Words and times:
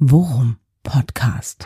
Worum 0.00 0.56
Podcast. 0.82 1.64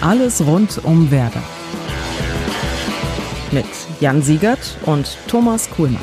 Alles 0.00 0.44
rund 0.44 0.84
um 0.84 1.12
Werder. 1.12 1.44
Mit 3.52 3.66
Jan 4.00 4.20
Siegert 4.20 4.78
und 4.84 5.16
Thomas 5.28 5.70
Kuhlmann. 5.70 6.02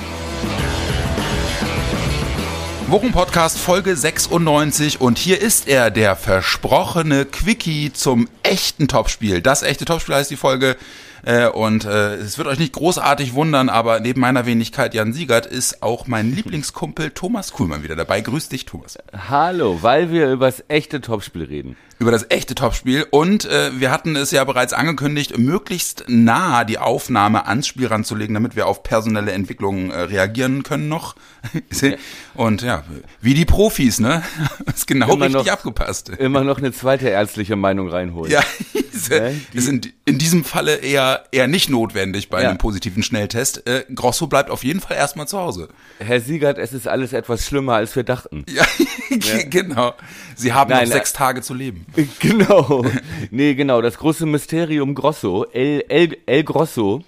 Wochen-Podcast 2.88 3.58
Folge 3.58 3.98
96 3.98 5.02
und 5.02 5.18
hier 5.18 5.42
ist 5.42 5.68
er, 5.68 5.92
der 5.92 6.16
versprochene 6.16 7.26
Quickie 7.26 7.92
zum 7.92 8.30
echten 8.42 8.88
Topspiel. 8.88 9.42
Das 9.42 9.64
echte 9.64 9.84
Topspiel 9.84 10.16
heißt 10.16 10.32
die 10.32 10.38
Folge 10.38 10.78
äh, 11.26 11.48
und 11.48 11.86
äh, 11.86 12.16
es 12.16 12.38
wird 12.38 12.48
euch 12.48 12.60
nicht 12.60 12.74
großartig 12.74 13.34
wundern, 13.34 13.70
aber 13.70 14.00
neben 14.00 14.22
meiner 14.22 14.46
Wenigkeit 14.46 14.94
Jan 14.94 15.14
Siegert 15.14 15.46
ist 15.46 15.84
auch 15.84 16.08
mein 16.08 16.34
Lieblingskumpel 16.34 17.12
Thomas 17.12 17.52
Kuhlmann 17.52 17.84
wieder 17.84 17.96
dabei. 17.96 18.22
Grüß 18.22 18.50
dich, 18.50 18.66
Thomas. 18.66 18.98
Hallo, 19.30 19.80
weil 19.82 20.12
wir 20.12 20.32
über 20.32 20.46
das 20.46 20.64
echte 20.68 21.02
Topspiel 21.02 21.44
reden 21.44 21.78
über 22.00 22.12
das 22.12 22.28
echte 22.30 22.56
Topspiel. 22.56 23.06
Und 23.10 23.46
äh, 23.46 23.72
wir 23.80 23.92
hatten 23.92 24.16
es 24.16 24.32
ja 24.32 24.44
bereits 24.44 24.74
angekündigt, 24.74 25.38
möglichst 25.38 26.06
nah 26.08 26.64
die 26.64 26.78
Aufnahme 26.78 27.48
ans 27.48 27.68
Spiel 27.68 27.88
ranzulegen, 27.88 28.34
damit 28.34 28.56
wir 28.56 28.68
auf 28.68 28.84
personelle 28.84 29.32
Entwicklungen 29.32 29.90
äh, 29.90 30.02
reagieren 30.02 30.64
können 30.64 30.90
noch. 30.90 31.16
Und 32.36 32.62
ja, 32.62 32.84
wie 33.22 33.34
die 33.34 33.46
Profis, 33.46 34.00
ne? 34.00 34.24
ist 34.74 34.88
genau 34.88 35.14
immer 35.14 35.26
richtig 35.26 35.46
noch, 35.46 35.52
abgepasst. 35.52 36.10
Immer 36.10 36.44
noch 36.44 36.60
eine 36.60 36.72
zweite 36.72 37.10
ärztliche 37.10 37.56
Meinung 37.56 37.90
reinholen. 37.90 38.32
Ja, 38.32 38.42
ist, 38.98 39.12
ja, 39.12 39.30
ist 39.54 39.68
in, 39.68 39.82
in, 40.06 40.18
diesem 40.18 40.44
Falle 40.44 40.78
eher, 40.78 41.26
eher 41.32 41.48
nicht 41.48 41.70
notwendig 41.70 42.30
bei 42.30 42.42
ja. 42.42 42.50
einem 42.50 42.58
positiven 42.58 43.04
Schnelltest. 43.04 43.68
Äh, 43.68 43.86
Grosso 43.94 44.28
bleibt 44.28 44.50
auf 44.50 44.64
jeden 44.64 44.80
Fall 44.80 44.98
erstmal 44.98 45.28
zu 45.28 45.38
Hause. 45.38 45.70
Herr 46.00 46.20
Siegert, 46.20 46.58
es 46.58 46.74
ist 46.74 46.88
alles 46.88 47.14
etwas 47.14 47.46
schlimmer, 47.46 47.76
als 47.76 47.96
wir 47.96 48.04
dachten. 48.04 48.46
Ja, 48.50 48.66
ja. 49.10 49.44
genau. 49.50 49.94
Sie 50.36 50.54
haben 50.54 50.70
Nein, 50.70 50.88
noch 50.88 50.94
sechs 50.94 51.14
Tage 51.14 51.42
zu 51.42 51.54
leben. 51.54 51.86
Genau. 52.20 52.84
Nee, 53.32 53.54
genau. 53.54 53.82
Das 53.82 53.98
große 53.98 54.26
Mysterium 54.26 54.96
Grosso, 54.96 55.46
El, 55.54 55.84
El, 55.88 56.18
El 56.26 56.44
Grosso, 56.44 57.04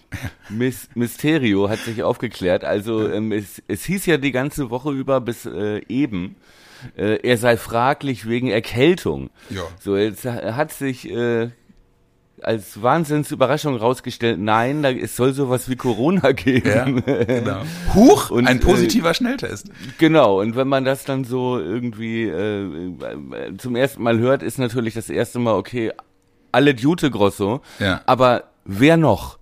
Mis, 0.50 0.88
Mysterio 0.94 1.70
hat 1.70 1.80
sich 1.80 2.04
aufgeklärt. 2.04 2.64
Also 2.64 3.10
ähm, 3.10 3.32
es, 3.32 3.62
es 3.68 3.86
hieß 3.86 4.06
ja 4.06 4.18
die 4.18 4.32
ganze 4.32 4.70
Woche 4.70 4.92
über 4.92 5.20
bis 5.20 5.46
äh, 5.46 5.82
eben, 5.88 6.36
äh, 6.96 7.20
er 7.22 7.38
sei 7.38 7.58
fraglich 7.58 8.28
wegen 8.28 8.50
Erkältung. 8.50 9.30
Ja. 9.50 9.64
So, 9.80 9.98
jetzt 9.98 10.26
hat 10.26 10.72
sich 10.72 11.10
äh, 11.10 11.50
als 12.42 12.82
Wahnsinnsüberraschung 12.82 13.76
rausgestellt, 13.76 14.40
nein, 14.40 14.84
da, 14.84 14.92
es 14.92 15.16
soll 15.16 15.34
sowas 15.34 15.70
wie 15.70 15.76
Corona 15.76 16.32
geben. 16.34 17.04
Ja, 17.06 17.24
genau. 17.24 17.62
Huch, 17.94 18.30
und, 18.30 18.48
ein 18.48 18.58
äh, 18.58 18.62
positiver 18.62 19.12
äh, 19.12 19.14
Schnelltest. 19.14 19.70
Genau, 19.98 20.40
und 20.40 20.56
wenn 20.56 20.68
man 20.68 20.86
das 20.86 21.06
dann 21.06 21.24
so 21.24 21.60
irgendwie 21.60 22.24
äh, 22.24 22.64
äh, 22.64 23.58
zum 23.58 23.76
ersten 23.76 24.04
Mal 24.04 24.20
hört, 24.20 24.44
ist 24.44 24.60
natürlich 24.60 24.94
das 24.94 25.10
erste 25.10 25.40
Mal, 25.40 25.54
okay, 25.54 25.92
alle 26.52 26.76
Jute 26.76 27.12
Grosso, 27.12 27.62
ja. 27.80 28.02
aber 28.06 28.46
wer 28.66 28.98
noch? 28.98 29.38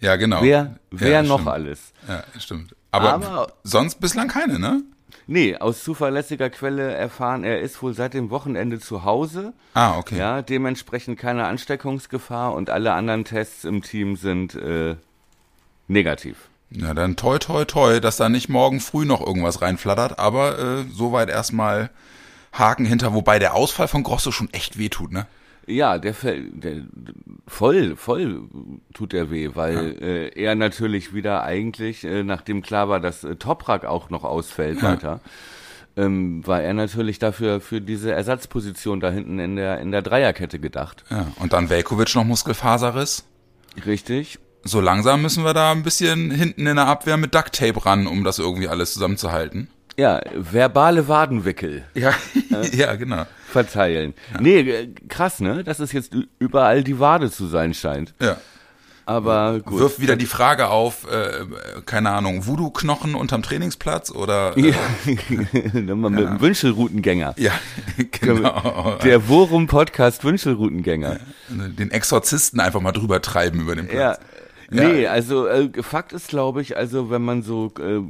Ja, 0.00 0.16
genau. 0.16 0.42
Wer, 0.42 0.78
wer 0.90 1.10
ja, 1.10 1.22
noch 1.22 1.40
stimmt. 1.40 1.54
alles? 1.54 1.92
Ja, 2.06 2.24
stimmt. 2.38 2.76
Aber, 2.90 3.14
aber 3.14 3.52
sonst 3.64 4.00
bislang 4.00 4.28
keine, 4.28 4.58
ne? 4.58 4.82
Nee, 5.30 5.58
aus 5.58 5.84
zuverlässiger 5.84 6.48
Quelle 6.48 6.94
erfahren, 6.94 7.44
er 7.44 7.60
ist 7.60 7.82
wohl 7.82 7.92
seit 7.92 8.14
dem 8.14 8.30
Wochenende 8.30 8.80
zu 8.80 9.04
Hause. 9.04 9.52
Ah, 9.74 9.98
okay. 9.98 10.16
Ja, 10.16 10.40
dementsprechend 10.40 11.18
keine 11.18 11.44
Ansteckungsgefahr 11.44 12.54
und 12.54 12.70
alle 12.70 12.94
anderen 12.94 13.26
Tests 13.26 13.64
im 13.64 13.82
Team 13.82 14.16
sind 14.16 14.54
äh, 14.54 14.96
negativ. 15.86 16.48
Ja, 16.70 16.94
dann 16.94 17.16
toi 17.16 17.38
toi 17.38 17.66
toi, 17.66 18.00
dass 18.00 18.16
da 18.16 18.30
nicht 18.30 18.48
morgen 18.48 18.80
früh 18.80 19.04
noch 19.04 19.20
irgendwas 19.20 19.60
reinflattert, 19.60 20.18
aber 20.18 20.58
äh, 20.58 20.84
soweit 20.90 21.28
erstmal 21.28 21.90
Haken 22.52 22.86
hinter, 22.86 23.12
wobei 23.12 23.38
der 23.38 23.52
Ausfall 23.52 23.86
von 23.86 24.04
Grosso 24.04 24.32
schon 24.32 24.48
echt 24.54 24.78
wehtut, 24.78 25.12
ne? 25.12 25.26
Ja, 25.68 25.98
der, 25.98 26.14
der 26.14 26.82
voll, 27.46 27.94
voll 27.96 28.48
tut 28.94 29.12
er 29.12 29.30
weh, 29.30 29.50
weil 29.54 29.96
ja. 30.00 30.06
äh, 30.06 30.28
er 30.28 30.54
natürlich 30.54 31.12
wieder 31.12 31.42
eigentlich, 31.42 32.04
äh, 32.04 32.22
nachdem 32.22 32.62
klar 32.62 32.88
war, 32.88 33.00
dass 33.00 33.22
äh, 33.22 33.36
Toprak 33.36 33.84
auch 33.84 34.08
noch 34.08 34.24
ausfällt 34.24 34.82
ja. 34.82 34.92
weiter, 34.92 35.20
ähm, 35.96 36.46
war 36.46 36.62
er 36.62 36.72
natürlich 36.72 37.18
dafür 37.18 37.60
für 37.60 37.80
diese 37.80 38.12
Ersatzposition 38.12 39.00
da 39.00 39.10
hinten 39.10 39.38
in 39.38 39.56
der 39.56 39.80
in 39.80 39.92
der 39.92 40.02
Dreierkette 40.02 40.58
gedacht. 40.58 41.04
Ja, 41.10 41.26
und 41.38 41.52
dann 41.52 41.68
Velkovic 41.68 42.14
noch 42.14 42.24
Muskelfaserriss. 42.24 43.24
Richtig. 43.84 44.38
So 44.64 44.80
langsam 44.80 45.22
müssen 45.22 45.44
wir 45.44 45.54
da 45.54 45.72
ein 45.72 45.82
bisschen 45.82 46.30
hinten 46.30 46.66
in 46.66 46.76
der 46.76 46.86
Abwehr 46.86 47.16
mit 47.16 47.34
Duct 47.34 47.54
Tape 47.54 47.84
ran, 47.84 48.06
um 48.06 48.24
das 48.24 48.38
irgendwie 48.38 48.68
alles 48.68 48.94
zusammenzuhalten. 48.94 49.68
Ja, 49.98 50.20
verbale 50.32 51.08
Wadenwickel. 51.08 51.82
Ja, 51.94 52.14
ja, 52.72 52.94
genau. 52.96 53.24
Verteilen. 53.48 54.14
Ja. 54.32 54.40
Nee, 54.40 54.94
krass, 55.08 55.40
ne? 55.40 55.64
Dass 55.64 55.80
es 55.80 55.90
jetzt 55.90 56.14
überall 56.38 56.84
die 56.84 57.00
Wade 57.00 57.32
zu 57.32 57.48
sein 57.48 57.74
scheint. 57.74 58.14
Ja. 58.20 58.36
Aber 59.06 59.58
gut. 59.60 59.80
Wirft 59.80 60.00
wieder 60.00 60.14
die 60.14 60.26
Frage 60.26 60.68
auf, 60.68 61.10
äh, 61.10 61.46
keine 61.84 62.10
Ahnung, 62.10 62.46
Voodoo-Knochen 62.46 63.16
unterm 63.16 63.42
Trainingsplatz 63.42 64.12
oder? 64.12 64.56
Äh, 64.56 64.70
ja, 64.70 65.94
mal 65.96 66.10
mit 66.10 66.20
dem 66.20 66.40
Wünschelroutengänger. 66.40 67.34
Ja, 67.36 67.52
genau. 68.20 68.98
Der 69.02 69.28
Worum-Podcast 69.28 70.22
Wünschelroutengänger. 70.22 71.18
Den 71.48 71.90
Exorzisten 71.90 72.60
einfach 72.60 72.82
mal 72.82 72.92
drüber 72.92 73.20
treiben 73.20 73.62
über 73.62 73.74
den 73.74 73.88
Platz. 73.88 74.20
Ja. 74.20 74.24
Nee, 74.70 75.06
also 75.06 75.46
äh, 75.46 75.70
Fakt 75.82 76.12
ist, 76.12 76.28
glaube 76.28 76.60
ich, 76.60 76.76
also 76.76 77.10
wenn 77.10 77.22
man 77.22 77.42
so 77.42 77.72
äh, 77.80 78.02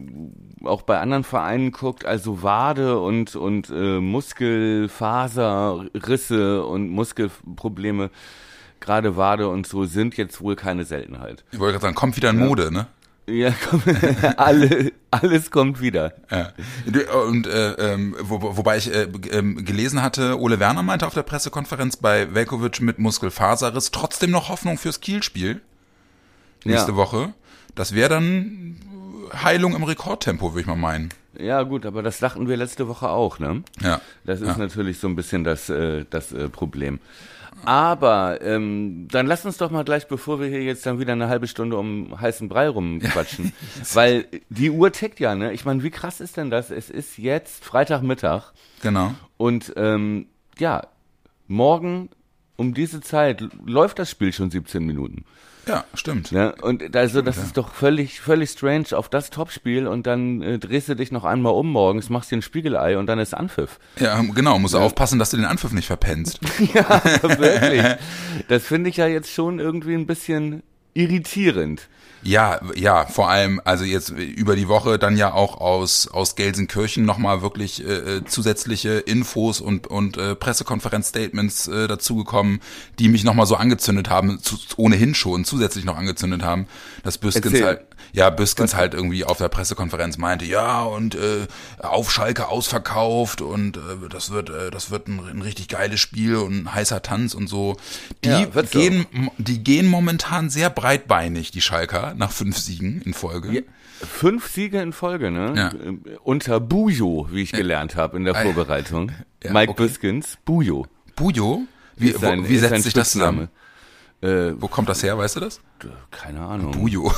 auch 0.65 0.83
bei 0.83 0.99
anderen 0.99 1.25
Vereinen 1.25 1.73
guckt, 1.73 2.05
also 2.05 2.43
Wade 2.43 3.01
und 3.01 3.35
und 3.37 3.71
äh, 3.71 4.01
Muskelfaserrisse 4.01 6.65
und 6.65 6.91
Muskelprobleme, 6.91 8.11
gerade 8.81 9.17
Wade 9.17 9.49
und 9.49 9.67
so 9.67 9.85
sind 9.85 10.17
jetzt 10.17 10.41
wohl 10.41 10.57
keine 10.57 10.85
Seltenheit. 10.85 11.45
Ich 11.53 11.59
wollte 11.59 11.73
gerade 11.73 11.83
sagen, 11.83 11.95
kommt 11.95 12.17
wieder 12.17 12.31
in 12.31 12.39
Mode, 12.39 12.73
ne? 12.73 12.87
Ja, 13.29 13.53
komm, 13.69 13.83
alle, 14.39 14.93
alles 15.11 15.51
kommt 15.51 15.83
wieder. 15.83 16.15
Ja. 16.31 16.53
Und 17.27 17.47
äh, 17.47 17.73
ähm, 17.73 18.17
wo, 18.21 18.57
wobei 18.57 18.79
ich 18.79 18.93
äh, 18.93 19.07
ähm, 19.31 19.67
gelesen 19.67 20.01
hatte, 20.01 20.41
Ole 20.41 20.59
Werner 20.61 20.83
meinte 20.83 21.07
auf 21.07 21.13
der 21.13 21.25
Pressekonferenz 21.25 21.97
bei 21.97 22.35
Velkovic 22.35 22.81
mit 22.81 22.99
Muskelfaserriss 22.99 23.91
trotzdem 23.91 24.31
noch 24.31 24.49
Hoffnung 24.49 24.79
fürs 24.79 25.01
Kielspiel 25.01 25.61
nächste 26.65 26.93
ja. 26.93 26.97
Woche. 26.97 27.35
Das 27.75 27.95
wäre 27.95 28.09
dann 28.09 28.77
Heilung 29.33 29.75
im 29.75 29.83
Rekordtempo, 29.83 30.53
würde 30.53 30.61
ich 30.63 30.67
mal 30.67 30.77
meinen. 30.77 31.11
Ja, 31.39 31.63
gut, 31.63 31.87
aber 31.87 32.03
das 32.03 32.19
dachten 32.19 32.49
wir 32.49 32.57
letzte 32.57 32.89
Woche 32.89 33.09
auch, 33.09 33.39
ne? 33.39 33.63
Ja. 33.81 34.01
Das 34.25 34.41
ist 34.41 34.49
ja. 34.49 34.57
natürlich 34.57 34.99
so 34.99 35.09
ein 35.09 35.17
bisschen 35.17 35.45
das, 35.45 35.69
äh, 35.69 36.05
das 36.11 36.33
äh, 36.33 36.49
Problem. 36.49 36.99
Aber 37.65 38.41
ähm, 38.43 39.09
dann 39.11 39.27
lass 39.27 39.45
uns 39.45 39.57
doch 39.57 39.71
mal 39.71 39.85
gleich, 39.85 40.07
bevor 40.07 40.41
wir 40.41 40.49
hier 40.49 40.63
jetzt 40.63 40.87
dann 40.87 41.01
wieder 41.01 41.13
eine 41.13 41.29
halbe 41.29 41.49
Stunde 41.49 41.77
um 41.77 42.21
heißen 42.21 42.49
Brei 42.49 42.69
rumquatschen, 42.69 43.53
weil 43.95 44.27
die 44.49 44.71
Uhr 44.71 44.93
tickt 44.93 45.21
ja, 45.21 45.35
ne? 45.35 45.53
Ich 45.53 45.65
meine, 45.65 45.83
wie 45.83 45.91
krass 45.91 46.21
ist 46.21 46.37
denn 46.37 46.51
das? 46.51 46.71
Es 46.71 46.89
ist 46.91 47.19
jetzt 47.19 47.65
Freitagmittag. 47.65 48.53
Genau. 48.83 49.15
Und 49.37 49.73
ähm, 49.77 50.27
ja, 50.59 50.87
morgen 51.47 52.11
um 52.57 52.75
diese 52.75 53.01
Zeit 53.01 53.45
läuft 53.65 53.99
das 53.99 54.11
Spiel 54.11 54.33
schon 54.33 54.51
17 54.51 54.85
Minuten. 54.85 55.25
Ja, 55.69 55.85
stimmt. 55.95 56.31
Ja, 56.31 56.55
und 56.63 56.97
also 56.97 57.21
das 57.21 57.37
ja. 57.37 57.43
ist 57.43 57.57
doch 57.59 57.75
völlig, 57.75 58.21
völlig 58.21 58.51
strange 58.51 58.87
auf 58.93 59.09
das 59.09 59.29
Topspiel 59.29 59.87
und 59.87 60.07
dann 60.07 60.43
äh, 60.43 60.59
drehst 60.59 60.89
du 60.89 60.97
dich 60.97 61.13
noch 61.13 61.25
einmal 61.25 61.53
um 61.53 61.71
morgens, 61.71 62.09
machst 62.09 62.31
dir 62.31 62.37
ein 62.37 62.43
Spiegelei 62.43 62.97
und 62.97 63.07
dann 63.07 63.19
ist 63.19 63.35
Anpfiff. 63.35 63.79
Ja, 64.01 64.21
genau, 64.23 64.59
musst 64.59 64.75
ja. 64.75 64.81
aufpassen, 64.81 65.19
dass 65.19 65.31
du 65.31 65.37
den 65.37 65.47
Anpfiff 65.47 65.73
nicht 65.73 65.87
verpennst. 65.87 66.41
ja, 66.75 67.03
wirklich. 67.39 67.83
Das 68.49 68.65
finde 68.65 68.89
ich 68.89 68.97
ja 68.97 69.07
jetzt 69.07 69.31
schon 69.33 69.59
irgendwie 69.59 69.95
ein 69.95 70.07
bisschen 70.07 70.63
irritierend. 70.95 71.89
Ja, 72.23 72.61
ja, 72.75 73.07
vor 73.07 73.31
allem, 73.31 73.61
also 73.65 73.85
jetzt 73.85 74.11
über 74.11 74.57
die 74.57 74.69
Woche 74.69 74.99
dann 74.99 75.17
ja 75.17 75.33
auch 75.33 75.61
aus, 75.61 76.09
aus 76.09 76.35
Gelsenkirchen 76.35 77.05
nochmal 77.05 77.43
wirklich 77.43 77.85
äh, 77.85 78.17
äh, 78.17 78.25
zusätzliche 78.25 78.99
Infos 78.99 79.61
und, 79.61 79.87
und 79.87 80.17
äh, 80.17 80.35
Pressekonferenzstatements 80.35 81.69
äh, 81.69 81.87
dazugekommen, 81.87 82.61
die 82.99 83.09
mich 83.09 83.25
nochmal 83.25 83.47
so 83.47 83.55
angezündet 83.57 84.11
haben, 84.11 84.41
zu, 84.43 84.57
ohnehin 84.77 85.15
schon 85.15 85.45
zusätzlich 85.45 85.85
noch 85.85 85.97
angezündet 85.97 86.43
haben, 86.43 86.67
dass 87.05 87.19
Büskens 87.19 87.63
halt, 87.63 87.83
ja, 88.13 88.31
Büskens 88.31 88.75
halt 88.75 88.95
irgendwie 88.95 89.25
auf 89.25 89.39
der 89.39 89.49
Pressekonferenz 89.49 90.19
meinte, 90.19 90.45
ja, 90.45 90.83
und 90.83 91.15
äh, 91.15 91.47
auf 91.79 92.11
Schalke 92.11 92.49
ausverkauft 92.49 93.41
und 93.41 93.77
äh, 93.77 94.09
das 94.11 94.31
wird, 94.31 94.51
äh, 94.51 94.71
das 94.71 94.91
wird 94.91 95.09
ein, 95.09 95.21
ein 95.21 95.43
richtig 95.43 95.69
geiles 95.69 96.01
Spiel 96.01 96.37
und 96.37 96.65
ein 96.65 96.75
heißer 96.75 97.03
Tanz 97.03 97.35
und 97.35 97.49
so. 97.49 97.77
Die 98.25 98.29
ja, 98.29 98.45
gehen, 98.45 99.07
so. 99.13 99.33
die 99.39 99.63
gehen 99.63 99.87
momentan 99.87 100.51
sehr 100.51 100.71
breitbeinig, 100.71 101.51
die 101.51 101.61
Schalker 101.61 102.15
nach 102.17 102.33
fünf 102.33 102.59
Siegen 102.59 103.03
in 103.03 103.15
Folge. 103.15 103.53
Ja, 103.53 103.63
fünf 104.07 104.49
Siege 104.49 104.81
in 104.81 104.93
Folge, 104.93 105.31
ne? 105.31 105.53
Ja. 105.57 105.73
Unter 106.23 106.61
Bujo, 106.61 107.29
wie 107.31 107.43
ich 107.43 107.53
gelernt 107.53 107.97
habe 107.97 108.17
in 108.17 108.25
der 108.25 108.35
Vorbereitung. 108.35 109.13
Mike 109.45 109.73
okay. 109.73 109.85
Biskins, 109.85 110.39
Bujo. 110.45 110.87
Bujo? 111.17 111.63
Wie, 111.97 112.13
sein, 112.13 112.49
wie 112.49 112.59
setzt 112.59 112.85
sich 112.85 112.95
das 112.95 113.13
zusammen? 113.13 113.49
Äh, 114.21 114.53
Wo 114.61 114.67
kommt 114.67 114.89
das 114.89 115.03
her, 115.03 115.17
weißt 115.17 115.37
du 115.37 115.41
das? 115.41 115.61
keine 116.11 116.41
Ahnung. 116.41 116.73
Bujo. 116.73 117.13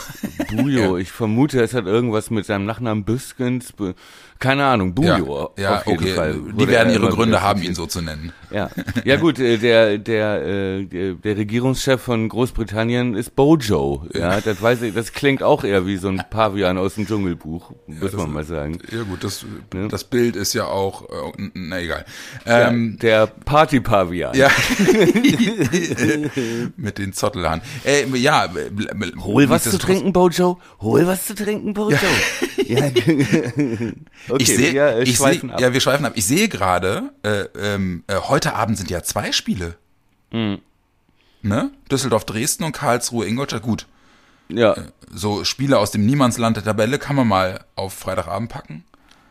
Bujo. 0.50 0.96
Ich 0.98 1.10
vermute, 1.10 1.62
es 1.62 1.72
hat 1.72 1.86
irgendwas 1.86 2.30
mit 2.30 2.44
seinem 2.44 2.66
Nachnamen 2.66 3.04
Büskens. 3.04 3.72
Keine 4.40 4.64
Ahnung, 4.64 4.94
Bujo. 4.94 5.52
Ja, 5.56 5.62
ja 5.62 5.76
auf 5.76 5.86
jeden 5.86 6.02
okay. 6.02 6.14
Fall. 6.14 6.40
Die 6.58 6.66
werden 6.66 6.88
er 6.88 6.94
ihre 6.94 7.10
Gründe 7.10 7.42
haben, 7.42 7.62
ihn 7.62 7.74
so 7.74 7.86
zu 7.86 8.00
nennen. 8.00 8.32
Ja, 8.50 8.70
ja 9.04 9.16
gut, 9.16 9.38
äh, 9.38 9.58
der, 9.58 9.98
der, 9.98 10.44
äh, 10.44 11.14
der, 11.14 11.36
Regierungschef 11.36 12.00
von 12.00 12.28
Großbritannien 12.28 13.14
ist 13.14 13.36
Bojo. 13.36 14.06
Ja, 14.14 14.40
das 14.40 14.60
weiß 14.60 14.82
ich, 14.82 14.94
das 14.94 15.12
klingt 15.12 15.42
auch 15.42 15.62
eher 15.62 15.86
wie 15.86 15.98
so 15.98 16.08
ein 16.08 16.22
Pavian 16.30 16.78
aus 16.78 16.94
dem 16.94 17.06
Dschungelbuch, 17.06 17.72
muss 17.86 18.12
man 18.14 18.32
mal 18.32 18.44
sagen. 18.44 18.78
Ja 18.90 19.02
gut, 19.02 19.22
das, 19.22 19.44
das 19.90 20.04
Bild 20.04 20.36
ist 20.36 20.54
ja 20.54 20.64
auch, 20.64 21.02
äh, 21.02 21.50
na 21.54 21.80
egal. 21.80 22.06
Ja, 22.46 22.68
Ähm, 22.68 22.98
der 23.00 23.26
Party-Pavian. 23.26 24.34
ja. 24.34 24.48
Mit 26.76 26.98
den 26.98 27.12
Zottelhaaren. 27.12 27.60
Äh, 27.84 28.06
ja. 28.16 28.48
Hol 29.22 29.48
was 29.48 29.64
zu 29.64 29.78
trinken, 29.78 30.12
Bojo. 30.12 30.58
Hol 30.80 31.06
was 31.06 31.26
zu 31.26 31.34
trinken, 31.34 31.74
Bojo. 31.74 31.98
Ja. 32.70 32.88
Okay, 34.32 34.42
ich 34.42 34.56
sehe, 34.56 34.72
wir 34.72 34.86
äh, 34.96 35.02
ich 35.02 35.20
ab. 35.20 35.60
ja, 35.60 35.72
wir 35.72 35.80
schweifen 35.80 36.06
ab. 36.06 36.12
Ich 36.16 36.26
sehe 36.26 36.48
gerade, 36.48 37.10
äh, 37.22 37.44
ähm, 37.58 38.04
äh, 38.06 38.16
heute 38.16 38.54
Abend 38.54 38.78
sind 38.78 38.90
ja 38.90 39.02
zwei 39.02 39.32
Spiele. 39.32 39.76
Mhm. 40.32 40.58
Ne? 41.42 41.70
Düsseldorf, 41.90 42.24
Dresden 42.24 42.64
und 42.64 42.72
Karlsruhe, 42.72 43.26
Ingolstadt. 43.26 43.62
Gut, 43.62 43.86
ja, 44.48 44.74
so 45.12 45.44
Spiele 45.44 45.78
aus 45.78 45.90
dem 45.90 46.04
Niemandsland 46.04 46.56
der 46.56 46.64
Tabelle 46.64 46.98
kann 46.98 47.16
man 47.16 47.28
mal 47.28 47.64
auf 47.76 47.94
Freitagabend 47.94 48.50
packen. 48.50 48.84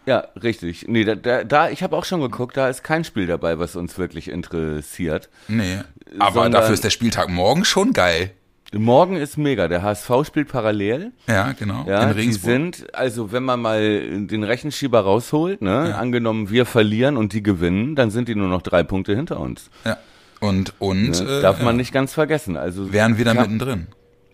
ja, 0.05 0.25
richtig. 0.41 0.85
Nee, 0.87 1.03
da, 1.03 1.15
da, 1.15 1.43
da 1.43 1.69
ich 1.69 1.83
habe 1.83 1.95
auch 1.95 2.05
schon 2.05 2.21
geguckt, 2.21 2.57
da 2.57 2.67
ist 2.67 2.83
kein 2.83 3.03
Spiel 3.03 3.27
dabei, 3.27 3.59
was 3.59 3.75
uns 3.75 3.97
wirklich 3.97 4.27
interessiert. 4.29 5.29
Nee, 5.47 5.79
aber 6.17 6.33
Sondern- 6.43 6.51
dafür 6.53 6.73
ist 6.73 6.83
der 6.83 6.89
Spieltag 6.89 7.29
morgen 7.29 7.63
schon 7.65 7.93
geil. 7.93 8.31
Morgen 8.73 9.15
ist 9.15 9.37
mega. 9.37 9.67
Der 9.67 9.81
HSV 9.81 10.11
spielt 10.25 10.47
parallel. 10.49 11.11
Ja, 11.27 11.53
genau. 11.53 11.85
Ja, 11.87 12.03
in 12.03 12.09
die 12.13 12.19
Regensburg. 12.19 12.51
sind, 12.51 12.95
also 12.95 13.31
wenn 13.31 13.43
man 13.43 13.59
mal 13.61 14.27
den 14.27 14.43
Rechenschieber 14.43 14.99
rausholt, 15.01 15.61
ne, 15.61 15.95
angenommen 15.97 16.49
wir 16.51 16.65
verlieren 16.67 17.17
und 17.17 17.33
die 17.33 17.41
gewinnen, 17.41 17.95
dann 17.95 18.11
sind 18.11 18.27
die 18.27 18.35
nur 18.35 18.47
noch 18.47 18.61
drei 18.61 18.83
Punkte 18.83 19.15
hinter 19.15 19.39
uns. 19.39 19.69
ja. 19.85 19.97
Und, 20.41 20.73
und, 20.79 21.19
Ne? 21.21 21.39
äh, 21.39 21.41
Darf 21.41 21.57
man 21.57 21.67
ja. 21.67 21.73
nicht 21.73 21.91
ganz 21.91 22.13
vergessen. 22.13 22.55
Also 22.55 22.93
wären 22.93 23.17
wieder 23.17 23.33
kann, 23.33 23.41
mittendrin. 23.43 23.87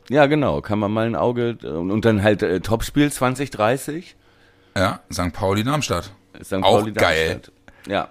Ja, 0.07 0.27
genau, 0.27 0.61
kann 0.61 0.77
man 0.77 0.91
mal 0.91 1.07
ein 1.07 1.15
Auge 1.15 1.57
und, 1.63 2.05
dann 2.05 2.21
halt 2.21 2.43
äh, 2.43 2.59
Topspiel 2.59 3.11
2030. 3.11 4.15
Ja, 4.77 4.99
St. 5.11 5.33
Pauli, 5.33 5.63
Darmstadt. 5.63 6.11
St. 6.43 6.53
Auch 6.61 6.79
Pauli, 6.81 6.91
geil. 6.91 7.27
Darmstadt. 7.29 7.51
Ja. 7.87 8.09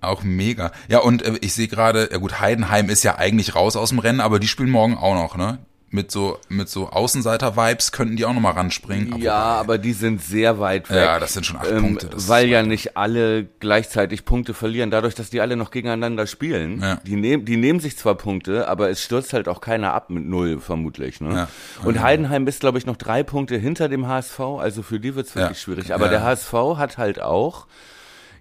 Auch 0.00 0.22
mega. 0.22 0.70
Ja, 0.88 0.98
und 1.00 1.22
äh, 1.22 1.38
ich 1.40 1.54
sehe 1.54 1.68
gerade, 1.68 2.08
ja 2.12 2.18
gut, 2.18 2.40
Heidenheim 2.40 2.88
ist 2.88 3.02
ja 3.02 3.16
eigentlich 3.16 3.54
raus 3.54 3.76
aus 3.76 3.88
dem 3.90 3.98
Rennen, 3.98 4.20
aber 4.20 4.38
die 4.38 4.48
spielen 4.48 4.70
morgen 4.70 4.96
auch 4.96 5.14
noch, 5.14 5.36
ne? 5.36 5.58
Mit 5.90 6.10
so, 6.10 6.38
mit 6.50 6.68
so 6.68 6.90
Außenseiter-Vibes 6.90 7.92
könnten 7.92 8.16
die 8.16 8.26
auch 8.26 8.34
nochmal 8.34 8.52
ranspringen. 8.52 9.22
Ja, 9.22 9.34
aber 9.38 9.78
die 9.78 9.94
sind 9.94 10.22
sehr 10.22 10.60
weit 10.60 10.90
weg. 10.90 10.98
Ja, 10.98 11.18
das 11.18 11.32
sind 11.32 11.46
schon 11.46 11.56
acht 11.56 11.70
ähm, 11.70 11.80
Punkte, 11.80 12.10
weil 12.28 12.46
ja 12.48 12.62
nicht 12.62 12.98
alle 12.98 13.44
gleichzeitig 13.58 14.26
Punkte 14.26 14.52
verlieren, 14.52 14.90
dadurch, 14.90 15.14
dass 15.14 15.30
die 15.30 15.40
alle 15.40 15.56
noch 15.56 15.70
gegeneinander 15.70 16.26
spielen. 16.26 16.82
Ja. 16.82 17.00
Die, 17.06 17.16
nehmen, 17.16 17.46
die 17.46 17.56
nehmen 17.56 17.80
sich 17.80 17.96
zwar 17.96 18.16
Punkte, 18.16 18.68
aber 18.68 18.90
es 18.90 19.02
stürzt 19.02 19.32
halt 19.32 19.48
auch 19.48 19.62
keiner 19.62 19.94
ab 19.94 20.10
mit 20.10 20.26
null, 20.26 20.60
vermutlich. 20.60 21.22
Ne? 21.22 21.34
Ja. 21.34 21.48
Und 21.84 22.02
Heidenheim 22.02 22.46
ist, 22.46 22.60
glaube 22.60 22.76
ich, 22.76 22.84
noch 22.84 22.96
drei 22.98 23.22
Punkte 23.22 23.56
hinter 23.56 23.88
dem 23.88 24.06
HSV, 24.06 24.40
also 24.60 24.82
für 24.82 25.00
die 25.00 25.14
wird's 25.14 25.34
wirklich 25.34 25.56
Ja. 25.56 25.62
schwierig. 25.64 25.94
Aber 25.94 26.04
Ja. 26.04 26.10
der 26.10 26.22
HSV 26.22 26.52
hat 26.76 26.98
halt 26.98 27.22
auch, 27.22 27.66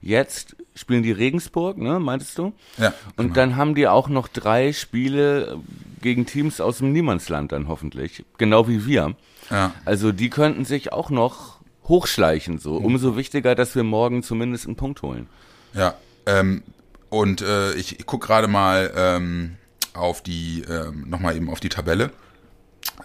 jetzt 0.01 0.55
spielen 0.75 1.03
die 1.03 1.11
Regensburg, 1.11 1.77
ne, 1.77 1.99
meintest 1.99 2.38
du? 2.38 2.53
Ja, 2.77 2.94
Und 3.15 3.25
genau. 3.27 3.33
dann 3.33 3.55
haben 3.55 3.75
die 3.75 3.88
auch 3.88 4.09
noch 4.09 4.27
drei 4.27 4.73
Spiele 4.73 5.59
gegen 6.01 6.25
Teams 6.25 6.61
aus 6.61 6.79
dem 6.79 6.94
Niemandsland 6.94 7.51
dann 7.51 7.67
hoffentlich. 7.67 8.23
Genau 8.38 8.67
wie 8.67 8.85
wir. 8.85 9.15
Ja. 9.49 9.73
Also 9.85 10.11
die 10.11 10.29
könnten 10.29 10.65
sich 10.65 10.94
auch 10.94 11.09
noch 11.09 11.57
hochschleichen 11.85 12.59
so. 12.59 12.75
Umso 12.75 13.17
wichtiger, 13.17 13.55
dass 13.55 13.75
wir 13.75 13.83
morgen 13.83 14.23
zumindest 14.23 14.65
einen 14.65 14.75
Punkt 14.75 15.01
holen. 15.01 15.27
Ja, 15.73 15.95
ähm, 16.25 16.63
und 17.09 17.41
äh, 17.41 17.73
ich, 17.73 17.99
ich 17.99 18.05
gucke 18.05 18.27
gerade 18.27 18.47
mal 18.47 18.91
ähm, 18.95 19.55
auf 19.94 20.21
die, 20.21 20.63
ähm, 20.69 21.05
nochmal 21.07 21.35
eben 21.35 21.49
auf 21.49 21.59
die 21.59 21.69
Tabelle. 21.69 22.11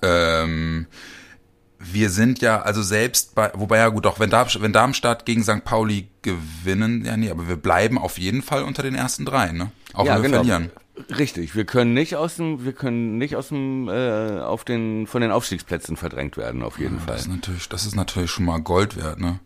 Ähm, 0.02 0.86
wir 1.84 2.10
sind 2.10 2.40
ja, 2.42 2.62
also 2.62 2.82
selbst 2.82 3.34
bei, 3.34 3.50
wobei 3.54 3.78
ja 3.78 3.88
gut, 3.88 4.04
doch, 4.04 4.20
wenn, 4.20 4.30
Darm, 4.30 4.48
wenn 4.58 4.72
Darmstadt 4.72 5.26
gegen 5.26 5.42
St. 5.42 5.64
Pauli 5.64 6.08
gewinnen, 6.22 7.04
ja 7.04 7.16
nee, 7.16 7.30
aber 7.30 7.48
wir 7.48 7.56
bleiben 7.56 7.98
auf 7.98 8.18
jeden 8.18 8.42
Fall 8.42 8.62
unter 8.62 8.82
den 8.82 8.94
ersten 8.94 9.24
drei, 9.24 9.52
ne? 9.52 9.70
Auch 9.94 10.06
wenn 10.06 10.22
wir 10.22 10.30
verlieren. 10.30 10.70
Richtig, 11.18 11.56
wir 11.56 11.64
können 11.64 11.94
nicht 11.94 12.16
aus 12.16 12.36
dem, 12.36 12.64
wir 12.64 12.72
können 12.72 13.18
nicht 13.18 13.34
aus 13.36 13.48
dem, 13.48 13.88
äh, 13.88 14.38
auf 14.40 14.64
den, 14.64 15.06
von 15.06 15.22
den 15.22 15.30
Aufstiegsplätzen 15.32 15.96
verdrängt 15.96 16.36
werden, 16.36 16.62
auf 16.62 16.78
jeden 16.78 16.96
Das 16.98 17.04
Fall. 17.06 17.16
ist 17.16 17.28
natürlich, 17.28 17.68
das 17.68 17.86
ist 17.86 17.96
natürlich 17.96 18.30
schon 18.30 18.44
mal 18.44 18.58
Gold 18.60 18.96
wert, 18.96 19.18
ne? 19.18 19.40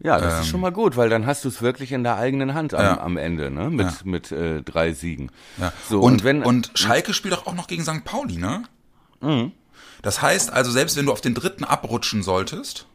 Ja, 0.00 0.20
das 0.20 0.42
ist 0.42 0.46
schon 0.46 0.60
mal 0.60 0.70
gut, 0.70 0.96
weil 0.96 1.08
dann 1.10 1.26
hast 1.26 1.44
du 1.44 1.48
es 1.48 1.60
wirklich 1.60 1.90
in 1.90 2.04
der 2.04 2.16
eigenen 2.18 2.54
Hand 2.54 2.72
am, 2.72 2.80
Ähm. 2.80 2.86
Ja. 2.86 3.00
am 3.00 3.16
Ende, 3.16 3.50
ne? 3.50 3.68
Mit, 3.68 3.86
Ja. 3.86 3.94
mit 4.04 4.30
äh, 4.30 4.62
drei 4.62 4.92
Siegen. 4.92 5.30
Ja. 5.58 5.72
So, 5.88 6.00
und, 6.00 6.12
und 6.12 6.24
wenn- 6.24 6.44
und 6.44 6.70
Schalke 6.74 7.12
spielt 7.12 7.34
doch 7.34 7.46
auch 7.48 7.54
noch 7.54 7.66
gegen 7.66 7.82
St. 7.82 8.04
Pauli, 8.04 8.36
ne? 8.36 8.62
Das 10.02 10.22
heißt 10.22 10.52
also, 10.52 10.70
selbst 10.70 10.96
wenn 10.96 11.06
du 11.06 11.12
auf 11.12 11.20
den 11.20 11.34
dritten 11.34 11.64
abrutschen 11.64 12.22
solltest, 12.22 12.86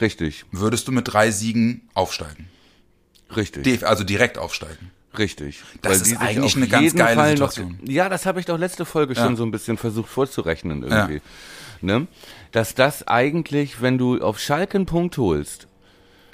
Richtig, 0.00 0.44
würdest 0.52 0.86
du 0.86 0.92
mit 0.92 1.12
drei 1.12 1.30
Siegen 1.30 1.88
aufsteigen. 1.94 2.48
richtig. 3.34 3.84
Also 3.86 4.04
direkt 4.04 4.38
aufsteigen. 4.38 4.90
Richtig. 5.16 5.62
Das 5.82 6.02
ist 6.02 6.16
eigentlich 6.20 6.54
eine 6.54 6.68
ganz 6.68 6.94
geile 6.94 7.16
Fall 7.16 7.30
Situation. 7.30 7.78
Noch, 7.82 7.88
ja, 7.90 8.08
das 8.08 8.24
habe 8.26 8.38
ich 8.38 8.46
doch 8.46 8.58
letzte 8.58 8.84
Folge 8.84 9.14
Ja. 9.14 9.24
schon 9.24 9.36
so 9.36 9.42
ein 9.44 9.50
bisschen 9.50 9.76
versucht 9.76 10.08
vorzurechnen 10.08 10.82
irgendwie. 10.84 11.20
Ne? 11.80 12.06
Dass 12.52 12.74
das 12.74 13.08
eigentlich, 13.08 13.82
wenn 13.82 13.98
du 13.98 14.20
auf 14.20 14.38
Schalke 14.38 14.76
einen 14.78 14.86
Punkt 14.86 15.18
holst, 15.18 15.66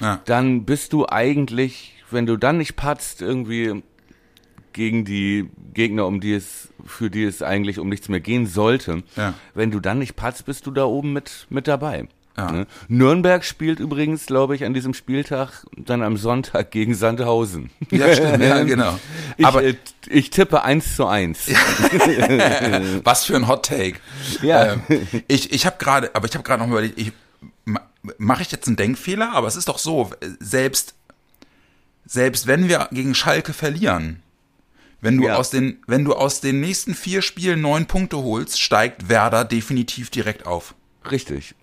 Ja. 0.01 0.21
dann 0.27 0.65
bist 0.65 0.93
du 0.93 1.07
eigentlich, 1.09 1.95
wenn 2.11 2.27
du 2.27 2.37
dann 2.37 2.59
nicht 2.59 2.77
patzt, 2.77 3.23
irgendwie 3.23 3.83
gegen 4.75 5.05
die 5.07 5.49
Gegner, 5.73 6.07
um 6.07 6.21
die 6.21 6.35
es, 6.35 6.69
für 6.85 7.09
die 7.11 7.25
es 7.25 7.41
eigentlich 7.43 7.79
um 7.79 7.89
nichts 7.89 8.09
mehr 8.11 8.21
gehen 8.21 8.47
sollte. 8.47 9.03
Ja. 9.17 9.33
Wenn 9.55 9.71
du 9.71 9.81
dann 9.81 9.99
nicht 9.99 10.15
patzt, 10.17 10.45
bist 10.45 10.67
du 10.67 10.71
da 10.71 10.85
oben 10.85 11.15
mit, 11.15 11.47
mit 11.49 11.67
dabei. 11.67 12.07
Ja. 12.37 12.51
Ne? 12.51 12.67
Nürnberg 12.89 13.45
spielt 13.45 13.79
übrigens, 13.79 14.27
glaube 14.27 14.57
ich, 14.57 14.65
an 14.65 14.75
diesem 14.75 14.93
Spieltag 14.93 15.65
dann 15.77 16.03
am 16.03 16.17
Sonntag 16.17 16.73
gegen 16.73 16.93
Sandhausen. 16.95 17.71
Ja, 17.93 18.13
stimmt, 18.13 18.43
ja, 18.43 18.63
genau. 18.65 18.99
Ich, 19.37 19.47
Aber 19.47 19.63
äh, 19.63 19.77
ich 20.09 20.31
tippe 20.31 20.63
eins 20.65 20.97
zu 20.97 21.07
eins. 21.07 21.47
was 23.05 23.25
für 23.25 23.37
ein 23.37 23.47
Hot 23.47 23.67
Take. 23.67 23.99
Ja. 24.43 24.73
Ähm, 24.89 25.07
ich 25.29 25.53
ich 25.53 25.65
habe 25.65 25.77
gerade, 25.79 26.11
aber 26.15 26.27
ich 26.27 26.35
habe 26.35 26.43
gerade 26.43 26.63
noch 26.63 26.71
überlegt, 26.71 26.99
ich, 26.99 27.13
ma- 27.65 27.87
mache 28.19 28.43
ich 28.43 28.51
jetzt 28.51 28.67
einen 28.67 28.77
Denkfehler? 28.77 29.33
Aber 29.33 29.47
es 29.47 29.55
ist 29.55 29.69
doch 29.69 29.79
so, 29.79 30.11
selbst, 30.41 30.95
selbst 32.05 32.49
wenn 32.49 32.69
wir 32.69 32.89
gegen 32.91 33.15
Schalke 33.15 33.53
verlieren, 33.53 34.24
wenn 35.05 35.19
du 35.19 35.25
Ja. 35.25 35.37
aus 35.37 35.51
den, 35.51 35.83
wenn 35.87 36.05
du 36.05 36.15
aus 36.15 36.41
den 36.41 36.61
nächsten 36.61 36.95
vier 36.95 37.21
Spielen 37.23 37.61
neun 37.61 37.87
Punkte 37.87 38.17
holst, 38.17 38.61
steigt 38.61 39.09
Werder 39.09 39.45
definitiv 39.45 40.09
direkt 40.11 40.47
auf. 40.47 40.75
Richtig. 41.11 41.55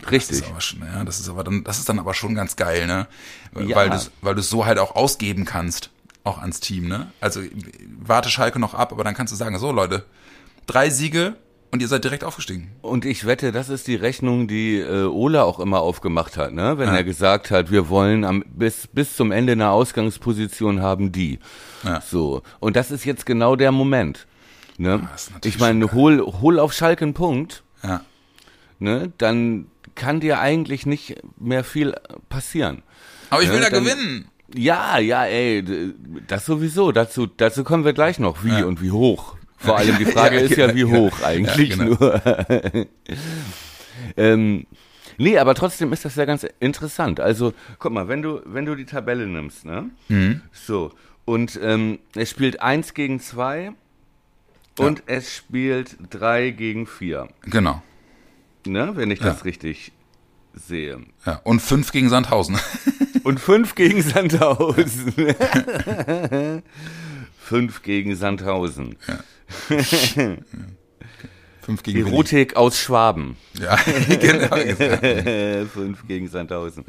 Das 0.00 0.10
Richtig. 0.10 0.38
ist 0.38 0.46
aber 0.48 0.60
schon, 0.60 0.80
ja, 0.80 1.04
das 1.04 1.18
ist 1.20 1.28
aber 1.28 1.44
dann, 1.44 1.64
das 1.64 1.78
ist 1.78 1.88
dann 1.88 1.98
aber 1.98 2.14
schon 2.14 2.34
ganz 2.34 2.56
geil, 2.56 2.86
ne? 2.86 3.06
Ja. 3.58 3.74
Weil 3.76 3.90
du, 3.90 3.98
weil 4.20 4.34
du 4.34 4.42
so 4.42 4.66
halt 4.66 4.78
auch 4.78 4.94
ausgeben 4.94 5.44
kannst, 5.44 5.90
auch 6.24 6.38
ans 6.38 6.60
Team, 6.60 6.86
ne? 6.88 7.10
Also 7.20 7.40
warte 7.98 8.28
Schalke 8.28 8.58
noch 8.58 8.74
ab, 8.74 8.92
aber 8.92 9.02
dann 9.04 9.14
kannst 9.14 9.32
du 9.32 9.36
sagen, 9.36 9.58
so 9.58 9.72
Leute, 9.72 10.04
drei 10.66 10.90
Siege 10.90 11.36
und 11.70 11.80
ihr 11.82 11.88
seid 11.88 12.04
direkt 12.04 12.24
aufgestiegen. 12.24 12.70
Und 12.82 13.04
ich 13.04 13.26
wette, 13.26 13.52
das 13.52 13.68
ist 13.68 13.86
die 13.88 13.94
Rechnung, 13.94 14.48
die 14.48 14.78
äh, 14.78 15.04
Ola 15.04 15.42
auch 15.42 15.60
immer 15.60 15.80
aufgemacht 15.80 16.36
hat, 16.36 16.52
ne? 16.52 16.78
Wenn 16.78 16.88
Ja. 16.88 16.96
er 16.96 17.04
gesagt 17.04 17.50
hat, 17.50 17.70
wir 17.70 17.88
wollen 17.88 18.24
am, 18.24 18.42
bis, 18.46 18.86
bis 18.86 19.16
zum 19.16 19.32
Ende 19.32 19.52
eine 19.52 19.70
Ausgangsposition 19.70 20.80
haben, 20.80 21.12
die. 21.12 21.38
Ja. 21.84 22.00
So. 22.00 22.42
Und 22.60 22.76
das 22.76 22.90
ist 22.90 23.04
jetzt 23.04 23.26
genau 23.26 23.54
der 23.56 23.72
Moment. 23.72 24.26
Ne? 24.78 25.08
ist 25.14 25.32
natürlich 25.32 25.56
ich 25.56 25.60
meine, 25.60 25.90
hol, 25.92 26.20
hol 26.40 26.58
auf 26.60 26.72
Schalke 26.72 27.04
einen 27.04 27.14
Punkt, 27.14 27.64
Ja. 27.82 28.02
ne? 28.78 29.12
Dann 29.18 29.66
kann 29.94 30.20
dir 30.20 30.38
eigentlich 30.38 30.86
nicht 30.86 31.16
mehr 31.38 31.64
viel 31.64 31.94
passieren. 32.28 32.82
Aber 33.30 33.42
ich 33.42 33.48
will 33.50 33.56
Ja, 33.60 33.64
da 33.64 33.70
dann- 33.70 33.84
gewinnen. 33.84 34.28
Ja, 34.54 34.98
ja, 34.98 35.24
ey, 35.26 35.62
das 36.26 36.46
sowieso. 36.46 36.90
Dazu, 36.92 37.26
dazu 37.26 37.64
kommen 37.64 37.84
wir 37.84 37.92
gleich 37.92 38.18
noch. 38.18 38.44
Wie 38.44 38.60
Ja. 38.60 38.64
und 38.64 38.80
wie 38.80 38.90
hoch. 38.92 39.36
Vor 39.58 39.76
allem 39.76 39.98
die 39.98 40.04
Frage 40.16 40.36
Ja, 40.36 40.42
ist 40.42 40.56
ja, 40.56 40.74
wie 40.74 40.80
genau. 40.82 40.96
hoch 41.10 41.22
eigentlich 41.22 41.68
Ja, 41.70 41.76
genau. 41.84 41.96
nur. 41.98 42.22
ähm, 44.16 44.66
nee, 45.18 45.36
aber 45.38 45.54
trotzdem 45.54 45.92
ist 45.92 46.04
das 46.04 46.14
ja 46.16 46.24
ganz 46.24 46.46
interessant. 46.60 47.20
Also, 47.20 47.52
guck 47.78 47.92
mal, 47.92 48.08
wenn 48.08 48.22
du, 48.22 48.40
wenn 48.46 48.64
du 48.64 48.74
die 48.74 48.84
Tabelle 48.86 49.26
nimmst, 49.26 49.64
ne? 49.64 49.90
Mhm. 50.08 50.40
So. 50.52 50.92
Und 51.24 51.58
ähm, 51.62 51.98
es 52.14 52.30
spielt 52.30 52.62
eins 52.62 52.94
gegen 52.94 53.20
zwei 53.20 53.72
und 54.78 55.02
es 55.06 55.34
spielt 55.36 55.96
drei 56.08 56.50
gegen 56.50 56.86
vier. 56.86 57.28
Genau. 57.42 57.82
Ne? 58.66 58.92
Wenn 58.94 59.10
ich 59.10 59.18
Ja. 59.20 59.26
das 59.26 59.44
richtig 59.44 59.92
sehe. 60.54 61.00
Ja. 61.26 61.40
Und 61.44 61.60
fünf 61.60 61.92
gegen 61.92 62.08
Sandhausen. 62.08 62.58
Und 63.24 63.40
fünf 63.40 63.74
gegen 63.74 64.00
Sandhausen. 64.00 65.12
fünf 67.38 67.82
gegen 67.82 68.16
Sandhausen. 68.16 68.96
Fünf 71.68 71.82
gegen 71.82 71.98
Willi. 71.98 72.10
Erotik 72.10 72.56
aus 72.56 72.78
Schwaben. 72.80 73.36
Ja, 73.58 73.76
genau. 74.08 74.56
5 75.66 76.06
gegen 76.08 76.28
Sandhausen. 76.28 76.86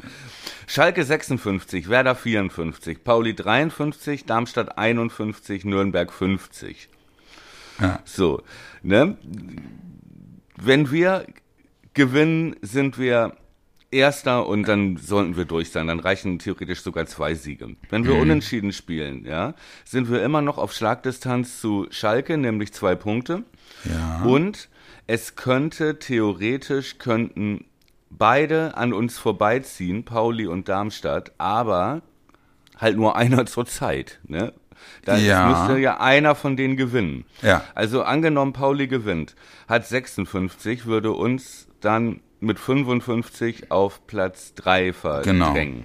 Schalke 0.66 1.04
56, 1.04 1.90
Werder 1.90 2.14
54, 2.14 3.04
Pauli 3.04 3.34
53, 3.34 4.24
Darmstadt 4.24 4.78
51, 4.78 5.66
Nürnberg 5.66 6.10
50. 6.10 6.88
Ja. 7.78 8.00
So, 8.06 8.42
ne? 8.82 9.18
Wenn 10.56 10.90
wir 10.90 11.26
gewinnen, 11.92 12.56
sind 12.62 12.98
wir 12.98 13.36
Erster 13.92 14.46
und 14.46 14.68
dann 14.68 14.96
sollten 14.98 15.36
wir 15.36 15.44
durch 15.46 15.70
sein. 15.72 15.88
Dann 15.88 15.98
reichen 16.00 16.38
theoretisch 16.38 16.82
sogar 16.82 17.06
zwei 17.06 17.34
Siege. 17.34 17.74
Wenn 17.88 18.04
wir 18.06 18.14
unentschieden 18.14 18.72
spielen, 18.72 19.24
ja, 19.24 19.54
sind 19.84 20.10
wir 20.10 20.22
immer 20.22 20.42
noch 20.42 20.58
auf 20.58 20.72
Schlagdistanz 20.72 21.60
zu 21.60 21.86
Schalke, 21.90 22.38
nämlich 22.38 22.72
zwei 22.72 22.94
Punkte. 22.94 23.42
Ja. 23.84 24.22
Und 24.24 24.68
es 25.08 25.34
könnte 25.34 25.98
theoretisch 25.98 26.98
könnten 26.98 27.64
beide 28.10 28.76
an 28.76 28.92
uns 28.92 29.18
vorbeiziehen, 29.18 30.04
Pauli 30.04 30.46
und 30.46 30.68
Darmstadt, 30.68 31.32
aber 31.38 32.02
halt 32.78 32.96
nur 32.96 33.16
einer 33.16 33.44
zur 33.46 33.66
Zeit. 33.66 34.20
Ne? 34.26 34.52
Da 35.04 35.16
Ja. 35.16 35.48
müsste 35.48 35.80
ja 35.80 35.98
einer 36.00 36.34
von 36.36 36.56
denen 36.56 36.76
gewinnen. 36.76 37.24
Ja. 37.42 37.64
Also 37.74 38.02
angenommen, 38.02 38.52
Pauli 38.52 38.86
gewinnt, 38.86 39.34
hat 39.68 39.86
56, 39.86 40.86
würde 40.86 41.12
uns 41.12 41.66
dann 41.80 42.20
mit 42.40 42.58
55 42.58 43.70
auf 43.70 44.06
Platz 44.06 44.54
3 44.54 44.92
verdrängen. 44.92 45.84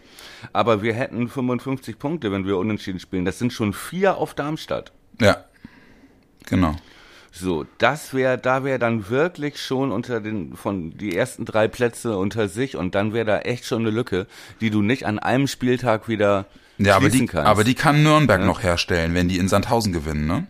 Aber 0.53 0.81
wir 0.81 0.93
hätten 0.93 1.27
55 1.27 2.00
Punkte, 2.00 2.31
wenn 2.31 2.45
wir 2.45 2.57
unentschieden 2.57 3.00
spielen. 3.00 3.25
Das 3.25 3.39
sind 3.39 3.51
schon 3.53 3.74
vier 3.74 4.17
auf 4.17 4.33
Darmstadt. 4.33 4.91
ja. 5.19 5.38
Genau. 6.47 6.75
So, 7.31 7.65
das 7.79 8.13
wäre, 8.13 8.38
da 8.38 8.63
wäre 8.63 8.79
dann 8.79 9.09
wirklich 9.09 9.59
schon 9.62 9.91
unter 9.91 10.21
den, 10.21 10.55
von 10.55 10.97
die 10.97 11.13
ersten 11.13 11.43
drei 11.43 11.67
Plätze 11.67 12.17
unter 12.17 12.47
sich 12.47 12.77
und 12.77 12.95
dann 12.95 13.12
wäre 13.13 13.25
da 13.25 13.39
echt 13.39 13.65
schon 13.65 13.81
eine 13.81 13.89
Lücke, 13.89 14.25
die 14.62 14.69
du 14.69 14.81
nicht 14.81 15.05
an 15.05 15.19
einem 15.19 15.47
Spieltag 15.47 16.07
wieder 16.07 16.45
Ja, 16.77 16.95
aber 16.95 17.09
die, 17.09 17.25
kannst. 17.25 17.45
aber 17.45 17.65
die 17.65 17.74
kann 17.74 18.03
Nürnberg 18.03 18.45
noch 18.45 18.63
herstellen, 18.63 19.15
wenn 19.15 19.27
die 19.27 19.38
in 19.38 19.50
Sandhausen 19.50 19.91
gewinnen, 19.91 20.27
ne? 20.27 20.47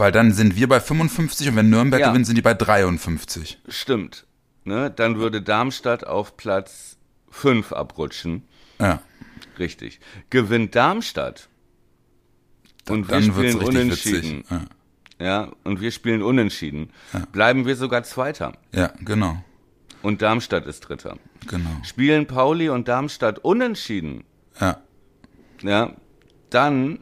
Weil 0.00 0.12
dann 0.12 0.32
sind 0.32 0.56
wir 0.56 0.66
bei 0.66 0.80
55 0.80 1.48
und 1.50 1.56
wenn 1.56 1.68
Nürnberg 1.68 2.00
Ja. 2.00 2.08
gewinnt, 2.08 2.24
sind 2.24 2.36
die 2.36 2.40
bei 2.42 2.54
53. 2.54 3.60
Stimmt. 3.68 4.24
Ne? 4.64 4.90
Dann 4.90 5.18
würde 5.18 5.42
Darmstadt 5.42 6.06
auf 6.06 6.38
Platz 6.38 6.96
5 7.28 7.72
abrutschen. 7.72 8.44
Ja. 8.78 9.02
Richtig. 9.58 10.00
Gewinnt 10.30 10.74
Darmstadt 10.74 11.50
und 12.88 13.08
wir 13.08 13.14
Dann 13.14 13.36
wird's 13.36 13.52
spielen 13.52 13.58
richtig 13.58 13.68
unentschieden. 13.68 14.44
Ja. 14.48 14.64
Ja, 15.22 15.52
und 15.64 15.82
wir 15.82 15.90
spielen 15.90 16.22
unentschieden. 16.22 16.88
Bleiben 17.32 17.66
wir 17.66 17.76
sogar 17.76 18.02
Zweiter. 18.02 18.54
ja, 18.72 18.94
genau. 19.04 19.44
Und 20.00 20.22
Darmstadt 20.22 20.64
ist 20.64 20.80
Dritter. 20.80 21.18
Genau. 21.46 21.68
Spielen 21.82 22.26
Pauli 22.26 22.70
und 22.70 22.88
Darmstadt 22.88 23.38
unentschieden. 23.40 24.24
Ja. 24.58 24.80
Ja, 25.60 25.92
dann 26.48 27.00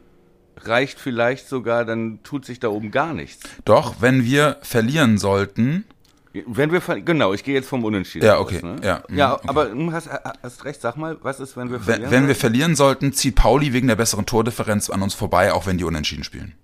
reicht 0.64 0.98
vielleicht 0.98 1.48
sogar, 1.48 1.84
dann 1.84 2.20
tut 2.22 2.44
sich 2.44 2.60
da 2.60 2.68
oben 2.68 2.90
gar 2.90 3.12
nichts. 3.14 3.48
Doch, 3.64 3.96
wenn 4.00 4.24
wir 4.24 4.58
verlieren 4.62 5.18
sollten, 5.18 5.84
Wenn 6.46 6.70
wir 6.70 6.80
genau, 7.00 7.32
ich 7.32 7.42
gehe 7.42 7.54
jetzt 7.54 7.68
vom 7.68 7.84
Unentschieden. 7.84 8.26
Ja, 8.26 8.36
aus, 8.36 8.46
okay, 8.46 8.60
ne? 8.64 8.76
ja, 8.84 9.02
mhm, 9.08 9.16
ja, 9.18 9.34
okay. 9.34 9.48
aber 9.48 9.66
du 9.66 9.92
hast, 9.92 10.08
hast 10.42 10.64
recht. 10.64 10.80
Sag 10.80 10.96
mal, 10.96 11.16
was 11.22 11.40
ist, 11.40 11.56
wenn 11.56 11.70
wir 11.70 11.78
wenn, 11.78 11.84
verlieren? 11.84 12.10
wenn 12.12 12.28
wir 12.28 12.36
verlieren 12.36 12.76
sollten, 12.76 13.12
zieht 13.12 13.34
Pauli 13.34 13.72
wegen 13.72 13.88
der 13.88 13.96
besseren 13.96 14.26
Tordifferenz 14.26 14.90
an 14.90 15.02
uns 15.02 15.14
vorbei, 15.14 15.52
auch 15.52 15.66
wenn 15.66 15.78
die 15.78 15.84
unentschieden 15.84 16.24
spielen. 16.24 16.54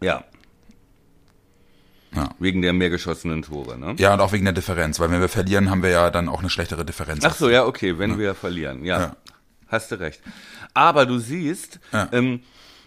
ja. 0.00 0.24
Ja. 2.14 2.30
Wegen 2.38 2.62
der 2.62 2.72
mehr 2.72 2.90
geschossenen 2.90 3.42
Tore, 3.42 3.76
ne? 3.76 3.96
Ja, 3.98 4.14
und 4.14 4.20
auch 4.20 4.30
wegen 4.32 4.44
der 4.44 4.52
Differenz, 4.54 5.00
weil 5.00 5.10
wenn 5.10 5.20
wir 5.20 5.28
verlieren, 5.28 5.68
haben 5.68 5.82
wir 5.82 5.90
ja 5.90 6.10
dann 6.10 6.28
auch 6.28 6.38
eine 6.38 6.48
schlechtere 6.48 6.84
Differenz. 6.84 7.24
Ach 7.24 7.34
so, 7.34 7.50
ja, 7.50 7.64
okay, 7.66 7.98
wenn 7.98 8.18
wir 8.20 8.36
verlieren, 8.36 8.84
ja. 8.84 9.00
Ja. 9.00 9.16
Hast 9.66 9.90
du 9.90 9.98
recht. 9.98 10.20
Aber 10.74 11.06
du 11.06 11.18
siehst, 11.18 11.80
Ja. 11.92 12.08
ähm, 12.12 12.42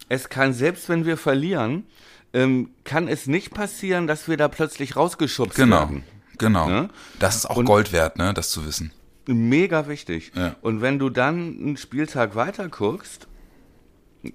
es 0.10 0.30
kann, 0.30 0.54
selbst 0.54 0.90
wenn 0.90 1.06
wir 1.06 1.18
verlieren, 1.18 1.86
ähm, 2.34 2.72
kann 2.84 3.08
es 3.08 3.28
nicht 3.28 3.54
passieren, 3.54 4.08
dass 4.08 4.28
wir 4.28 4.38
da 4.38 4.48
plötzlich 4.48 4.96
rausgeschubst 4.96 5.56
Genau, 5.56 5.80
werden. 5.80 6.04
genau. 6.38 6.68
Ne? 6.70 6.90
Das 7.20 7.36
ist 7.36 7.46
auch 7.50 7.58
Und- 7.58 7.66
Gold 7.66 7.92
wert, 7.94 8.18
ne, 8.18 8.34
das 8.34 8.50
zu 8.50 8.66
wissen. 8.66 8.92
Mega 9.28 9.88
wichtig. 9.90 10.32
Ja. 10.36 10.56
Und 10.62 10.82
wenn 10.82 11.00
du 11.00 11.10
dann 11.10 11.58
einen 11.60 11.78
Spieltag 11.78 12.36
weiter 12.36 12.70
guckst, 12.70 13.28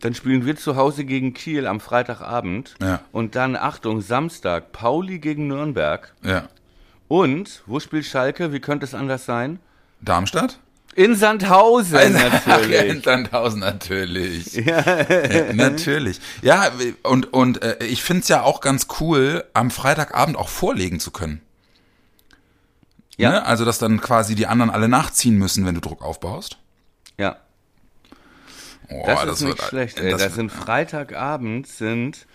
dann 0.01 0.15
spielen 0.15 0.45
wir 0.47 0.57
zu 0.57 0.77
Hause 0.77 1.05
gegen 1.05 1.33
Kiel 1.35 1.67
am 1.67 1.81
Freitagabend. 1.81 2.75
Ja. 2.81 3.01
Und 3.11 3.35
dann, 3.35 3.57
Achtung, 3.57 4.01
Samstag, 4.03 4.73
Pauli 4.73 5.19
gegen 5.19 5.49
Nürnberg. 5.49 6.15
Ja. 6.23 6.49
Und, 7.09 7.63
wo 7.67 7.81
spielt 7.81 8.05
Schalke? 8.07 8.53
Wie 8.53 8.61
könnte 8.61 8.85
es 8.85 8.95
anders 8.95 9.25
sein? 9.25 9.59
Darmstadt? 10.03 10.59
In 10.95 11.17
Sandhausen 11.17 11.95
Ja, 11.95 12.01
in 12.03 12.13
natürlich. 12.13 13.05
Sandhausen 13.05 13.61
natürlich. 13.61 14.53
Ja. 14.67 15.53
natürlich. 15.55 16.21
Ja, 16.43 16.71
und, 17.03 17.33
und 17.33 17.63
äh, 17.63 17.83
ich 17.85 18.03
find's 18.03 18.29
ja 18.29 18.43
auch 18.43 18.61
ganz 18.61 18.87
cool, 19.01 19.45
am 19.55 19.71
Freitagabend 19.71 20.37
auch 20.37 20.49
vorlegen 20.51 21.01
zu 21.01 21.11
können. 21.11 21.41
Ja. 23.17 23.31
Ne? 23.31 23.47
Also, 23.47 23.65
dass 23.65 23.79
dann 23.79 24.01
quasi 24.01 24.35
die 24.35 24.47
anderen 24.47 24.71
alle 24.71 24.89
nachziehen 24.89 25.37
müssen, 25.39 25.65
wenn 25.65 25.75
du 25.75 25.81
Druck 25.81 26.03
aufbaust. 26.03 26.59
Ja, 27.19 27.37
Oh, 28.91 29.05
das, 29.07 29.25
ist 29.41 29.41
nicht 29.47 29.59
wird- 29.59 29.69
schlecht. 29.69 29.99
Ey. 29.99 30.11
Das, 30.11 30.21
Das 30.23 30.35
sind 30.35 30.51
Freitagabend 30.53 31.67
sind, 31.67 32.27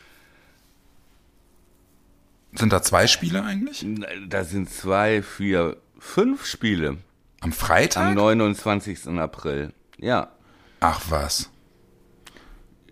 sind 2.55 2.73
da 2.73 2.81
zwei 2.81 3.05
Spiele 3.05 3.43
eigentlich? 3.43 3.85
da 4.27 4.43
sind 4.43 4.67
zwei, 4.71 5.21
vier, 5.21 5.77
fünf 5.99 6.45
Spiele 6.47 6.97
Am 7.41 7.49
am 7.49 7.53
Freitag? 7.53 8.15
29. 8.15 9.07
April. 9.19 9.73
Ja. 9.97 10.31
Ach 10.79 11.01
was. 11.09 11.49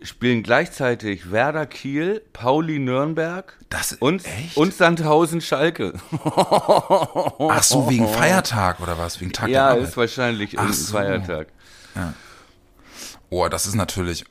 spielen 0.02 0.44
gleichzeitig 0.44 1.32
Werder 1.32 1.66
Kiel, 1.66 2.22
Pauli 2.34 2.78
Nürnberg 2.80 3.58
Das 3.70 3.94
und, 3.94 4.24
echt? 4.26 4.56
und 4.58 4.74
Sandhausen 4.74 5.42
Schalke. 5.42 5.94
Ach 6.24 7.64
so, 7.64 7.90
wegen 7.90 8.08
Feiertag 8.08 8.80
oder 8.80 8.98
was? 9.00 9.20
Wegen 9.20 9.34
Tag 9.34 9.50
Ja, 9.50 9.74
ist 9.74 9.98
wahrscheinlich 9.98 10.60
Ach 10.60 10.72
so. 10.74 10.94
Feiertag. 10.98 11.48
Oh, 13.30 13.48
das 13.48 13.66
ist 13.66 13.76
natürlich. 13.76 14.26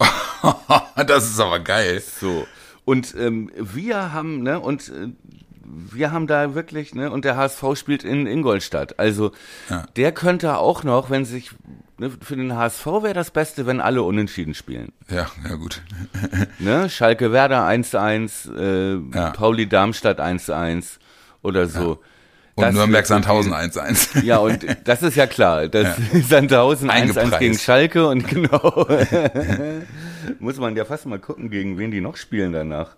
das 1.06 1.24
ist 1.24 1.40
aber 1.40 1.58
geil. 1.60 2.00
So. 2.20 2.46
Und 2.84 3.14
ähm, 3.16 3.50
wir 3.56 4.12
haben, 4.12 4.42
ne, 4.42 4.60
und 4.60 4.88
äh, 4.90 5.08
wir 5.64 6.12
haben 6.12 6.26
da 6.26 6.54
wirklich, 6.54 6.94
ne, 6.94 7.10
und 7.10 7.24
der 7.24 7.36
HSV 7.36 7.62
spielt 7.76 8.04
in 8.04 8.26
Ingolstadt. 8.26 8.98
Also 8.98 9.32
Ja. 9.70 9.86
der 9.96 10.12
könnte 10.12 10.58
auch 10.58 10.84
noch, 10.84 11.10
wenn 11.10 11.24
sich, 11.24 11.50
ne, 11.98 12.10
für 12.20 12.36
den 12.36 12.54
HSV 12.56 12.86
wäre 13.02 13.14
das 13.14 13.30
Beste, 13.30 13.66
wenn 13.66 13.80
alle 13.80 14.02
unentschieden 14.02 14.54
spielen. 14.54 14.92
Ja, 15.08 15.26
ja 15.48 15.54
gut. 15.56 15.82
Ne? 16.58 16.88
Schalke 16.90 17.32
Werder 17.32 17.66
1-1, 17.66 18.48
äh, 18.56 18.94
Ja. 19.16 19.30
Pauli 19.30 19.68
Darmstadt 19.68 20.20
1-1 20.20 20.98
oder 21.42 21.66
so. 21.66 22.00
Und 22.56 22.62
Das 22.62 22.74
Nürnberg 22.74 23.04
Sandhausen 23.04 23.50
wirklich- 23.52 23.82
1-1. 23.82 24.22
Ja, 24.24 24.38
und 24.38 24.64
das 24.84 25.02
ist 25.02 25.16
ja 25.16 25.26
klar. 25.26 25.66
Das 25.68 25.96
Sandhausen 26.28 26.88
1-1 26.88 26.92
Eingepreist. 26.92 27.38
gegen 27.40 27.58
Schalke 27.58 28.06
und 28.06 28.28
genau. 28.28 28.86
Muss 30.38 30.58
man 30.58 30.76
ja 30.76 30.84
fast 30.84 31.06
mal 31.06 31.18
gucken, 31.18 31.50
gegen 31.50 31.78
wen 31.78 31.90
die 31.90 32.00
noch 32.00 32.16
spielen 32.16 32.52
danach. 32.52 32.94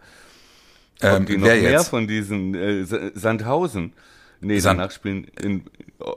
Ob 1.02 1.04
Ähm, 1.10 1.26
die 1.26 1.36
noch 1.36 1.46
wer 1.46 1.56
mehr 1.60 1.70
jetzt? 1.72 1.88
von 1.88 2.06
diesen 2.08 2.54
äh, 2.54 2.84
Sandhausen. 3.14 3.92
Nee, 4.40 4.58
Sand- 4.58 4.78
danach 4.78 4.90
spielen, 4.90 5.26
in, 5.42 5.64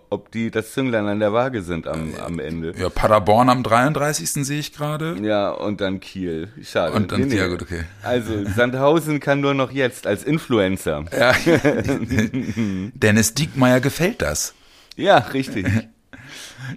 ob 0.09 0.29
die 0.31 0.51
das 0.51 0.73
Zünglein 0.73 1.05
an 1.07 1.19
der 1.21 1.31
Waage 1.31 1.61
sind 1.61 1.87
am, 1.87 2.13
am 2.15 2.37
Ende. 2.39 2.73
Ja, 2.77 2.89
Paderborn 2.89 3.49
am 3.49 3.63
33. 3.63 4.45
sehe 4.45 4.59
ich 4.59 4.73
gerade. 4.73 5.15
Ja, 5.21 5.51
und 5.51 5.79
dann 5.79 6.01
Kiel. 6.01 6.49
Schade. 6.63 6.93
Und 6.93 7.11
dann- 7.13 7.31
ja, 7.31 7.47
gut, 7.47 7.61
okay. 7.61 7.83
Also, 8.03 8.43
Sandhausen 8.45 9.19
kann 9.21 9.39
nur 9.39 9.53
noch 9.53 9.71
jetzt 9.71 10.05
als 10.05 10.23
Influencer. 10.25 11.05
Ja. 11.17 11.33
Dennis 12.93 13.33
Diekmeyer 13.33 13.79
gefällt 13.79 14.21
das. 14.21 14.53
Ja, 14.95 15.17
richtig. 15.19 15.65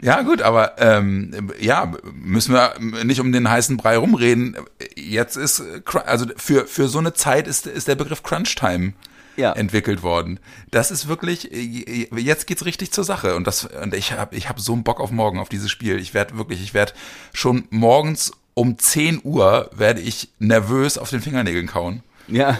Ja, 0.00 0.22
gut, 0.22 0.42
aber 0.42 0.76
ähm, 0.78 1.50
ja, 1.60 1.92
müssen 2.14 2.54
wir 2.54 2.74
nicht 3.04 3.20
um 3.20 3.32
den 3.32 3.48
heißen 3.50 3.76
Brei 3.76 3.96
rumreden. 3.96 4.56
Jetzt 4.96 5.36
ist, 5.36 5.62
also 6.06 6.26
für, 6.36 6.66
für 6.66 6.88
so 6.88 6.98
eine 6.98 7.12
Zeit 7.14 7.46
ist, 7.46 7.66
ist 7.66 7.88
der 7.88 7.94
Begriff 7.96 8.22
Crunch 8.22 8.54
Time 8.54 8.92
Ja. 9.36 9.52
entwickelt 9.52 10.02
worden. 10.02 10.38
Das 10.70 10.90
ist 10.90 11.08
wirklich, 11.08 11.50
jetzt 11.52 12.46
geht's 12.46 12.64
richtig 12.64 12.92
zur 12.92 13.04
Sache. 13.04 13.34
Und 13.36 13.46
das, 13.46 13.64
und 13.64 13.94
ich 13.94 14.12
habe 14.12 14.34
ich 14.36 14.48
hab 14.48 14.60
so 14.60 14.72
einen 14.72 14.82
Bock 14.84 15.00
auf 15.00 15.10
morgen, 15.10 15.38
auf 15.38 15.48
dieses 15.48 15.70
Spiel. 15.70 15.98
Ich 15.98 16.14
werde 16.14 16.36
wirklich, 16.38 16.62
ich 16.62 16.74
werde 16.74 16.92
schon 17.32 17.64
morgens 17.70 18.32
um 18.54 18.78
10 18.78 19.20
Uhr 19.24 19.70
werde 19.74 20.00
ich 20.00 20.28
nervös 20.38 20.98
auf 20.98 21.08
den 21.10 21.20
Fingernägeln 21.22 21.66
kauen. 21.66 22.02
Ja. 22.28 22.58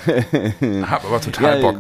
Hab 0.89 1.05
aber 1.05 1.21
total 1.21 1.61
Bock. 1.61 1.77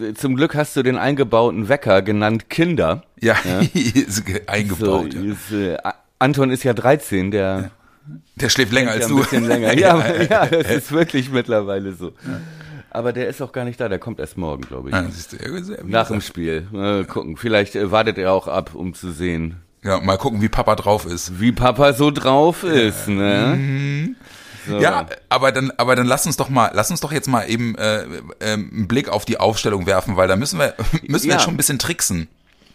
äh, 0.00 0.14
Zum 0.14 0.34
Glück 0.34 0.54
hast 0.54 0.74
du 0.76 0.82
den 0.82 0.96
eingebauten 0.96 1.68
Wecker 1.68 2.02
genannt 2.02 2.50
Kinder. 2.50 3.04
Ja, 3.20 3.34
ist 3.74 4.24
ge- 4.26 4.42
So, 4.46 4.52
eingebaut. 4.52 5.14
ja. 5.14 5.20
ist, 5.32 5.52
äh, 5.52 5.76
Anton 6.18 6.50
ist 6.50 6.62
ja 6.64 6.72
13, 6.74 7.30
der 7.30 7.70
Der 8.36 8.48
schläft 8.48 8.72
länger 8.72 8.90
ja, 8.96 9.06
als 9.06 9.10
ein 9.10 9.16
du. 9.42 9.46
länger. 9.48 9.72
Ja, 9.78 10.04
ja, 10.22 10.46
das 10.46 10.68
ist 10.70 10.92
wirklich 10.92 11.30
mittlerweile 11.30 11.92
so. 11.94 12.12
Aber 12.90 13.12
der 13.12 13.28
ist 13.28 13.40
auch 13.40 13.52
gar 13.52 13.64
nicht 13.64 13.80
da, 13.80 13.88
der 13.88 13.98
kommt 14.00 14.18
erst 14.18 14.36
morgen, 14.36 14.62
glaube 14.62 14.88
ich. 14.88 14.94
Ja, 14.94 15.02
du, 15.02 15.36
ja, 15.36 15.76
Nach 15.84 16.08
dem. 16.08 16.20
Spiel. 16.20 16.66
Mal 16.72 17.04
gucken. 17.04 17.36
Vielleicht 17.36 17.76
äh, 17.76 17.90
wartet 17.92 18.18
er 18.18 18.32
auch 18.32 18.48
ab, 18.48 18.70
um 18.74 18.94
zu 18.94 19.12
sehen, 19.12 19.56
Ja, 19.84 20.00
mal 20.00 20.18
gucken, 20.18 20.42
wie 20.42 20.48
Papa 20.48 20.74
drauf 20.74 21.06
ist. 21.06 21.38
wie 21.40 21.52
Papa 21.52 21.92
so 21.92 22.10
drauf 22.10 22.64
ist, 22.64 23.06
ne? 23.06 23.54
Mhm. 23.56 24.16
So. 24.68 24.78
Ja, 24.78 25.06
aber 25.30 25.52
dann, 25.52 25.72
aber 25.78 25.94
dann 25.96 26.06
lass 26.06 26.26
uns 26.26 26.36
doch 26.36 26.48
mal, 26.50 26.70
lass 26.74 26.90
uns 26.90 27.00
doch 27.00 27.12
jetzt 27.12 27.28
mal 27.28 27.44
eben 27.48 27.76
äh, 27.76 28.02
äh, 28.02 28.52
einen 28.52 28.88
Blick 28.88 29.08
auf 29.08 29.24
die 29.24 29.38
Aufstellung 29.40 29.86
werfen, 29.86 30.16
weil 30.16 30.28
da 30.28 30.36
müssen 30.36 30.58
wir, 30.58 30.74
müssen 31.06 31.24
wir 31.24 31.30
Ja. 31.30 31.36
jetzt 31.36 31.44
schon 31.44 31.54
ein 31.54 31.56
bisschen 31.56 31.78
tricksen. 31.78 32.28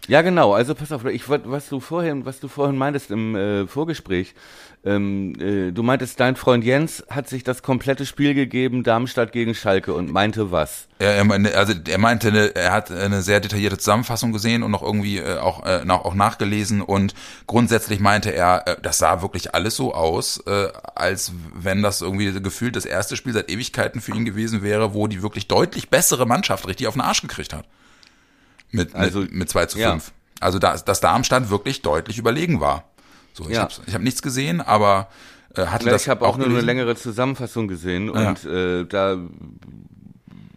Ja, 0.08 0.22
genau. 0.22 0.52
Also 0.52 0.74
pass 0.74 0.92
auf, 0.92 1.04
ich 1.06 1.28
was 1.28 1.68
du 1.68 1.80
vorhin, 1.80 2.24
was 2.24 2.38
du 2.40 2.48
vorhin 2.48 2.76
meintest 2.76 3.10
im 3.10 3.34
äh, 3.34 3.66
Vorgespräch. 3.66 4.34
Ähm, 4.84 5.34
äh, 5.40 5.72
du 5.72 5.82
meintest, 5.82 6.20
dein 6.20 6.36
Freund 6.36 6.62
Jens 6.62 7.02
hat 7.10 7.28
sich 7.28 7.42
das 7.42 7.62
komplette 7.64 8.06
Spiel 8.06 8.34
gegeben, 8.34 8.84
Darmstadt 8.84 9.32
gegen 9.32 9.52
Schalke 9.56 9.92
und 9.92 10.12
meinte 10.12 10.52
was? 10.52 10.86
Er, 11.00 11.16
er, 11.16 11.24
meine- 11.24 11.52
also 11.56 11.72
er 11.88 11.98
meinte, 11.98 12.30
ne, 12.30 12.54
er 12.54 12.70
hat 12.72 12.92
eine 12.92 13.20
sehr 13.22 13.40
detaillierte 13.40 13.78
Zusammenfassung 13.78 14.32
gesehen 14.32 14.62
und 14.62 14.70
noch 14.70 14.82
irgendwie 14.82 15.18
äh, 15.18 15.38
auch, 15.38 15.66
äh, 15.66 15.84
nach, 15.84 16.04
auch 16.04 16.14
nachgelesen 16.14 16.82
und 16.82 17.14
grundsätzlich 17.48 17.98
meinte 17.98 18.30
er, 18.30 18.62
äh, 18.68 18.76
das 18.80 18.98
sah 18.98 19.22
wirklich 19.22 19.56
alles 19.56 19.74
so 19.74 19.92
aus, 19.92 20.40
äh, 20.46 20.68
als 20.94 21.32
wenn 21.52 21.82
das 21.82 22.00
irgendwie 22.00 22.40
gefühlt 22.40 22.76
das 22.76 22.84
erste 22.84 23.16
Spiel 23.16 23.32
seit 23.32 23.50
Ewigkeiten 23.50 24.00
für 24.00 24.12
ihn 24.12 24.24
gewesen 24.24 24.62
wäre, 24.62 24.94
wo 24.94 25.08
die 25.08 25.20
wirklich 25.22 25.48
deutlich 25.48 25.88
bessere 25.90 26.26
Mannschaft 26.26 26.68
richtig 26.68 26.86
auf 26.86 26.94
den 26.94 27.00
Arsch 27.02 27.22
gekriegt 27.22 27.52
hat. 27.52 27.64
Mit, 28.70 28.94
Also, 28.94 29.20
mit, 29.20 29.32
mit 29.32 29.48
2 29.50 29.66
zu 29.66 29.78
ja. 29.78 29.90
5. 29.92 30.12
Also 30.40 30.58
da, 30.58 30.76
dass 30.76 31.00
Darmstadt 31.00 31.48
wirklich 31.50 31.82
deutlich 31.82 32.18
überlegen 32.18 32.60
war. 32.60 32.84
So, 33.32 33.44
ich 33.44 33.54
Ja. 33.54 33.62
habe 33.62 33.72
ich 33.86 33.94
hab 33.94 34.02
nichts 34.02 34.20
gesehen, 34.22 34.60
aber 34.60 35.08
äh, 35.54 35.66
hatte 35.66 35.88
das 35.88 36.02
ich 36.02 36.08
habe 36.08 36.26
auch 36.26 36.36
nur 36.36 36.46
eine 36.46 36.54
gelesen? 36.54 36.66
längere 36.66 36.96
Zusammenfassung 36.96 37.68
gesehen 37.68 38.12
Ja. 38.14 38.28
und 38.30 38.44
äh, 38.44 38.84
da 38.84 39.16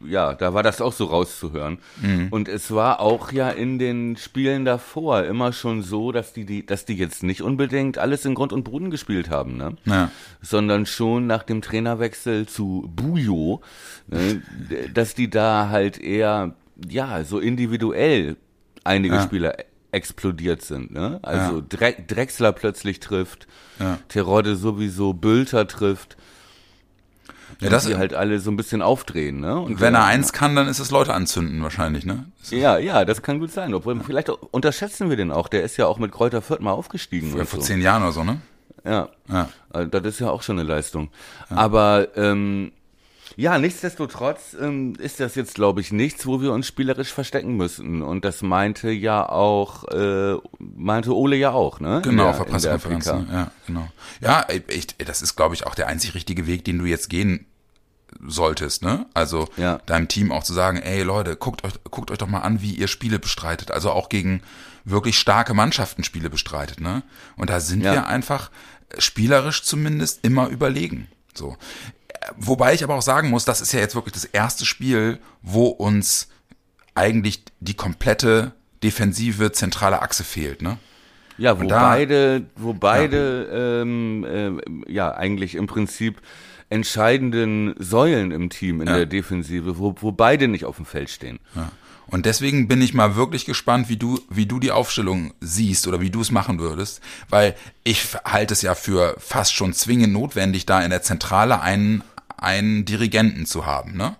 ja, 0.06 0.34
da 0.34 0.54
war 0.54 0.64
das 0.64 0.80
auch 0.82 0.94
so 0.94 1.06
rauszuhören. 1.06 1.78
Mhm. 2.02 2.28
Und 2.32 2.48
es 2.48 2.72
war 2.72 3.02
auch 3.02 3.34
ja 3.34 3.50
in 3.50 3.80
den 3.80 4.16
Spielen 4.16 4.64
davor 4.64 5.24
immer 5.26 5.52
schon 5.52 5.82
so, 5.84 6.14
dass 6.14 6.32
die, 6.32 6.46
die, 6.46 6.66
dass 6.66 6.86
die 6.86 6.96
jetzt 6.96 7.22
nicht 7.22 7.42
unbedingt 7.42 7.98
alles 7.98 8.24
in 8.24 8.34
Grund 8.34 8.54
und 8.54 8.64
Boden 8.64 8.92
gespielt 8.92 9.30
haben, 9.30 9.58
ne? 9.58 9.76
Ja. 9.86 10.10
Sondern 10.42 10.86
schon 10.86 11.28
nach 11.28 11.44
dem 11.44 11.62
Trainerwechsel 11.62 12.48
zu 12.48 12.90
Bujo, 12.96 13.62
ne, 14.08 14.42
dass 14.94 15.16
die 15.16 15.30
da 15.30 15.68
halt 15.70 16.00
eher, 16.00 16.56
ja, 16.88 17.24
so 17.24 17.40
individuell 17.40 18.38
einige 18.84 19.16
Ja. 19.16 19.24
Spieler 19.24 19.56
explodiert 19.92 20.62
sind, 20.62 20.92
ne? 20.92 21.20
Also 21.24 21.58
Ja. 21.58 21.64
Dre 21.68 21.96
Drexler 22.08 22.52
plötzlich 22.52 23.00
trifft, 23.00 23.48
Ja. 23.80 23.98
Terodde 24.08 24.56
sowieso, 24.56 25.14
Bülter 25.14 25.68
trifft. 25.68 26.18
Ja, 27.60 27.70
das, 27.70 27.88
die 27.88 27.96
halt 27.96 28.14
alle 28.14 28.40
so 28.40 28.52
ein 28.52 28.56
bisschen 28.58 28.82
aufdrehen, 28.82 29.40
ne? 29.40 29.60
Und 29.60 29.82
wenn 29.82 29.96
er 29.96 30.06
eins 30.06 30.32
kann, 30.32 30.56
dann 30.56 30.68
ist 30.68 30.80
es 30.80 30.92
Leute 30.92 31.14
anzünden 31.14 31.62
wahrscheinlich, 31.64 32.06
ne? 32.06 32.26
Ja, 32.52 32.78
ja, 32.78 33.04
das 33.04 33.22
kann 33.22 33.40
gut 33.40 33.52
sein. 33.52 33.74
Obwohl, 33.74 34.00
vielleicht 34.02 34.30
unterschätzen 34.30 35.10
wir 35.10 35.18
den 35.18 35.32
auch. 35.32 35.48
Der 35.48 35.64
ist 35.64 35.76
ja 35.76 35.88
auch 35.88 35.98
mit 35.98 36.12
Kräuter 36.12 36.42
Fürth 36.42 36.62
mal 36.62 36.72
aufgestiegen. 36.72 37.32
Vor, 37.32 37.44
vor 37.46 37.60
so. 37.60 37.66
zehn 37.66 37.82
Jahren 37.82 38.04
oder 38.04 38.12
so, 38.12 38.24
ne? 38.24 38.40
Ja. 38.86 39.10
Ja. 39.28 39.50
Also, 39.72 39.90
das 39.90 40.06
ist 40.06 40.20
ja 40.20 40.30
auch 40.30 40.44
schon 40.44 40.60
eine 40.60 40.68
Leistung. 40.70 41.10
Aber 41.50 42.08
ähm, 42.16 42.72
ja, 43.40 43.58
nichtsdestotrotz 43.58 44.56
ähm, 44.60 44.96
ist 45.00 45.20
das 45.22 45.36
jetzt, 45.36 45.56
glaube 45.56 45.80
ich, 45.80 45.92
nichts, 45.94 46.26
wo 46.28 46.42
wir 46.42 46.52
uns 46.52 46.68
spielerisch 46.68 47.14
verstecken 47.14 47.56
müssen. 47.56 48.02
Und 48.02 48.26
das 48.26 48.42
meinte 48.42 48.92
ja 48.92 49.28
auch, 49.28 49.86
äh, 49.88 50.36
meinte 50.60 51.16
Ole 51.16 51.38
ja 51.38 51.52
auch, 51.52 51.80
ne? 51.80 52.02
Genau. 52.04 52.34
PK. 52.34 53.20
ne? 53.20 53.28
Ja, 53.32 53.52
genau. 53.66 53.88
Ja, 54.20 54.46
ich, 54.68 54.88
das 54.98 55.22
ist, 55.22 55.36
glaube 55.38 55.56
ich, 55.56 55.66
auch 55.66 55.76
der 55.76 55.88
einzig 55.88 56.16
richtige 56.16 56.48
Weg, 56.48 56.66
den 56.66 56.80
du 56.80 56.86
jetzt 56.86 57.10
gehen 57.10 57.46
solltest, 58.28 58.84
ne? 58.84 59.06
Also 59.14 59.48
Ja. 59.56 59.78
deinem 59.86 60.08
Team 60.08 60.32
auch 60.32 60.44
zu 60.44 60.54
sagen, 60.54 60.78
ey 60.78 61.04
Leute, 61.04 61.36
guckt 61.36 61.64
euch, 61.64 61.74
guckt 61.90 62.12
euch 62.12 62.18
doch 62.18 62.28
mal 62.28 62.40
an, 62.42 62.62
wie 62.62 62.74
ihr 62.74 62.88
Spiele 62.88 63.20
bestreitet. 63.20 63.72
Also 63.72 63.92
auch 63.92 64.10
gegen 64.10 64.42
wirklich 64.84 65.18
starke 65.18 65.54
Mannschaften 65.54 66.04
Spiele 66.04 66.30
bestreitet, 66.30 66.82
ne? 66.82 67.04
Und 67.38 67.50
da 67.50 67.60
sind 67.60 67.84
Ja. 67.84 67.94
wir 67.94 68.08
einfach 68.08 68.50
spielerisch 68.98 69.64
zumindest 69.64 70.20
immer 70.24 70.48
überlegen. 70.50 71.08
So. 71.36 71.56
Äh, 72.22 72.28
Wobei 72.38 72.74
ich 72.74 72.84
aber 72.84 72.96
auch 72.96 73.02
sagen 73.02 73.30
muss, 73.30 73.46
das 73.46 73.62
ist 73.62 73.72
ja 73.74 73.80
jetzt 73.80 73.96
wirklich 73.96 74.14
das 74.14 74.26
erste 74.26 74.66
Spiel, 74.66 75.20
wo 75.42 75.68
uns 75.68 76.28
eigentlich 76.96 77.44
die 77.60 77.76
komplette 77.76 78.54
defensive 78.84 79.52
zentrale 79.52 80.02
Achse 80.02 80.24
fehlt, 80.24 80.62
ne? 80.62 80.78
Ja, 81.38 81.60
wo 81.60 81.64
da- 81.66 81.80
beide, 81.92 82.44
wo 82.58 82.74
beide, 82.74 83.82
ähm, 83.82 84.26
ähm, 84.30 84.84
ja, 84.88 85.14
eigentlich 85.16 85.56
im 85.56 85.68
Prinzip 85.68 86.22
entscheidenden 86.70 87.74
Säulen 87.80 88.32
im 88.32 88.50
Team 88.50 88.82
in 88.82 88.88
Ja. 88.88 88.98
der 88.98 89.06
Defensive, 89.06 89.78
wo, 89.80 89.96
wo 90.00 90.12
beide 90.12 90.48
nicht 90.48 90.66
auf 90.66 90.76
dem 90.76 90.86
Feld 90.86 91.10
stehen. 91.10 91.40
Ja. 91.56 91.72
Und 92.10 92.26
deswegen 92.26 92.68
bin 92.68 92.82
ich 92.82 92.94
mal 92.94 93.16
wirklich 93.16 93.46
gespannt, 93.46 93.88
wie 93.90 93.98
du, 93.98 94.20
wie 94.30 94.46
du 94.46 94.60
die 94.60 94.72
Aufstellung 94.72 95.34
siehst 95.42 95.88
oder 95.88 96.02
wie 96.02 96.10
du 96.10 96.22
es 96.22 96.32
machen 96.32 96.60
würdest, 96.60 97.02
weil 97.30 97.56
ich 97.84 98.04
halte 98.26 98.54
es 98.54 98.62
ja 98.62 98.76
für 98.76 99.16
fast 99.20 99.54
schon 99.54 99.74
zwingend 99.74 100.14
notwendig, 100.14 100.66
da 100.66 100.82
in 100.82 100.90
der 100.90 101.02
Zentrale 101.04 101.62
einen, 101.62 102.04
einen 102.38 102.86
Dirigenten 102.86 103.46
zu 103.46 103.66
haben, 103.66 103.96
ne? 103.96 104.16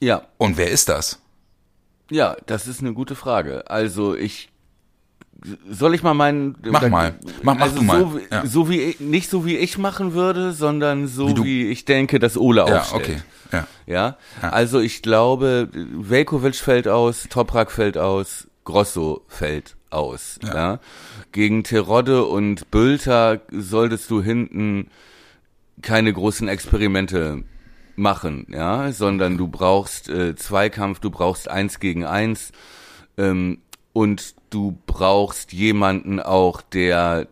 Ja, 0.00 0.22
Und 0.38 0.56
wer 0.56 0.70
ist 0.70 0.88
das? 0.88 1.18
ja, 2.10 2.36
das 2.46 2.66
ist 2.66 2.80
eine 2.80 2.92
gute 2.92 3.14
Frage. 3.14 3.70
Also 3.70 4.14
ich 4.14 4.50
soll 5.70 5.94
ich 5.94 6.02
mal 6.02 6.14
meinen 6.14 6.56
Mach 6.64 6.88
mal. 6.88 7.14
Mach- 7.42 7.54
mach 7.56 7.60
also 7.60 7.76
du 7.76 7.82
mal. 7.82 8.00
So, 8.00 8.16
wie- 8.16 8.22
Ja. 8.30 8.46
so 8.46 8.68
wie 8.70 8.80
ich, 8.80 9.00
nicht 9.00 9.28
so 9.30 9.44
wie 9.44 9.56
ich 9.56 9.76
machen 9.78 10.14
würde, 10.14 10.52
sondern 10.52 11.06
so 11.06 11.28
Wie 11.36 11.44
wie, 11.44 11.66
ich 11.70 11.84
denke, 11.84 12.18
dass 12.18 12.36
Ole 12.38 12.64
Ja, 12.66 12.80
aufstellt. 12.80 13.02
okay. 13.02 13.22
Ja. 13.52 13.66
Ja? 13.86 14.16
also 14.50 14.80
ich 14.80 15.02
glaube, 15.02 15.68
Velkovic 15.72 16.56
fällt 16.56 16.88
aus, 16.88 17.26
Toprak 17.30 17.70
fällt 17.70 17.98
aus, 17.98 18.48
Grosso 18.64 19.22
fällt 19.28 19.76
aus. 19.90 20.38
Ja. 20.42 20.80
Gegen 21.32 21.62
Terodde 21.62 22.24
und 22.24 22.70
Bülter 22.70 23.40
solltest 23.52 24.10
du 24.10 24.22
hinten 24.22 24.88
keine 25.82 26.12
großen 26.12 26.48
Experimente 26.48 27.44
machen, 27.96 28.46
ja, 28.48 28.90
sondern 28.92 29.36
du 29.36 29.46
brauchst 29.48 30.08
äh, 30.08 30.34
Zweikampf, 30.34 30.98
du 31.00 31.10
brauchst 31.10 31.48
eins 31.48 31.78
gegen 31.78 32.04
eins 32.04 32.50
ähm, 33.16 33.58
und 33.94 34.34
du 34.50 34.76
brauchst 34.86 35.54
jemanden 35.54 36.20
auch, 36.20 36.60
der 36.60 37.26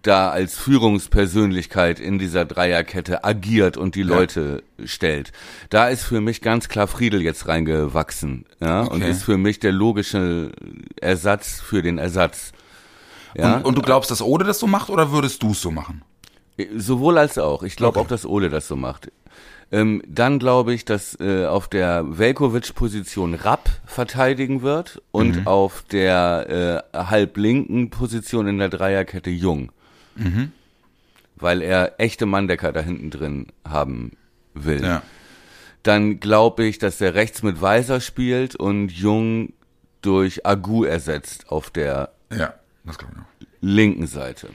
da 0.00 0.30
als 0.30 0.56
Führungspersönlichkeit 0.58 2.00
in 2.00 2.18
dieser 2.18 2.44
Dreierkette 2.44 3.22
agiert 3.24 3.76
und 3.76 3.94
die 3.94 4.02
Leute 4.02 4.62
stellt. 4.84 5.30
Da 5.70 5.88
ist 5.88 6.02
für 6.02 6.20
mich 6.20 6.40
ganz 6.40 6.68
klar 6.68 6.88
Friedel 6.88 7.22
jetzt 7.22 7.46
reingewachsen, 7.46 8.46
ja, 8.60 8.80
und 8.80 9.02
Okay. 9.02 9.10
ist 9.10 9.22
für 9.22 9.36
mich 9.38 9.60
der 9.60 9.70
logische 9.72 10.50
Ersatz 11.00 11.60
für 11.60 11.82
den 11.82 11.98
Ersatz. 11.98 12.50
Ja, 13.36 13.56
Und, 13.58 13.64
und 13.64 13.74
du 13.78 13.82
glaubst, 13.82 14.10
dass 14.10 14.22
Ode 14.22 14.44
das 14.44 14.58
so 14.58 14.66
macht 14.66 14.90
oder 14.90 15.12
würdest 15.12 15.42
du 15.42 15.52
es 15.52 15.60
so 15.60 15.70
machen? 15.70 16.02
Sowohl 16.76 17.16
als 17.18 17.38
auch. 17.38 17.62
Ich 17.62 17.76
glaube 17.76 17.98
Okay. 17.98 18.04
auch, 18.06 18.08
dass 18.08 18.26
Ole 18.26 18.50
das 18.50 18.66
so 18.68 18.76
macht. 18.76 19.10
Ähm, 19.72 20.02
dann 20.06 20.38
glaube 20.38 20.74
ich, 20.74 20.84
dass 20.84 21.18
äh, 21.18 21.46
auf 21.46 21.66
der 21.66 22.18
Velkovic-Position 22.18 23.34
Rapp 23.34 23.70
verteidigen 23.86 24.60
wird 24.62 25.00
und 25.12 25.36
Mhm. 25.40 25.46
auf 25.46 25.82
der 25.90 26.84
äh, 26.94 26.96
halblinken 26.98 27.88
Position 27.88 28.46
in 28.46 28.58
der 28.58 28.68
Dreierkette 28.68 29.30
Jung. 29.30 29.72
Mhm. 30.14 30.52
Weil 31.36 31.62
er 31.62 31.94
echte 31.98 32.26
Manndecker 32.26 32.72
da 32.72 32.80
hinten 32.80 33.10
drin 33.10 33.46
haben 33.66 34.12
will. 34.52 34.82
Ja. 34.84 35.02
Dann 35.82 36.20
glaube 36.20 36.64
ich, 36.64 36.78
dass 36.78 37.00
er 37.00 37.14
rechts 37.14 37.42
mit 37.42 37.60
Weiser 37.62 38.00
spielt 38.00 38.54
und 38.54 38.92
Jung 38.92 39.54
durch 40.02 40.44
Agu 40.46 40.84
ersetzt 40.84 41.48
auf 41.48 41.70
der 41.70 42.10
Ja, 42.30 42.54
linken 43.60 44.06
Seite. 44.06 44.48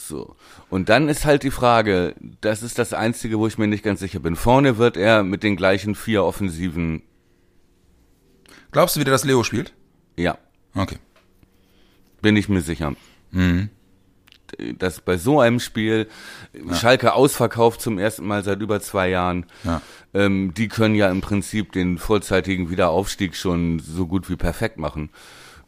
Ja. 0.00 0.16
So. 0.16 0.36
Und 0.70 0.88
dann 0.88 1.08
ist 1.08 1.24
halt 1.26 1.42
die 1.42 1.50
Frage, 1.50 2.14
das 2.40 2.62
ist 2.62 2.78
das 2.78 2.92
Einzige, 2.92 3.38
wo 3.38 3.46
ich 3.46 3.58
mir 3.58 3.66
nicht 3.68 3.84
ganz 3.84 4.00
sicher 4.00 4.18
bin. 4.20 4.34
Vorne 4.36 4.78
wird 4.78 4.96
er 4.96 5.22
mit 5.22 5.42
den 5.42 5.56
gleichen 5.56 5.94
vier 5.94 6.24
Offensiven, 6.24 7.02
Glaubst 8.72 8.94
du 8.96 9.00
wieder, 9.00 9.10
dass 9.12 9.24
Leo 9.24 9.42
spielt? 9.42 9.72
ja, 10.16 10.38
Okay. 10.76 10.98
bin 12.22 12.36
ich 12.36 12.48
mir 12.48 12.60
sicher. 12.60 12.94
Mhm. 13.32 13.68
Dass 14.78 15.00
bei 15.00 15.16
so 15.16 15.40
einem 15.40 15.60
Spiel 15.60 16.08
Schalke 16.72 17.12
ausverkauft 17.14 17.80
zum 17.80 17.98
ersten 17.98 18.26
Mal 18.26 18.42
seit 18.44 18.60
über 18.60 18.80
zwei 18.80 19.08
Jahren. 19.08 19.46
Ja. 19.64 19.80
Ähm, 20.12 20.54
die 20.54 20.68
können 20.68 20.94
ja 20.96 21.08
im 21.10 21.20
Prinzip 21.20 21.72
den 21.72 21.98
vorzeitigen 21.98 22.68
Wiederaufstieg 22.70 23.36
schon 23.36 23.78
so 23.80 24.06
gut 24.06 24.28
wie 24.28 24.36
perfekt 24.36 24.76
machen, 24.76 25.10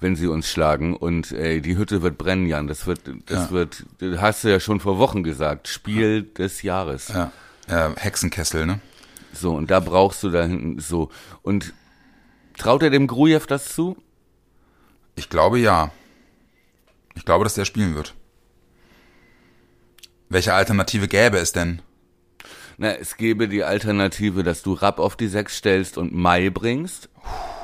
wenn 0.03 0.17
sie 0.17 0.27
uns 0.27 0.51
schlagen. 0.51 0.95
Und 0.97 1.33
ey, 1.33 1.61
die 1.63 1.77
Hütte 1.77 2.03
wird 2.03 2.19
brennen, 2.19 2.47
Jan. 2.47 2.67
Das 2.67 2.87
wird, 2.87 3.01
das 3.27 3.47
Ja. 3.47 3.51
wird, 3.51 3.87
das 3.99 4.21
hast 4.21 4.45
du 4.45 4.49
ja 4.51 4.61
schon 4.61 4.81
vor 4.81 4.99
Wochen 4.99 5.23
gesagt. 5.23 5.69
Spiel 5.69 6.23
des 6.23 6.63
Jahres. 6.63 7.09
Ja. 7.09 7.33
ja. 7.69 7.95
Hexenkessel, 7.97 8.67
ne? 8.67 8.81
So, 9.33 9.55
und 9.55 9.71
da 9.71 9.81
brauchst 9.81 10.23
du 10.23 10.31
da 10.31 10.43
hinten 10.45 10.79
so. 10.79 11.11
Und 11.43 11.73
traut 12.59 12.83
er 12.83 12.91
dem 12.91 13.07
Grujew 13.07 13.41
das 13.49 13.73
zu? 13.75 13.97
Ich 15.15 15.31
glaube 15.31 15.59
ja. 15.59 15.91
Ich 17.15 17.25
glaube, 17.25 17.45
dass 17.45 17.55
der 17.55 17.65
spielen 17.65 17.95
wird. 17.95 18.15
Welche 20.29 20.55
Alternative 20.55 21.09
gäbe 21.09 21.39
es 21.39 21.53
denn? 21.53 21.83
Na, 22.79 22.95
es 22.95 23.17
gäbe 23.17 23.49
die 23.49 23.65
Alternative, 23.65 24.43
dass 24.43 24.63
du 24.63 24.73
Rapp 24.73 24.99
auf 24.99 25.15
die 25.17 25.29
Sechs 25.29 25.57
stellst 25.59 25.99
und 25.99 26.15
Mai 26.15 26.49
bringst, 26.51 27.11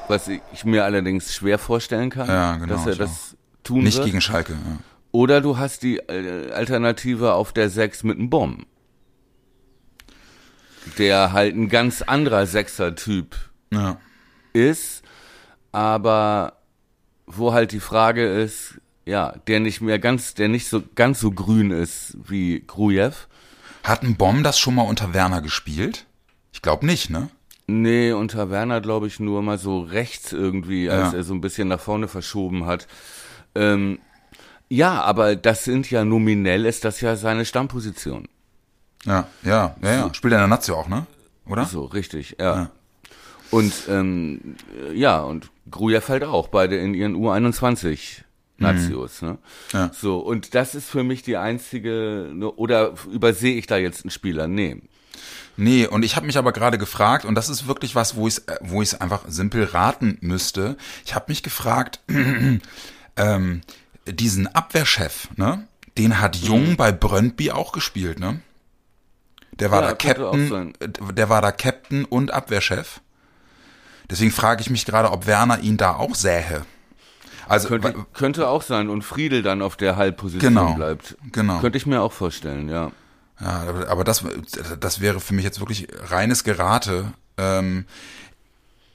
was 0.09 0.29
ich 0.29 0.65
mir 0.65 0.85
allerdings 0.85 1.35
schwer 1.35 1.59
vorstellen 1.59 2.11
kann, 2.11 2.29
Ja, 2.29 2.57
genau, 2.57 2.75
dass 2.75 2.87
er 2.87 2.97
das 2.97 3.37
tun 3.65 3.85
Nicht 3.85 3.97
wird. 3.99 4.07
gegen 4.07 4.21
Schalke. 4.21 4.53
Ja. 4.55 4.79
Oder 5.13 5.41
du 5.41 5.57
hast 5.59 5.83
die 5.83 5.99
äh, 5.99 6.51
Alternative 6.53 7.33
auf 7.35 7.53
der 7.53 7.71
Sechs 7.71 8.03
mit 8.05 8.19
einem 8.19 8.31
Bomb. 8.31 8.67
Der 10.99 11.33
halt 11.33 11.55
ein 11.55 11.69
ganz 11.69 12.03
anderer 12.03 12.47
Sechser-Typ 12.47 13.37
Ja. 13.73 13.99
ist, 14.53 15.03
aber 15.73 16.55
wo 17.27 17.53
halt 17.53 17.73
die 17.73 17.81
Frage 17.81 18.27
ist, 18.27 18.81
ja, 19.05 19.35
der 19.47 19.61
nicht 19.61 19.81
mehr 19.81 19.99
ganz, 19.99 20.35
der 20.35 20.49
nicht 20.49 20.69
so 20.69 20.83
ganz 20.95 21.21
so 21.21 21.31
grün 21.31 21.71
ist 21.71 22.17
wie 22.27 22.61
Grujew. 22.67 23.13
Hat 23.85 24.03
ein 24.03 24.17
Bomb 24.17 24.45
das 24.45 24.59
schon 24.59 24.75
mal 24.75 24.83
unter 24.83 25.13
Werner 25.15 25.41
gespielt? 25.43 26.07
Ich 26.53 26.63
glaube 26.63 26.87
nicht, 26.87 27.11
ne? 27.11 27.29
Nee, 27.71 28.13
unter 28.13 28.49
Werner 28.51 28.81
glaube 28.81 29.07
ich 29.07 29.21
nur 29.21 29.43
mal 29.43 29.59
so 29.59 29.81
rechts 29.81 30.33
irgendwie, 30.33 30.89
als 30.89 31.13
Ja. 31.13 31.19
er 31.19 31.23
so 31.23 31.35
ein 31.35 31.43
bisschen 31.43 31.69
nach 31.69 31.81
vorne 31.81 32.09
verschoben 32.09 32.65
hat. 32.65 32.89
Ähm, 33.55 33.99
ja, 34.71 35.03
aber 35.03 35.37
das 35.37 35.65
sind 35.65 35.91
ja 35.91 36.05
nominell 36.05 36.65
ist 36.65 36.85
das 36.85 37.01
ja 37.03 37.15
seine 37.17 37.45
Stammposition. 37.45 38.27
Ja, 39.05 39.27
ja, 39.43 39.77
ja, 39.83 39.95
ja. 39.95 40.15
Spielt 40.15 40.33
er 40.33 40.39
in 40.39 40.49
der 40.51 40.57
Nazio 40.57 40.77
auch, 40.77 40.89
ne? 40.89 41.07
Oder? 41.47 41.67
So, 41.67 41.85
richtig, 41.85 42.37
ja. 42.41 42.55
Ja. 42.57 42.71
Und 43.51 43.73
ähm, 43.89 44.57
ja, 44.95 45.21
und 45.23 45.51
Gruja 45.71 46.01
fällt 46.01 46.25
auch, 46.25 46.49
beide 46.49 46.77
in 46.77 46.95
ihren 46.95 47.17
U21 47.17 48.23
Nazios. 48.59 49.23
Ne? 49.23 49.39
Ja. 49.73 49.91
So, 49.95 50.19
und 50.19 50.55
das 50.55 50.75
ist 50.75 50.89
für 50.91 51.05
mich 51.05 51.23
die 51.23 51.37
einzige, 51.37 52.31
ne, 52.35 52.51
oder 52.51 52.95
übersehe 53.13 53.57
ich 53.57 53.67
da 53.67 53.77
jetzt 53.77 54.05
einen 54.05 54.11
Spieler? 54.11 54.49
Nee. 54.49 54.83
Nee, 55.57 55.87
und 55.87 56.05
ich 56.05 56.15
habe 56.17 56.27
mich 56.27 56.39
aber 56.39 56.53
gerade 56.53 56.79
gefragt, 56.79 57.25
und 57.25 57.35
das 57.35 57.49
ist 57.49 57.67
wirklich 57.67 57.95
was, 57.95 58.15
wo 58.17 58.29
ich 58.29 58.37
es 58.37 58.45
wo 58.61 58.81
einfach 59.03 59.23
simpel 59.29 59.65
raten 59.65 60.19
müsste. 60.21 60.77
Ich 61.05 61.15
habe 61.15 61.27
mich 61.29 61.43
gefragt, 61.43 62.01
ähm, 63.17 63.61
diesen 64.07 64.47
Abwehrchef, 64.55 65.29
ne? 65.37 65.67
Den 65.97 66.21
hat 66.21 66.37
Jung 66.37 66.77
bei 66.77 66.93
Brøndby 66.93 67.51
auch 67.51 67.73
gespielt, 67.73 68.21
ne? 68.21 68.41
Der 69.53 69.73
war 69.73 69.83
Ja, 69.83 69.89
da 69.89 69.95
Captain, 69.95 70.75
äh, 70.79 70.89
der 71.13 71.29
war 71.29 71.43
da 71.43 71.51
Captain 71.51 72.05
und 72.05 72.31
Abwehrchef. 72.31 73.01
Deswegen 74.09 74.31
frage 74.31 74.61
ich 74.63 74.71
mich 74.71 74.87
gerade, 74.87 75.11
ob 75.11 75.27
Werner 75.27 75.59
ihn 75.61 75.77
da 75.77 75.97
auch 75.97 76.15
sähe. 76.15 76.65
Also 77.49 77.69
Könnte, 77.69 77.95
könnte 78.13 78.49
auch 78.49 78.63
sein 78.63 78.89
und 78.91 79.03
Friedel 79.03 79.43
dann 79.43 79.63
auf 79.63 79.77
der 79.77 79.97
Halbposition 79.97 80.55
Genau, 80.55 80.75
bleibt. 80.75 81.17
genau. 81.33 81.59
Könnte 81.61 81.79
ich 81.79 81.87
mir 81.87 82.01
auch 82.03 82.13
vorstellen, 82.13 82.69
ja. 82.69 82.93
Ja, 83.41 83.65
aber- 83.89 84.05
das, 84.05 84.25
das 84.81 85.01
wäre 85.01 85.21
für 85.21 85.35
mich 85.35 85.45
jetzt 85.45 85.61
wirklich 85.61 85.89
reines 86.11 86.45
Gerate. 86.45 87.13
Ähm, 87.37 87.85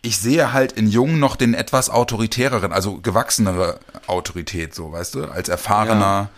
ich 0.02 0.18
sehe 0.18 0.52
halt 0.52 0.74
in 0.74 0.88
Jung 0.88 1.18
noch 1.20 1.36
den 1.38 1.54
etwas 1.54 1.90
autoritäreren, 1.90 2.74
also 2.74 3.00
gewachsenere 3.00 3.80
Autorität, 4.08 4.76
so, 4.76 4.92
weißt 4.92 5.16
du, 5.16 5.24
als 5.26 5.48
erfahrener, 5.48 6.30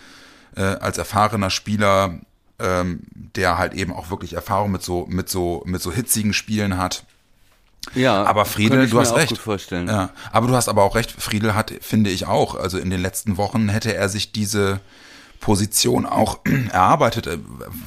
äh, 0.55 0.61
als 0.61 0.99
erfahrener 0.99 1.49
Spieler, 1.49 2.19
ähm, 2.59 2.99
der 3.13 3.57
halt 3.57 3.73
eben 3.73 3.91
auch 3.91 4.11
wirklich 4.11 4.33
Erfahrung 4.33 4.71
mit 4.71 4.83
so, 4.83 5.05
mit 5.09 5.29
so, 5.29 5.63
mit 5.65 5.81
so 5.81 5.91
hitzigen 5.91 6.33
Spielen 6.33 6.77
hat. 6.77 7.05
Ja, 7.95 8.23
Aber 8.23 8.45
Friedel, 8.45 8.87
du 8.87 8.95
mir 8.95 9.01
hast 9.01 9.15
recht. 9.15 9.29
Gut 9.29 9.37
vorstellen. 9.39 9.87
Ja, 9.87 10.09
aber 10.31 10.47
du 10.47 10.55
hast 10.55 10.69
aber 10.69 10.83
auch 10.83 10.95
recht, 10.95 11.11
Friedel 11.11 11.53
hat, 11.55 11.71
finde 11.81 12.09
ich 12.11 12.25
auch, 12.27 12.55
also 12.55 12.77
in 12.77 12.89
den 12.89 13.01
letzten 13.01 13.37
Wochen 13.37 13.69
hätte 13.69 13.93
er 13.95 14.09
sich 14.09 14.31
diese 14.31 14.79
Position 15.45 16.07
auch 16.07 16.39
erarbeitet, 16.71 17.27
äh, 17.27 17.37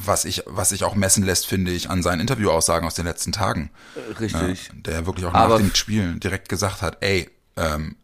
was 0.04 0.24
ich, 0.24 0.44
was 0.46 0.68
sich 0.68 0.84
auch 0.84 0.94
messen 0.94 1.24
lässt, 1.24 1.46
finde 1.48 1.72
ich, 1.72 1.90
an 1.90 2.04
seinen 2.04 2.20
Interviewaussagen 2.20 2.86
aus 2.86 2.94
den 2.94 3.04
letzten 3.04 3.32
Tagen. 3.32 3.70
Richtig. 4.20 4.68
Ja, 4.68 4.74
der 4.74 5.06
wirklich 5.06 5.26
auch 5.26 5.34
Aber 5.34 5.54
nach 5.54 5.60
den 5.60 5.70
f- 5.72 5.76
Spielen 5.76 6.20
direkt 6.20 6.48
gesagt 6.48 6.82
hat, 6.82 6.98
ey, 7.00 7.28
ähm, 7.56 7.96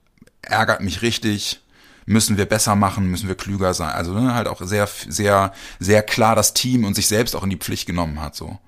ärgert 0.42 0.80
mich 0.80 1.02
richtig, 1.02 1.60
müssen 2.04 2.36
wir 2.36 2.46
besser 2.46 2.74
machen, 2.74 3.06
müssen 3.06 3.28
wir 3.28 3.36
klüger 3.36 3.74
sein. 3.74 3.90
Also 3.90 4.12
ne, 4.12 4.34
halt 4.34 4.48
auch 4.48 4.60
sehr, 4.60 4.88
sehr, 5.08 5.52
sehr 5.78 6.02
klar 6.02 6.34
das 6.34 6.52
Team 6.52 6.84
und 6.84 6.94
sich 6.94 7.06
selbst 7.06 7.36
auch 7.36 7.44
in 7.44 7.50
die 7.50 7.56
Pflicht 7.56 7.86
genommen 7.86 8.20
hat, 8.20 8.34
so. 8.34 8.58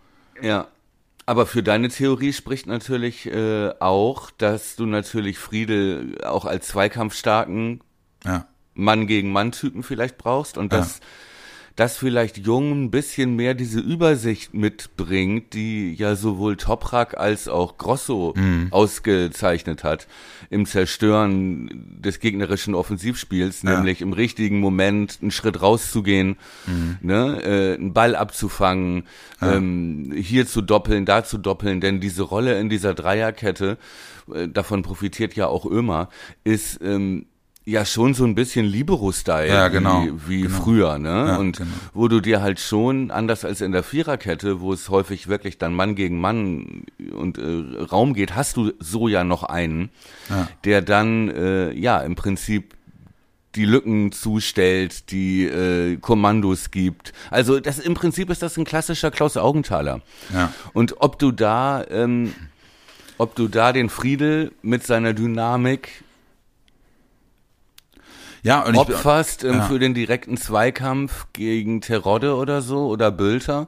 Ja. 0.40 0.68
Aber 1.28 1.46
für 1.46 1.64
deine 1.64 1.88
Theorie 1.88 2.32
spricht 2.32 2.68
natürlich 2.68 3.26
äh, 3.26 3.70
auch, 3.80 4.30
dass 4.38 4.76
du 4.76 4.86
natürlich 4.86 5.38
Friedel 5.38 6.22
auch 6.24 6.44
als 6.44 6.68
zweikampfstarken 6.68 7.80
Ja. 8.24 8.46
Mann 8.76 9.06
gegen 9.06 9.32
Mann 9.32 9.52
Typen 9.52 9.82
vielleicht 9.82 10.18
brauchst 10.18 10.58
und 10.58 10.72
dass 10.72 11.00
dass 11.76 11.98
vielleicht 11.98 12.38
Jung 12.38 12.84
ein 12.84 12.90
bisschen 12.90 13.36
mehr 13.36 13.52
diese 13.52 13.80
Übersicht 13.80 14.54
mitbringt, 14.54 15.52
die 15.52 15.94
ja 15.94 16.16
sowohl 16.16 16.56
Toprak 16.56 17.18
als 17.18 17.48
auch 17.48 17.76
Grosso 17.76 18.34
ausgezeichnet 18.70 19.84
hat 19.84 20.08
im 20.48 20.64
Zerstören 20.64 22.00
des 22.00 22.18
gegnerischen 22.18 22.74
Offensivspiels, 22.74 23.62
nämlich 23.62 24.00
im 24.00 24.14
richtigen 24.14 24.58
Moment 24.58 25.18
einen 25.20 25.30
Schritt 25.30 25.60
rauszugehen, 25.60 26.36
ne, 27.02 27.42
äh, 27.42 27.74
einen 27.74 27.92
Ball 27.92 28.16
abzufangen, 28.16 29.04
ähm, 29.42 30.14
hier 30.16 30.46
zu 30.46 30.62
doppeln, 30.62 31.04
da 31.04 31.24
zu 31.24 31.36
doppeln, 31.36 31.82
denn 31.82 32.00
diese 32.00 32.22
Rolle 32.22 32.58
in 32.58 32.70
dieser 32.70 32.94
Dreierkette, 32.94 33.76
äh, 34.34 34.48
davon 34.48 34.82
profitiert 34.82 35.34
ja 35.36 35.46
auch 35.46 35.66
Ömer, 35.66 36.08
ist 36.42 36.80
ähm, 36.82 37.26
ja 37.68 37.84
schon 37.84 38.14
so 38.14 38.24
ein 38.24 38.36
bisschen 38.36 38.64
Libero-Style, 38.64 39.48
Ja, 39.48 39.66
genau, 39.68 40.04
wie, 40.04 40.28
wie 40.28 40.42
genau. 40.42 40.54
früher, 40.62 40.98
ne? 40.98 41.08
Ja, 41.28 41.36
und 41.36 41.56
genau. 41.58 41.70
wo 41.94 42.06
du 42.06 42.20
dir 42.20 42.40
halt 42.40 42.60
schon, 42.60 43.10
anders 43.10 43.44
als 43.44 43.60
in 43.60 43.72
der 43.72 43.82
Viererkette, 43.82 44.60
wo 44.60 44.72
es 44.72 44.88
häufig 44.88 45.26
wirklich 45.26 45.58
dann 45.58 45.74
Mann 45.74 45.96
gegen 45.96 46.20
Mann 46.20 46.84
und 47.12 47.38
äh, 47.38 47.82
Raum 47.90 48.14
geht, 48.14 48.36
hast 48.36 48.56
du 48.56 48.72
so 48.78 49.08
ja 49.08 49.24
noch 49.24 49.42
einen, 49.42 49.90
Ja. 50.30 50.48
der 50.64 50.80
dann, 50.80 51.28
äh, 51.28 51.72
ja, 51.72 51.98
im 51.98 52.14
Prinzip 52.14 52.74
die 53.56 53.64
Lücken 53.64 54.12
zustellt, 54.12 55.10
die 55.10 55.44
äh, 55.46 55.96
Kommandos 55.96 56.70
gibt. 56.70 57.12
Also 57.30 57.58
das 57.58 57.78
im 57.80 57.94
Prinzip 57.94 58.30
ist 58.30 58.42
das 58.42 58.56
ein 58.58 58.64
klassischer 58.64 59.10
Klaus 59.10 59.36
Augenthaler. 59.36 60.02
Ja. 60.32 60.52
Und 60.72 60.96
ob 61.00 61.18
du 61.18 61.32
da, 61.32 61.84
ähm, 61.90 62.32
ob 63.18 63.34
du 63.34 63.48
da 63.48 63.72
den 63.72 63.88
Friedel 63.88 64.52
mit 64.62 64.84
seiner 64.84 65.14
Dynamik 65.14 66.04
Ja, 68.46 68.60
und 68.60 68.76
opferst 68.76 69.42
ähm, 69.42 69.54
ja. 69.54 69.62
für 69.62 69.80
den 69.80 69.92
direkten 69.92 70.36
Zweikampf 70.36 71.26
gegen 71.32 71.80
Terodde 71.80 72.36
oder 72.36 72.62
so 72.62 72.86
oder 72.86 73.10
Bülter, 73.10 73.66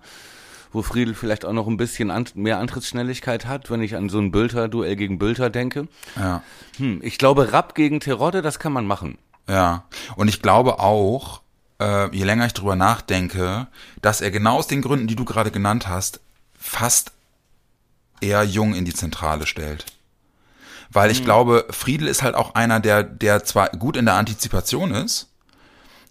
wo 0.71 0.83
Friedel 0.83 1.17
vielleicht 1.17 1.45
auch 1.45 1.53
noch 1.53 1.67
ein 1.67 1.77
bisschen 1.77 2.13
an, 2.13 2.27
mehr 2.35 2.61
Antrittsschnelligkeit 2.61 3.47
hat, 3.47 3.73
wenn 3.73 3.83
ich 3.83 3.97
an 3.97 4.09
so 4.09 4.21
ein 4.21 4.31
Bülter-Duell 4.31 4.95
gegen 4.95 5.19
Bülter 5.19 5.51
denke. 5.51 5.89
ja. 6.15 6.45
Hm, 6.77 7.01
ich 7.03 7.19
glaube, 7.19 7.53
Rapp 7.53 7.75
gegen 7.75 7.99
Terodde, 7.99 8.41
das 8.41 8.61
kann 8.61 8.73
man 8.73 8.87
machen. 8.87 9.19
Ja, 9.49 9.83
und 10.15 10.29
ich 10.29 10.43
glaube 10.43 10.79
auch, 10.79 11.41
äh, 11.81 12.15
je 12.15 12.23
länger 12.23 12.47
ich 12.47 12.55
drüber 12.55 12.77
nachdenke, 12.77 13.67
dass 14.01 14.21
er 14.21 14.31
genau 14.31 14.59
aus 14.59 14.69
den 14.69 14.83
Gründen, 14.83 15.09
die 15.09 15.17
du 15.17 15.25
gerade 15.25 15.51
genannt 15.51 15.89
hast, 15.89 16.21
fast 16.57 17.11
eher 18.21 18.45
Jung 18.45 18.77
in 18.77 18.85
die 18.85 18.95
Zentrale 18.95 19.47
stellt. 19.47 19.87
Weil 20.91 21.11
ich 21.11 21.25
glaube, 21.25 21.67
Friedel 21.71 22.09
ist 22.09 22.23
halt 22.23 22.35
auch 22.35 22.55
einer, 22.55 22.81
der, 22.81 23.03
der 23.03 23.45
zwar 23.45 23.69
gut 23.71 23.97
in 23.97 24.07
der 24.07 24.15
Antizipation 24.15 24.93
ist, 24.93 25.29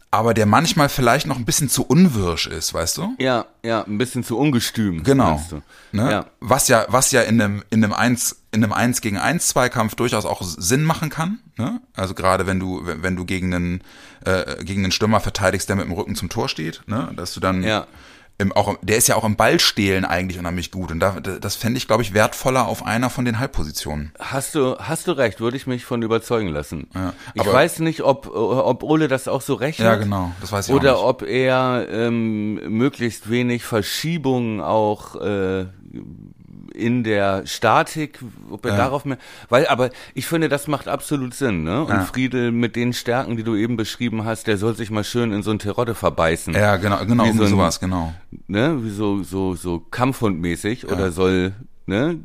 aber 0.10 0.34
der 0.34 0.46
manchmal 0.46 0.88
vielleicht 0.88 1.28
noch 1.28 1.38
ein 1.38 1.46
bisschen 1.46 1.68
zu 1.68 1.84
unwirsch 1.86 2.48
ist, 2.48 2.74
weißt 2.74 2.98
du? 2.98 3.16
Ja, 3.18 3.46
ja, 3.64 3.84
ein 3.84 3.98
bisschen 3.98 4.24
zu 4.24 4.38
ungestüm. 4.38 5.04
Genau. 5.04 5.44
Ne? 5.92 6.12
Ja. 6.12 6.26
Was 6.40 6.70
ja, 6.70 6.86
was 6.88 7.12
ja 7.12 7.22
in 7.22 7.42
einem, 7.42 7.64
in 7.70 7.84
einem 7.84 7.94
eins, 7.94 8.42
in 8.52 8.64
einem 8.64 8.72
eins 8.72 9.02
gegen 9.02 9.18
eins 9.18 9.50
Zweikampf 9.50 9.96
durchaus 9.96 10.26
auch 10.26 10.42
Sinn 10.44 10.84
machen 10.84 11.10
kann. 11.10 11.40
Ne? 11.58 11.82
Also 11.94 12.14
gerade 12.14 12.48
wenn 12.48 12.60
du, 12.60 12.86
wenn 12.86 13.04
wenn 13.04 13.16
du 13.16 13.26
gegen 13.26 13.54
einen, 13.54 13.82
äh, 14.26 14.64
gegen 14.64 14.84
einen 14.84 14.92
Stürmer 14.92 15.20
verteidigst, 15.20 15.68
der 15.68 15.76
mit 15.76 15.86
dem 15.86 15.92
Rücken 15.92 16.16
zum 16.16 16.30
Tor 16.30 16.48
steht, 16.48 16.84
ne? 16.88 17.12
dass 17.16 17.34
du 17.34 17.40
dann 17.40 17.64
Ja. 17.64 17.88
Im, 18.40 18.52
auch, 18.52 18.68
im- 18.68 18.78
der 18.84 18.98
ist 18.98 19.08
ja 19.08 19.16
auch 19.16 19.24
im 19.24 19.36
Ballstehlen 19.36 20.06
eigentlich 20.06 20.38
unheimlich 20.38 20.70
gut. 20.72 20.92
Und 20.92 21.00
da, 21.00 21.20
das 21.20 21.56
fände 21.56 21.78
ich, 21.78 21.88
glaube 21.88 22.04
ich, 22.04 22.14
wertvoller 22.14 22.68
auf 22.68 22.86
einer 22.86 23.10
von 23.10 23.26
den 23.26 23.40
Halbpositionen. 23.40 24.12
Hast 24.20 24.54
du, 24.54 24.78
hast 24.78 25.08
du 25.08 25.14
recht, 25.14 25.40
würde 25.40 25.58
ich 25.58 25.66
mich 25.66 25.86
von 25.86 26.02
überzeugen 26.04 26.50
lassen. 26.50 26.88
Ja, 26.94 27.14
ich 27.34 27.46
weiß 27.46 27.80
nicht, 27.80 28.02
ob, 28.04 28.28
ob 28.28 28.84
Ole 28.84 29.08
das 29.08 29.28
auch 29.28 29.42
so 29.42 29.56
rechnet. 29.56 29.88
Ja, 29.88 29.96
genau. 29.96 30.32
Das 30.40 30.52
weiß 30.52 30.70
ich 30.70 30.76
Oder 30.76 31.04
ob 31.04 31.24
er 31.24 31.88
ähm, 31.90 32.56
möglichst 32.78 33.30
wenig 33.30 33.64
Verschiebungen 33.64 34.62
auch 34.62 35.16
äh, 35.16 35.66
in 36.78 37.04
der 37.04 37.46
Statik, 37.48 38.20
ob 38.50 38.66
er 38.66 38.72
Ja. 38.72 38.78
darauf 38.78 39.04
mehr, 39.06 39.18
weil, 39.50 39.68
aber 39.68 39.90
ich 40.14 40.28
finde, 40.28 40.48
das 40.50 40.68
macht 40.68 40.88
absolut 40.88 41.34
Sinn, 41.34 41.64
ne? 41.64 41.82
Und 41.84 41.90
Ja. 41.90 42.02
Friedel 42.06 42.52
mit 42.52 42.76
den 42.76 42.94
Stärken, 42.94 43.36
die 43.38 43.44
du 43.44 43.56
eben 43.56 43.76
beschrieben 43.78 44.26
hast, 44.26 44.48
der 44.48 44.58
soll 44.58 44.76
sich 44.76 44.92
mal 44.92 45.04
schön 45.04 45.32
in 45.32 45.44
so 45.44 45.52
ein 45.52 45.60
Terodde 45.60 45.96
verbeißen. 45.96 46.54
Ja, 46.54 46.78
genau, 46.78 47.04
genau, 47.06 47.26
Wie 47.26 47.38
so 47.38 47.44
ein- 47.44 47.50
sowas, 47.50 47.80
genau. 47.80 48.14
ne? 48.48 48.78
Wie 48.84 48.90
so, 48.92 49.24
so, 49.24 49.56
so 49.56 49.80
Kampfhundmäßig 49.80 50.88
oder 50.88 51.12
soll, 51.12 51.54
ne? 51.86 52.18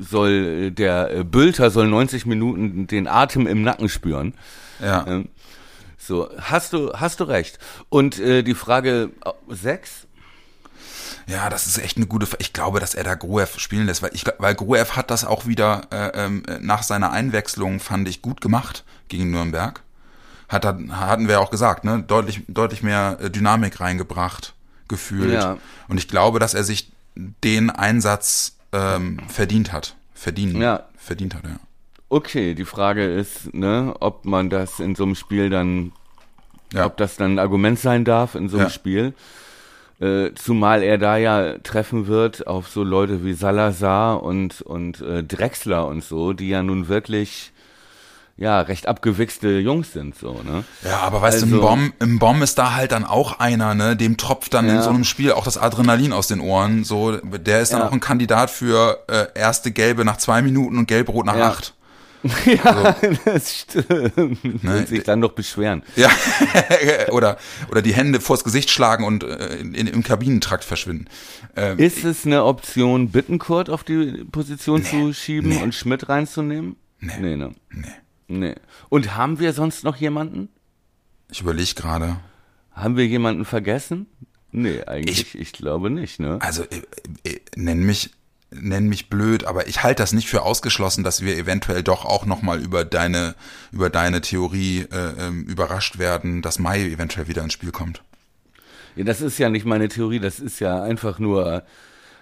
Soll 0.00 0.30
äh, 0.30 0.70
der 0.70 1.10
äh, 1.10 1.24
Bülter 1.24 1.70
soll 1.70 1.86
90 1.88 2.26
Minuten 2.26 2.86
den 2.86 3.06
Atem 3.06 3.46
im 3.46 3.62
Nacken 3.62 3.88
spüren. 3.88 4.34
Ja. 4.82 5.06
Ähm, 5.06 5.28
So, 5.98 6.28
hast 6.38 6.72
du, 6.72 6.92
hast 6.92 7.18
du 7.18 7.24
recht. 7.24 7.58
Und 7.88 8.20
äh, 8.20 8.42
die 8.44 8.54
Frage 8.54 9.10
äh, 9.24 9.30
sechs? 9.54 10.05
Ja, 11.26 11.48
das 11.50 11.66
ist 11.66 11.78
echt 11.78 11.96
eine 11.96 12.06
gute. 12.06 12.24
F 12.24 12.36
ich 12.38 12.52
glaube, 12.52 12.78
dass 12.78 12.94
er 12.94 13.02
da 13.04 13.14
Gruev 13.14 13.58
spielen 13.58 13.86
lässt, 13.86 14.02
weil 14.02 14.10
ich, 14.14 14.24
weil 14.38 14.54
Gruev 14.54 14.92
hat 14.96 15.10
das 15.10 15.24
auch 15.24 15.46
wieder 15.46 15.82
äh, 15.90 16.24
ähm, 16.24 16.44
nach 16.60 16.82
seiner 16.84 17.10
Einwechslung 17.10 17.80
fand 17.80 18.08
ich 18.08 18.22
gut 18.22 18.40
gemacht 18.40 18.84
gegen 19.08 19.30
Nürnberg. 19.30 19.82
Hat 20.48 20.64
dann 20.64 20.98
hatten 21.00 21.26
wir 21.26 21.40
auch 21.40 21.50
gesagt, 21.50 21.82
ne, 21.84 22.04
deutlich 22.06 22.42
deutlich 22.46 22.82
mehr 22.84 23.18
äh, 23.20 23.30
Dynamik 23.30 23.80
reingebracht, 23.80 24.54
gefühlt. 24.86 25.32
Ja. 25.32 25.56
Und 25.88 25.98
ich 25.98 26.06
glaube, 26.06 26.38
dass 26.38 26.54
er 26.54 26.62
sich 26.62 26.92
den 27.16 27.70
Einsatz 27.70 28.56
ähm, 28.72 29.18
verdient 29.26 29.72
hat, 29.72 29.96
verdienen, 30.14 30.60
Ja. 30.60 30.84
verdient 30.96 31.34
hat, 31.34 31.42
ja. 31.44 31.56
Okay, 32.08 32.54
die 32.54 32.64
Frage 32.64 33.04
ist, 33.04 33.52
ne, 33.52 33.94
ob 33.98 34.24
man 34.26 34.48
das 34.48 34.78
in 34.78 34.94
so 34.94 35.02
einem 35.02 35.16
Spiel 35.16 35.50
dann, 35.50 35.90
Ja. 36.72 36.86
ob 36.86 36.96
das 36.98 37.16
dann 37.16 37.34
ein 37.34 37.38
Argument 37.40 37.80
sein 37.80 38.04
darf 38.04 38.36
in 38.36 38.48
so 38.48 38.58
einem 38.58 38.66
Ja. 38.66 38.70
Spiel. 38.70 39.14
Äh, 39.98 40.34
zumal 40.34 40.82
er 40.82 40.98
da 40.98 41.16
ja 41.16 41.54
treffen 41.62 42.06
wird 42.06 42.46
auf 42.46 42.68
so 42.68 42.82
Leute 42.82 43.24
wie 43.24 43.32
Salazar 43.32 44.22
und, 44.22 44.60
und 44.60 45.00
äh, 45.00 45.22
Drexler 45.24 45.86
und 45.86 46.04
so, 46.04 46.34
die 46.34 46.50
ja 46.50 46.62
nun 46.62 46.88
wirklich 46.88 47.52
ja 48.36 48.60
recht 48.60 48.86
abgewichste 48.86 49.48
Jungs 49.60 49.94
sind, 49.94 50.14
so, 50.18 50.34
ne? 50.44 50.64
Ja, 50.84 50.98
aber 50.98 51.22
weißt 51.22 51.40
du, 51.40 51.44
Also- 51.46 51.56
im 51.56 51.62
Bomb, 51.62 51.94
im 52.00 52.18
Bomb 52.18 52.42
ist 52.42 52.58
da 52.58 52.74
halt 52.74 52.92
dann 52.92 53.04
auch 53.06 53.38
einer, 53.38 53.74
ne, 53.74 53.96
dem 53.96 54.18
tropft 54.18 54.52
dann 54.52 54.68
in 54.68 54.74
Ja. 54.74 54.82
so 54.82 54.90
einem 54.90 55.04
Spiel 55.04 55.32
auch 55.32 55.44
das 55.44 55.56
Adrenalin 55.56 56.12
aus 56.12 56.26
den 56.26 56.40
Ohren, 56.40 56.84
so, 56.84 57.12
der 57.16 57.62
ist 57.62 57.72
dann 57.72 57.80
Ja. 57.80 57.88
auch 57.88 57.92
ein 57.92 58.00
Kandidat 58.00 58.50
für 58.50 58.98
äh, 59.08 59.28
erste 59.34 59.70
Gelbe 59.72 60.04
nach 60.04 60.18
zwei 60.18 60.42
Minuten 60.42 60.76
und 60.76 60.86
Gelb-Rot 60.86 61.24
nach 61.24 61.38
Ja. 61.38 61.48
acht. 61.48 61.72
Ja, 62.44 62.96
das 63.24 63.60
stimmt. 63.60 64.64
Ne, 64.64 64.78
Und 64.78 64.88
sich 64.88 65.02
dann 65.02 65.20
doch 65.20 65.32
beschweren. 65.32 65.82
Ja, 65.96 66.10
oder, 67.10 67.38
oder 67.70 67.82
die 67.82 67.94
Hände 67.94 68.20
vors 68.20 68.44
Gesicht 68.44 68.70
schlagen 68.70 69.04
und 69.04 69.24
äh, 69.24 69.58
in, 69.58 69.86
im 69.86 70.02
Kabinentrakt 70.02 70.64
verschwinden. 70.64 71.06
Ähm, 71.56 71.78
Ist 71.78 72.04
es 72.04 72.26
eine 72.26 72.44
Option, 72.44 73.10
Bittenkurt 73.10 73.70
auf 73.70 73.84
die 73.84 74.24
Position 74.30 74.84
zu 74.84 75.12
schieben 75.12 75.50
nee. 75.50 75.62
und 75.62 75.74
Schmidt 75.74 76.08
reinzunehmen? 76.08 76.76
Nee. 77.00 77.12
Nee, 77.20 77.36
ne? 77.36 77.54
nee, 77.70 77.86
Nee. 78.28 78.54
Und 78.88 79.16
haben 79.16 79.38
wir 79.38 79.52
sonst 79.52 79.84
noch 79.84 79.96
jemanden? 79.96 80.48
ich 81.30 81.40
überlege 81.40 81.74
gerade. 81.74 82.16
Haben 82.72 82.96
wir 82.96 83.06
jemanden 83.06 83.44
vergessen? 83.44 84.06
Nee, 84.52 84.82
eigentlich, 84.84 85.34
ich, 85.34 85.52
glaube 85.52 85.90
nicht, 85.90 86.20
ne? 86.20 86.38
Also, 86.40 86.62
äh, 86.62 86.82
äh, 87.24 87.40
nenn 87.56 87.84
mich, 87.84 88.10
nenn 88.50 88.88
mich 88.88 89.08
blöd, 89.08 89.44
aber 89.44 89.66
ich 89.66 89.82
halte 89.82 90.02
das 90.02 90.12
nicht 90.12 90.28
für 90.28 90.42
ausgeschlossen, 90.42 91.04
dass 91.04 91.20
wir 91.22 91.36
eventuell 91.36 91.82
doch 91.82 92.04
auch 92.04 92.26
nochmal 92.26 92.60
über 92.60 92.84
deine, 92.84 93.34
über 93.72 93.90
deine 93.90 94.20
Theorie 94.20 94.86
äh, 94.90 95.26
ähm, 95.26 95.44
überrascht 95.44 95.98
werden, 95.98 96.42
dass 96.42 96.58
Mai 96.58 96.82
eventuell 96.82 97.28
wieder 97.28 97.42
ins 97.42 97.52
Spiel 97.52 97.72
kommt. 97.72 98.02
Ja, 98.94 99.04
das 99.04 99.20
ist 99.20 99.38
ja 99.38 99.48
nicht 99.48 99.66
meine 99.66 99.88
Theorie, 99.88 100.20
das 100.20 100.38
ist 100.38 100.60
ja 100.60 100.82
einfach 100.82 101.18
nur, 101.18 101.64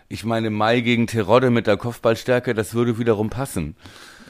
ich 0.08 0.24
meine, 0.24 0.50
Mai 0.50 0.80
gegen 0.80 1.06
Terodde 1.06 1.50
mit 1.50 1.66
der 1.66 1.76
Kopfballstärke, 1.76 2.54
das 2.54 2.74
würde 2.74 2.98
wiederum 2.98 3.30
passen. 3.30 3.76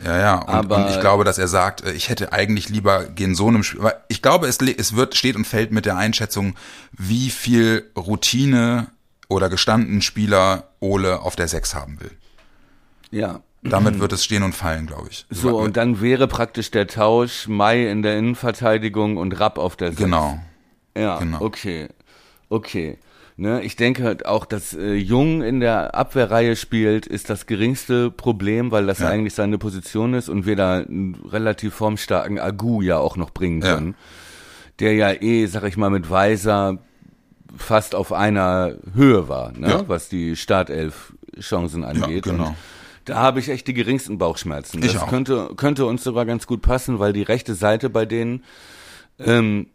Ja, 0.04 0.18
ja, 0.18 0.35
und, 0.38 0.48
Aber- 0.48 0.76
und 0.76 0.90
ich 0.90 1.00
glaube, 1.00 1.24
dass 1.24 1.38
er 1.38 1.48
sagt, 1.48 1.85
äh, 1.85 1.92
ich 1.92 2.09
hätte 2.09 2.33
eigentlich 2.33 2.68
lieber 2.68 3.04
gegen 3.04 3.35
so 3.35 3.48
einem 3.48 3.62
Spiel, 3.62 3.83
weil 3.83 3.94
ich 4.09 4.22
glaube, 4.22 4.48
es, 4.48 4.59
es 4.59 4.96
wird, 4.96 5.14
steht 5.14 5.37
und 5.37 5.46
fällt 5.46 5.70
mit 5.70 5.87
der 5.87 5.96
Einschätzung, 5.96 6.57
wie 6.92 7.30
viel 7.30 7.90
Routine 7.96 8.88
oder 9.28 9.48
gestandenen 9.48 10.02
Spieler 10.02 10.68
Ole 10.84 11.20
auf 11.22 11.34
der 11.36 11.48
6 11.48 11.74
haben 11.74 12.00
will. 12.00 12.10
Ja. 13.10 13.40
Damit 13.62 13.98
wird 14.00 14.12
es 14.12 14.24
stehen 14.24 14.42
und 14.42 14.54
fallen, 14.54 14.86
glaube 14.86 15.08
ich. 15.10 15.26
So, 15.30 15.58
und 15.58 15.76
dann 15.76 16.00
wäre 16.02 16.28
praktisch 16.28 16.70
der 16.70 16.86
Tausch 16.86 17.48
Mai 17.48 17.88
in 17.90 18.02
der 18.02 18.18
Innenverteidigung 18.18 19.16
und 19.16 19.38
Rapp 19.40 19.58
auf 19.58 19.76
der 19.76 19.88
Sechs. 19.88 20.00
Genau. 20.02 20.38
Ja, 20.96 21.18
Genau. 21.18 21.40
okay. 21.40 21.88
Okay. 22.50 22.98
Ne, 23.36 23.62
ich 23.64 23.74
denke 23.74 24.04
halt 24.04 24.26
auch, 24.26 24.44
dass 24.44 24.74
äh, 24.74 24.94
Jung 24.94 25.42
in 25.42 25.58
der 25.58 25.96
Abwehrreihe 25.96 26.54
spielt, 26.54 27.04
ist 27.04 27.30
das 27.30 27.46
geringste 27.46 28.12
Problem, 28.12 28.70
weil 28.70 28.86
das 28.86 29.00
Ja. 29.00 29.08
eigentlich 29.08 29.34
seine 29.34 29.58
Position 29.58 30.14
ist 30.14 30.28
und 30.28 30.46
wir 30.46 30.54
da 30.54 30.76
einen 30.78 31.16
relativ 31.28 31.74
formstarken 31.74 32.38
Agu 32.38 32.80
ja 32.80 32.98
auch 32.98 33.16
noch 33.16 33.30
bringen 33.30 33.60
Ja. 33.60 33.74
können. 33.74 33.96
Der 34.78 34.94
ja 34.94 35.10
eh, 35.10 35.46
sag 35.46 35.64
ich 35.64 35.76
mal, 35.76 35.90
mit 35.90 36.10
Weiser 36.10 36.78
fast 37.56 37.94
auf 37.94 38.12
einer 38.12 38.74
Höhe 38.94 39.28
war, 39.28 39.52
ne, 39.52 39.68
Ja. 39.70 39.88
was 39.88 40.08
die 40.08 40.36
Startelf-Chancen 40.36 41.84
angeht. 41.84 42.24
genau. 42.24 42.48
Und 42.48 42.56
da 43.06 43.16
habe 43.16 43.38
ich 43.40 43.48
echt 43.50 43.66
die 43.68 43.74
geringsten 43.74 44.16
Bauchschmerzen. 44.18 44.82
Ich 44.82 44.92
das 44.94 45.02
auch. 45.02 45.08
könnte, 45.08 45.50
könnte 45.56 45.84
uns 45.86 46.02
sogar 46.04 46.24
ganz 46.24 46.46
gut 46.46 46.62
passen, 46.62 46.98
weil 46.98 47.12
die 47.12 47.22
rechte 47.22 47.54
Seite 47.54 47.90
bei 47.90 48.06
denen 48.06 48.42
ähm, 49.18 49.66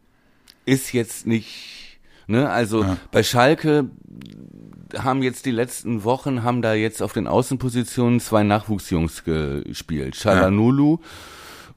ist 0.65 0.91
jetzt 0.93 1.27
nicht, 1.27 1.99
ne, 2.27 2.49
also 2.49 2.83
Ja. 2.83 2.97
bei 3.11 3.21
Schalke 3.23 3.89
haben 4.97 5.21
jetzt 5.21 5.45
die 5.45 5.51
letzten 5.51 6.03
Wochen, 6.03 6.41
haben 6.43 6.61
da 6.63 6.73
jetzt 6.73 7.03
auf 7.03 7.13
den 7.13 7.27
Außenpositionen 7.27 8.19
zwei 8.19 8.41
Nachwuchsjungs 8.43 9.23
gespielt. 9.23 10.15
Chalanulu 10.19 10.97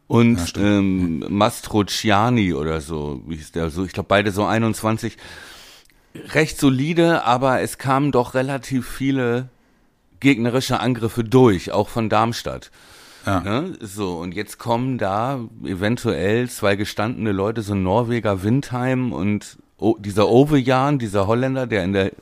und 0.07 0.57
Ja, 0.57 0.63
ähm, 0.63 1.25
Mastrociani 1.29 2.55
oder 2.55 2.81
so, 2.81 3.23
wie 3.27 3.37
hieß 3.37 3.53
der 3.53 3.69
so, 3.71 3.85
ich 3.85 3.93
glaube 3.93 4.09
beide 4.09 4.31
so 4.31 4.45
21. 4.47 5.17
Recht 6.15 6.59
solide, 6.59 7.25
aber 7.25 7.61
es 7.61 7.79
kamen 7.79 8.13
doch 8.13 8.35
relativ 8.35 8.89
viele 8.89 9.49
gegnerische 10.21 10.79
Angriffe 10.79 11.25
durch, 11.25 11.73
auch 11.73 11.89
von 11.89 12.09
Darmstadt. 12.09 12.71
Ja. 13.27 13.41
Ne? 13.41 13.75
So, 13.81 14.19
und 14.19 14.35
jetzt 14.35 14.59
kommen 14.59 14.99
da 14.99 15.41
eventuell 15.65 16.49
zwei 16.49 16.77
gestandene 16.77 17.33
Leute, 17.33 17.63
so 17.63 17.75
ein 17.75 17.83
Norweger 17.83 18.43
Windheim 18.43 19.13
und 19.13 19.59
o 19.79 19.97
dieser 19.99 20.29
Ovejan, 20.29 20.99
dieser 20.99 21.27
Holländer, 21.27 21.67
der 21.67 21.85
in 21.85 21.93
der 21.93 22.13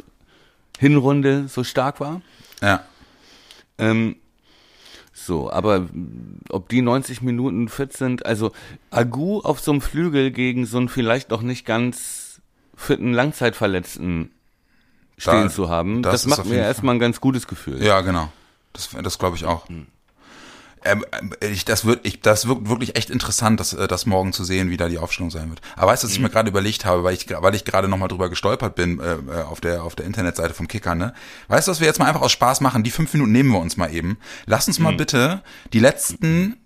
Hinrunde 0.79 1.48
so 1.48 1.64
stark 1.64 2.00
war. 2.00 2.22
Ja. 2.62 2.85
Ähm, 3.79 4.16
so, 5.12 5.50
aber 5.50 5.87
ob 6.48 6.68
die 6.70 6.81
90 6.81 7.20
Minuten 7.20 7.68
fit 7.68 7.92
sind, 7.92 8.24
also 8.24 8.53
Agu 8.90 9.40
auf 9.40 9.61
so 9.61 9.72
einem 9.72 9.81
Flügel 9.83 10.31
gegen 10.31 10.64
so 10.64 10.79
einen 10.79 10.88
vielleicht 10.88 11.31
noch 11.31 11.42
nicht 11.42 11.66
ganz 11.66 12.19
fitten 12.80 13.12
Langzeitverletzten 13.12 14.30
stehen 15.18 15.44
Da- 15.44 15.50
zu 15.50 15.68
haben, 15.68 16.02
das 16.02 16.22
das, 16.22 16.26
macht 16.26 16.46
mir 16.46 16.58
erstmal 16.58 16.94
ein 16.96 16.98
ganz 17.00 17.20
gutes 17.20 17.46
Gefühl. 17.46 17.82
Ja, 17.82 18.00
genau. 18.00 18.32
Das, 18.72 18.88
das 19.02 19.18
glaube 19.18 19.36
ich 19.36 19.44
auch. 19.44 19.68
Ähm, 20.82 21.04
ähm, 21.12 21.34
ich, 21.40 21.66
das 21.66 21.84
wird, 21.84 22.06
ich, 22.06 22.22
das 22.22 22.48
wird 22.48 22.68
wirklich 22.70 22.96
echt 22.96 23.10
interessant, 23.10 23.60
das, 23.60 23.74
äh, 23.74 23.86
das 23.86 24.06
morgen 24.06 24.32
zu 24.32 24.44
sehen, 24.44 24.70
wie 24.70 24.78
da 24.78 24.88
die 24.88 24.96
Aufstellung 24.96 25.30
sein 25.30 25.50
wird. 25.50 25.60
Aber 25.76 25.92
weißt 25.92 26.02
du, 26.04 26.06
was 26.06 26.14
ich 26.14 26.20
mir 26.20 26.30
gerade 26.30 26.48
überlegt 26.48 26.86
habe, 26.86 27.04
weil 27.04 27.12
ich, 27.12 27.26
weil 27.28 27.54
ich 27.54 27.66
gerade 27.66 27.86
nochmal 27.86 28.08
drüber 28.08 28.30
gestolpert 28.30 28.76
bin 28.76 28.98
äh, 28.98 29.16
äh, 29.16 29.42
auf 29.42 29.60
der 29.60 29.82
auf 29.82 29.94
der 29.94 30.06
Internetseite 30.06 30.54
vom 30.54 30.68
Kicker, 30.68 30.94
ne? 30.94 31.12
Weißt 31.48 31.68
du, 31.68 31.72
was 31.72 31.80
wir 31.80 31.86
jetzt 31.86 31.98
mal 31.98 32.06
einfach 32.06 32.22
aus 32.22 32.32
Spaß 32.32 32.62
machen? 32.62 32.82
Die 32.82 32.90
fünf 32.90 33.12
Minuten 33.12 33.32
nehmen 33.32 33.50
wir 33.50 33.58
uns 33.60 33.76
mal 33.76 33.92
eben. 33.92 34.16
Lass 34.46 34.68
uns 34.68 34.78
mal 34.78 34.94
bitte 34.94 35.42
die 35.74 35.80
letzten 35.80 36.56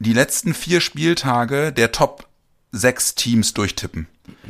die 0.00 0.14
letzten 0.14 0.52
vier 0.52 0.80
Spieltage 0.80 1.72
der 1.72 1.92
Top 1.92 2.26
sechs 2.72 3.14
Teams 3.14 3.52
durchtippen 3.54 4.06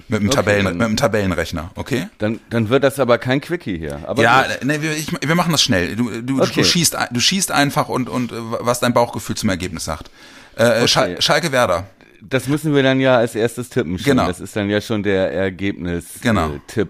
mit 0.08 0.20
dem 0.20 0.28
Okay, 0.28 0.36
Tabellen 0.36 0.76
mit 0.78 0.88
dem 0.88 0.96
Tabellenrechner, 0.96 1.70
okay? 1.74 2.08
Dann, 2.18 2.38
dann 2.50 2.68
wird 2.68 2.84
das 2.84 3.00
aber 3.00 3.18
kein 3.18 3.40
Quickie 3.40 3.76
hier. 3.78 4.00
Aber 4.06 4.22
Ja, 4.22 4.42
gut. 4.42 4.64
ne, 4.64 4.80
wir, 4.80 4.92
ich, 4.96 5.08
wir 5.26 5.34
machen 5.34 5.50
das 5.52 5.62
schnell. 5.62 5.96
Du, 5.96 6.08
du, 6.08 6.20
du, 6.22 6.40
Okay. 6.42 6.62
schießt, 6.64 6.94
ein- 6.96 7.08
du 7.10 7.18
schießt 7.20 7.50
einfach 7.50 7.88
und, 7.88 8.08
und 8.08 8.30
äh, 8.32 8.36
was 8.60 8.78
dein 8.80 8.92
Bauchgefühl 8.94 9.36
zum 9.36 9.48
Ergebnis 9.48 9.84
sagt. 9.84 10.10
Äh, 10.56 10.86
Schal 10.86 11.20
Schalke 11.20 11.50
Werder. 11.50 11.88
das 12.20 12.46
müssen 12.46 12.74
wir 12.74 12.82
dann 12.84 13.00
ja 13.00 13.16
als 13.16 13.34
erstes 13.34 13.70
tippen. 13.70 13.98
Schon. 13.98 14.04
Genau. 14.04 14.26
Das 14.28 14.38
ist 14.40 14.54
dann 14.54 14.70
ja 14.70 14.80
schon 14.80 15.02
der 15.02 15.32
Ergebnis-Tipp. 15.32 16.22
Genau. 16.22 16.52
Äh, 16.76 16.86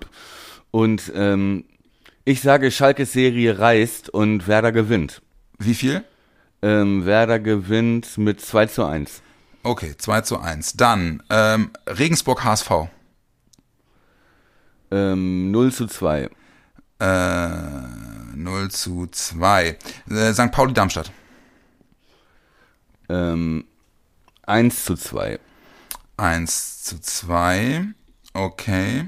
und 0.70 1.12
ähm, 1.14 1.64
ich 2.24 2.40
sage, 2.40 2.70
Schalkes 2.70 3.12
Serie 3.12 3.58
reißt 3.58 4.10
und 4.10 4.46
Werder 4.48 4.72
gewinnt. 4.72 5.22
Wie 5.58 5.74
viel? 5.74 6.04
Ähm, 6.62 7.06
Werder 7.06 7.38
gewinnt 7.40 8.18
mit 8.18 8.40
2 8.40 8.66
zu 8.66 8.84
1. 8.84 9.22
Okay, 9.62 9.94
2 9.96 10.20
zu 10.22 10.40
1. 10.40 10.74
Dann 10.74 11.22
ähm, 11.30 11.70
Regensburg 11.86 12.42
HSV. 12.44 12.88
Ähm, 14.90 15.50
0 15.50 15.72
zu 15.72 15.86
2. 15.86 16.28
Äh, 16.98 17.48
0 18.34 18.70
zu 18.70 19.06
2. 19.06 19.78
Äh, 20.10 20.32
St. 20.32 20.50
Pauli 20.50 20.74
Darmstadt. 20.74 21.12
Ähm, 23.08 23.64
1 24.46 24.84
zu 24.84 24.96
2. 24.96 25.38
1 26.16 26.82
zu 26.82 27.00
2. 27.00 27.86
Okay. 28.34 29.06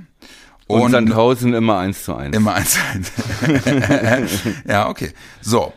Und, 0.66 0.82
Und, 0.82 0.90
Sandhausen 0.92 1.52
immer 1.52 1.78
1 1.78 2.04
zu 2.04 2.14
1. 2.14 2.36
immer 2.36 2.54
1 2.54 2.72
zu 2.72 2.80
1. 2.80 4.42
ja, 4.66 4.88
okay. 4.88 5.12
So. 5.42 5.72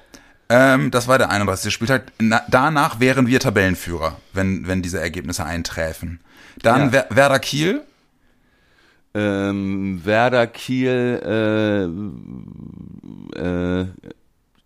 Ähm, 0.50 0.92
das 0.92 1.08
war 1.08 1.18
der 1.18 1.30
31. 1.30 1.74
Spieltag. 1.74 2.12
Na, 2.20 2.42
danach 2.50 3.00
wären 3.00 3.28
wir 3.28 3.40
Tabellenführer, 3.40 4.18
wenn, 4.34 4.68
wenn 4.68 4.82
diese 4.82 5.00
Ergebnisse 5.00 5.46
einträfen. 5.46 6.22
Dann 6.62 6.92
Ja. 6.92 7.06
Wer 7.10 7.16
Werder 7.16 7.40
Kiel. 7.40 7.82
Ähm, 9.14 10.02
Werder 10.06 10.48
Kiel 10.48 11.22
äh, 13.36 13.40
äh, 13.40 13.88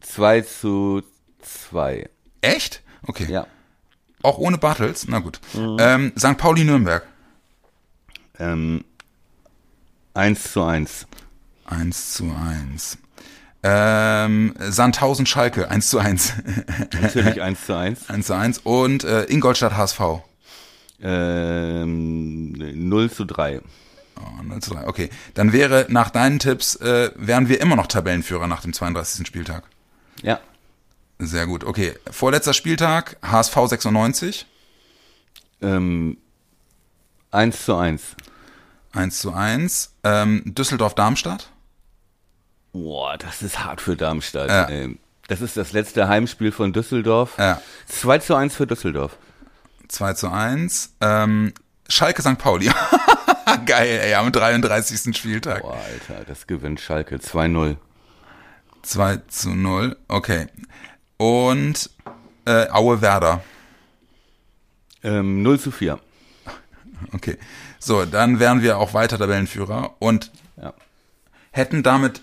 2 0.02 0.42
zu 0.42 1.04
2. 1.42 2.10
Echt? 2.42 2.82
Okay. 3.08 3.26
Ja. 3.32 3.48
Auch 4.24 4.38
ohne 4.38 4.58
Bartels? 4.58 5.08
Na 5.08 5.20
gut. 5.20 5.40
Ähm, 5.56 6.12
St. 6.18 6.38
Pauli 6.38 6.64
Nürnberg. 6.64 7.04
Ähm, 8.40 8.84
1 10.14 10.52
zu 10.52 10.64
1. 10.64 11.08
1 11.66 12.14
zu 12.14 12.26
1. 12.26 12.98
Ähm, 13.64 14.56
Sandhausen 14.60 15.26
Schalke, 15.26 15.70
1 15.70 15.90
zu 15.90 16.00
1. 16.00 16.34
Natürlich 17.00 17.42
1 17.42 17.66
zu 17.66 17.76
1. 17.78 18.10
1 18.10 18.26
zu 18.26 18.34
1. 18.34 18.58
Und 18.60 19.04
äh, 19.04 19.26
Ingolstadt 19.26 19.78
HSV. 19.78 20.02
Ähm, 21.02 22.54
0 22.90 23.12
zu 23.12 23.26
3. 23.26 23.62
Oh, 24.18 24.44
0 24.44 24.62
zu 24.62 24.72
3. 24.72 24.88
Okay. 24.88 25.10
Dann 25.36 25.54
wäre 25.54 25.86
nach 25.90 26.10
deinen 26.10 26.40
Tipps, 26.40 26.76
äh, 26.76 27.12
wären 27.16 27.50
wir 27.50 27.62
immer 27.62 27.76
noch 27.76 27.88
Tabellenführer 27.88 28.48
nach 28.48 28.62
dem 28.62 28.74
32. 28.74 29.28
Spieltag. 29.28 29.64
Ja. 30.24 30.40
Sehr 31.20 31.46
gut. 31.46 31.64
Okay. 31.64 31.94
Vorletzter 32.10 32.54
Spieltag, 32.54 33.18
HSV 33.22 33.56
96. 33.68 34.48
Ähm, 35.62 36.18
1 37.30 37.66
zu 37.66 37.76
1. 37.76 38.02
1 38.94 39.20
zu 39.20 39.34
1. 39.34 39.94
Ähm, 40.04 40.42
Düsseldorf-Darmstadt. 40.46 41.51
Boah, 42.74 43.18
das 43.18 43.42
ist 43.42 43.64
hart 43.64 43.82
für 43.82 43.96
Darmstadt. 43.96 44.50
Ja. 44.50 44.88
Das 45.28 45.42
ist 45.42 45.58
das 45.58 45.72
letzte 45.74 46.08
Heimspiel 46.08 46.52
von 46.52 46.74
Düsseldorf. 46.74 47.38
Ja. 47.38 47.62
2 47.88 48.18
zu 48.20 48.36
1 48.36 48.56
für 48.56 48.68
Düsseldorf. 48.68 49.18
2 49.88 50.14
zu 50.14 50.30
1. 50.32 50.96
Ähm, 51.02 51.54
Schalke 51.90 52.22
St. 52.22 52.38
Pauli. 52.38 52.72
Geil, 53.66 54.00
ey, 54.04 54.14
am 54.16 54.32
33. 54.32 55.16
Spieltag. 55.18 55.62
Boah, 55.64 55.78
Alter, 55.78 56.24
das 56.26 56.48
gewinnt 56.48 56.80
Schalke 56.80 57.18
2-0. 57.18 57.76
2 58.84 59.18
zu 59.28 59.50
0. 59.50 59.98
Okay. 60.08 60.48
Und 61.18 61.90
äh, 62.46 62.70
Aue 62.70 63.02
Werder. 63.02 63.44
Ähm, 65.04 65.44
0 65.44 65.60
zu 65.60 65.72
4. 65.72 66.00
Okay. 67.14 67.38
So, 67.80 68.06
dann 68.06 68.40
wären 68.40 68.62
wir 68.62 68.78
auch 68.78 68.94
weiter 68.94 69.18
Tabellenführer 69.18 69.96
und 70.00 70.32
Ja. 70.62 70.74
hätten 71.52 71.84
damit, 71.84 72.22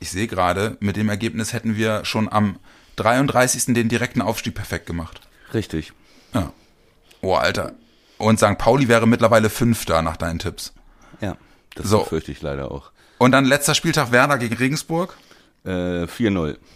ich 0.00 0.10
sehe 0.10 0.26
gerade, 0.26 0.76
mit 0.80 0.96
dem 0.96 1.08
Ergebnis 1.08 1.52
hätten 1.52 1.76
wir 1.76 2.04
schon 2.04 2.30
am 2.30 2.58
33. 2.96 3.74
den 3.74 3.88
direkten 3.88 4.22
Aufstieg 4.22 4.54
perfekt 4.54 4.86
gemacht. 4.86 5.20
Richtig. 5.54 5.92
Ja. 6.34 6.52
Oh, 7.20 7.34
Alter. 7.34 7.72
Und 8.18 8.38
St. 8.38 8.58
Pauli 8.58 8.88
wäre 8.88 9.06
mittlerweile 9.06 9.50
Fünfter 9.50 10.02
nach 10.02 10.16
deinen 10.16 10.38
Tipps. 10.38 10.72
Ja. 11.20 11.36
Das 11.74 11.86
So. 11.88 12.00
befürchte 12.00 12.32
ich 12.32 12.42
leider 12.42 12.70
auch. 12.70 12.90
Und 13.18 13.32
dann 13.32 13.44
letzter 13.44 13.74
Spieltag 13.74 14.12
Werder 14.12 14.38
gegen 14.38 14.56
Regensburg. 14.56 15.16
Äh, 15.64 16.04
4-0. 16.04 16.56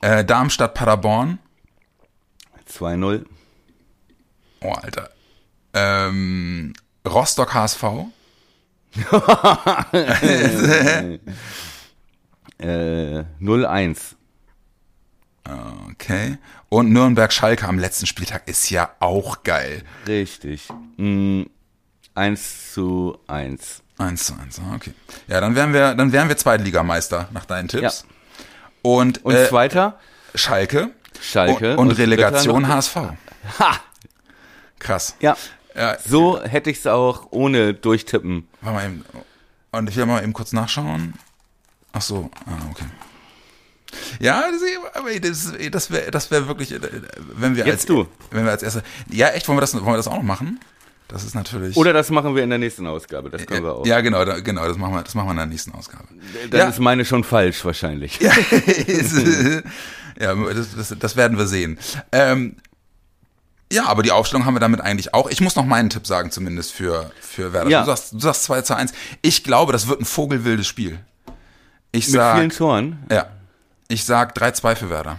Äh, 0.00 0.24
Darmstadt 0.24 0.74
Paderborn. 0.74 1.38
2-0. 2.68 3.24
Oh, 4.62 4.72
Alter. 4.72 5.10
Ähm, 5.74 6.72
Rostock 7.06 7.54
HSV. 7.54 7.84
Äh, 12.58 13.24
0-1. 13.40 13.98
Okay. 15.90 16.38
Und 16.68 16.92
Nürnberg 16.92 17.32
Schalke 17.32 17.66
am 17.66 17.78
letzten 17.78 18.06
Spieltag 18.06 18.46
ist 18.46 18.70
ja 18.70 18.90
auch 19.00 19.42
geil. 19.42 19.82
Richtig. 20.06 20.68
Mm, 20.96 21.42
1 22.14 22.72
zu 22.72 23.18
1. 23.26 23.82
1 23.98 24.24
zu 24.24 24.34
1, 24.34 24.60
ah, 24.60 24.74
okay. 24.76 24.92
Ja, 25.26 25.40
dann 25.40 25.54
wären 25.54 25.72
wir, 25.72 25.94
dann 25.94 26.12
wären 26.12 26.28
wir 26.28 26.36
Zweitligameister 26.36 27.28
nach 27.32 27.44
deinen 27.44 27.68
Tipps. 27.68 28.04
Und, 28.82 29.24
Und 29.24 29.34
äh, 29.34 29.48
zweiter? 29.48 29.98
Schalke. 30.34 30.90
Schalke. 31.20 31.72
Und, 31.72 31.78
und, 31.78 31.88
Und 31.90 31.98
Relegation 31.98 32.68
HSV. 32.68 32.96
Ha! 33.58 33.80
Krass. 34.78 35.16
Ja. 35.20 35.36
Ja, 35.76 35.96
So 36.06 36.42
hätte 36.42 36.70
ich 36.70 36.78
es 36.78 36.86
auch 36.86 37.28
ohne 37.30 37.74
durchtippen. 37.74 38.46
warte 38.60 38.76
mal 38.76 38.86
eben. 38.86 39.04
Und 39.72 39.88
ich 39.88 39.96
will 39.96 40.06
mal 40.06 40.22
eben 40.22 40.32
kurz 40.32 40.52
nachschauen. 40.52 41.14
Ach 41.92 42.02
so, 42.02 42.30
ah, 42.46 42.50
okay. 42.70 42.84
Ja, 44.20 44.44
das, 45.20 45.52
das 45.70 45.90
wäre 45.90 46.10
das 46.10 46.30
wär 46.30 46.48
wirklich, 46.48 46.72
äh, 46.72 46.80
wenn 47.36 47.56
wir 47.56 47.66
Jetzt 47.66 47.80
als, 47.80 47.86
du. 47.86 48.06
wenn 48.30 48.44
wir 48.44 48.50
als 48.50 48.62
erste, 48.62 48.82
ja, 49.10 49.28
echt, 49.28 49.46
wollen 49.48 49.58
wir 49.58 49.60
das, 49.60 49.74
wollen 49.74 49.86
wir 49.86 49.96
das 49.96 50.08
auch 50.08 50.16
noch 50.16 50.22
machen? 50.22 50.60
Das 51.08 51.24
ist 51.24 51.34
natürlich. 51.34 51.76
Oder 51.76 51.92
das 51.92 52.10
machen 52.10 52.34
wir 52.34 52.42
in 52.42 52.48
der 52.48 52.58
nächsten 52.58 52.86
Ausgabe. 52.86 53.28
Das 53.28 53.46
können 53.46 53.64
wir 53.64 53.74
auch. 53.74 53.86
Ja, 53.86 54.00
genau, 54.00 54.24
da, 54.24 54.40
genau, 54.40 54.66
das 54.66 54.78
machen 54.78 54.94
wir, 54.94 55.02
das 55.02 55.14
machen 55.14 55.26
wir 55.26 55.32
in 55.32 55.36
der 55.36 55.46
nächsten 55.46 55.72
Ausgabe. 55.72 56.04
Dann 56.50 56.58
ja. 56.58 56.68
ist 56.68 56.78
meine 56.78 57.04
schon 57.04 57.22
falsch 57.22 57.62
wahrscheinlich. 57.66 58.18
ja, 58.18 58.32
das, 60.54 60.74
das, 60.74 60.94
das 60.98 61.16
werden 61.16 61.36
wir 61.36 61.46
sehen. 61.46 61.78
Ähm, 62.12 62.56
ja, 63.72 63.86
aber 63.86 64.02
die 64.02 64.12
Aufstellung 64.12 64.44
haben 64.44 64.54
wir 64.54 64.60
damit 64.60 64.80
eigentlich 64.80 65.14
auch. 65.14 65.28
Ich 65.30 65.40
muss 65.40 65.56
noch 65.56 65.64
meinen 65.64 65.90
Tipp 65.90 66.06
sagen, 66.06 66.30
zumindest 66.30 66.72
für, 66.72 67.10
für 67.20 67.52
Werder. 67.52 67.70
Ja. 67.70 67.80
Du, 67.80 67.86
sagst, 67.86 68.12
du 68.12 68.18
sagst 68.18 68.44
2 68.44 68.62
zu 68.62 68.76
1. 68.76 68.92
Ich 69.22 69.44
glaube, 69.44 69.72
das 69.72 69.88
wird 69.88 70.00
ein 70.00 70.04
vogelwildes 70.04 70.66
Spiel. 70.66 70.98
Ich 71.92 72.08
Mit 72.08 72.20
vielen 72.22 72.50
sag, 72.50 72.56
Toren. 72.56 72.98
ja, 73.10 73.26
ich 73.88 74.04
sag 74.04 74.36
3-2 74.36 74.76
für 74.76 74.90
Werder. 74.90 75.18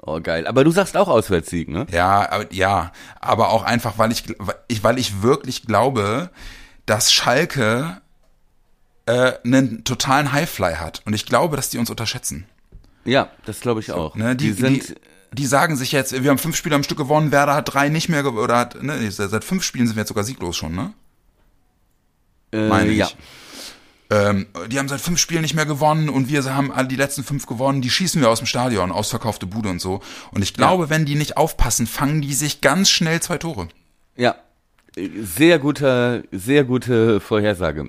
Oh, 0.00 0.20
geil. 0.20 0.46
Aber 0.46 0.64
du 0.64 0.70
sagst 0.70 0.96
auch 0.96 1.08
Auswärtssieg, 1.08 1.68
ne? 1.68 1.86
Ja, 1.90 2.30
aber, 2.30 2.52
ja, 2.52 2.92
aber 3.20 3.50
auch 3.50 3.64
einfach, 3.64 3.98
weil 3.98 4.12
ich, 4.12 4.24
weil 4.82 4.98
ich 4.98 5.22
wirklich 5.22 5.66
glaube, 5.66 6.30
dass 6.86 7.12
Schalke 7.12 8.00
äh, 9.06 9.32
einen 9.44 9.84
totalen 9.84 10.32
Highfly 10.32 10.74
hat. 10.74 11.02
Und 11.04 11.12
ich 11.12 11.26
glaube, 11.26 11.56
dass 11.56 11.70
die 11.70 11.78
uns 11.78 11.90
unterschätzen. 11.90 12.46
Ja, 13.04 13.30
das 13.44 13.60
glaube 13.60 13.80
ich 13.80 13.92
auch. 13.92 14.14
Ne, 14.14 14.36
die, 14.36 14.46
die 14.46 14.52
sind, 14.52 14.88
die, 14.88 14.94
die 15.36 15.46
sagen 15.46 15.76
sich 15.76 15.92
jetzt, 15.92 16.22
wir 16.22 16.30
haben 16.30 16.38
fünf 16.38 16.56
Spiele 16.56 16.74
am 16.74 16.82
Stück 16.82 16.98
gewonnen, 16.98 17.30
Werder 17.30 17.54
hat 17.54 17.72
drei 17.72 17.88
nicht 17.88 18.08
mehr 18.08 18.22
gewonnen, 18.22 18.42
oder 18.42 18.58
hat, 18.58 18.82
ne, 18.82 19.10
seit 19.10 19.44
fünf 19.44 19.62
Spielen 19.62 19.86
sind 19.86 19.96
wir 19.96 20.00
jetzt 20.00 20.08
sogar 20.08 20.24
sieglos 20.24 20.56
schon, 20.56 20.74
ne? 20.74 20.92
äh, 22.52 22.68
meine 22.68 22.90
ich. 22.92 22.98
ja. 22.98 23.08
Ähm, 24.08 24.46
die 24.68 24.78
haben 24.78 24.88
seit 24.88 25.00
fünf 25.00 25.18
Spielen 25.18 25.42
nicht 25.42 25.54
mehr 25.54 25.66
gewonnen 25.66 26.08
und 26.08 26.28
wir 26.28 26.44
haben 26.54 26.70
alle 26.70 26.86
die 26.86 26.94
letzten 26.94 27.24
fünf 27.24 27.46
gewonnen, 27.46 27.82
die 27.82 27.90
schießen 27.90 28.20
wir 28.20 28.30
aus 28.30 28.38
dem 28.38 28.46
Stadion, 28.46 28.92
ausverkaufte 28.92 29.46
Bude 29.46 29.68
und 29.68 29.80
so. 29.80 30.00
Und 30.30 30.42
ich 30.42 30.54
glaube, 30.54 30.90
wenn 30.90 31.04
die 31.06 31.16
nicht 31.16 31.36
aufpassen, 31.36 31.88
fangen 31.88 32.22
die 32.22 32.32
sich 32.32 32.60
ganz 32.60 32.88
schnell 32.88 33.20
zwei 33.20 33.38
Tore. 33.38 33.66
Ja. 34.16 34.36
Sehr 34.98 35.58
guter, 35.58 36.22
sehr 36.32 36.64
gute 36.64 37.20
Vorhersage. 37.20 37.88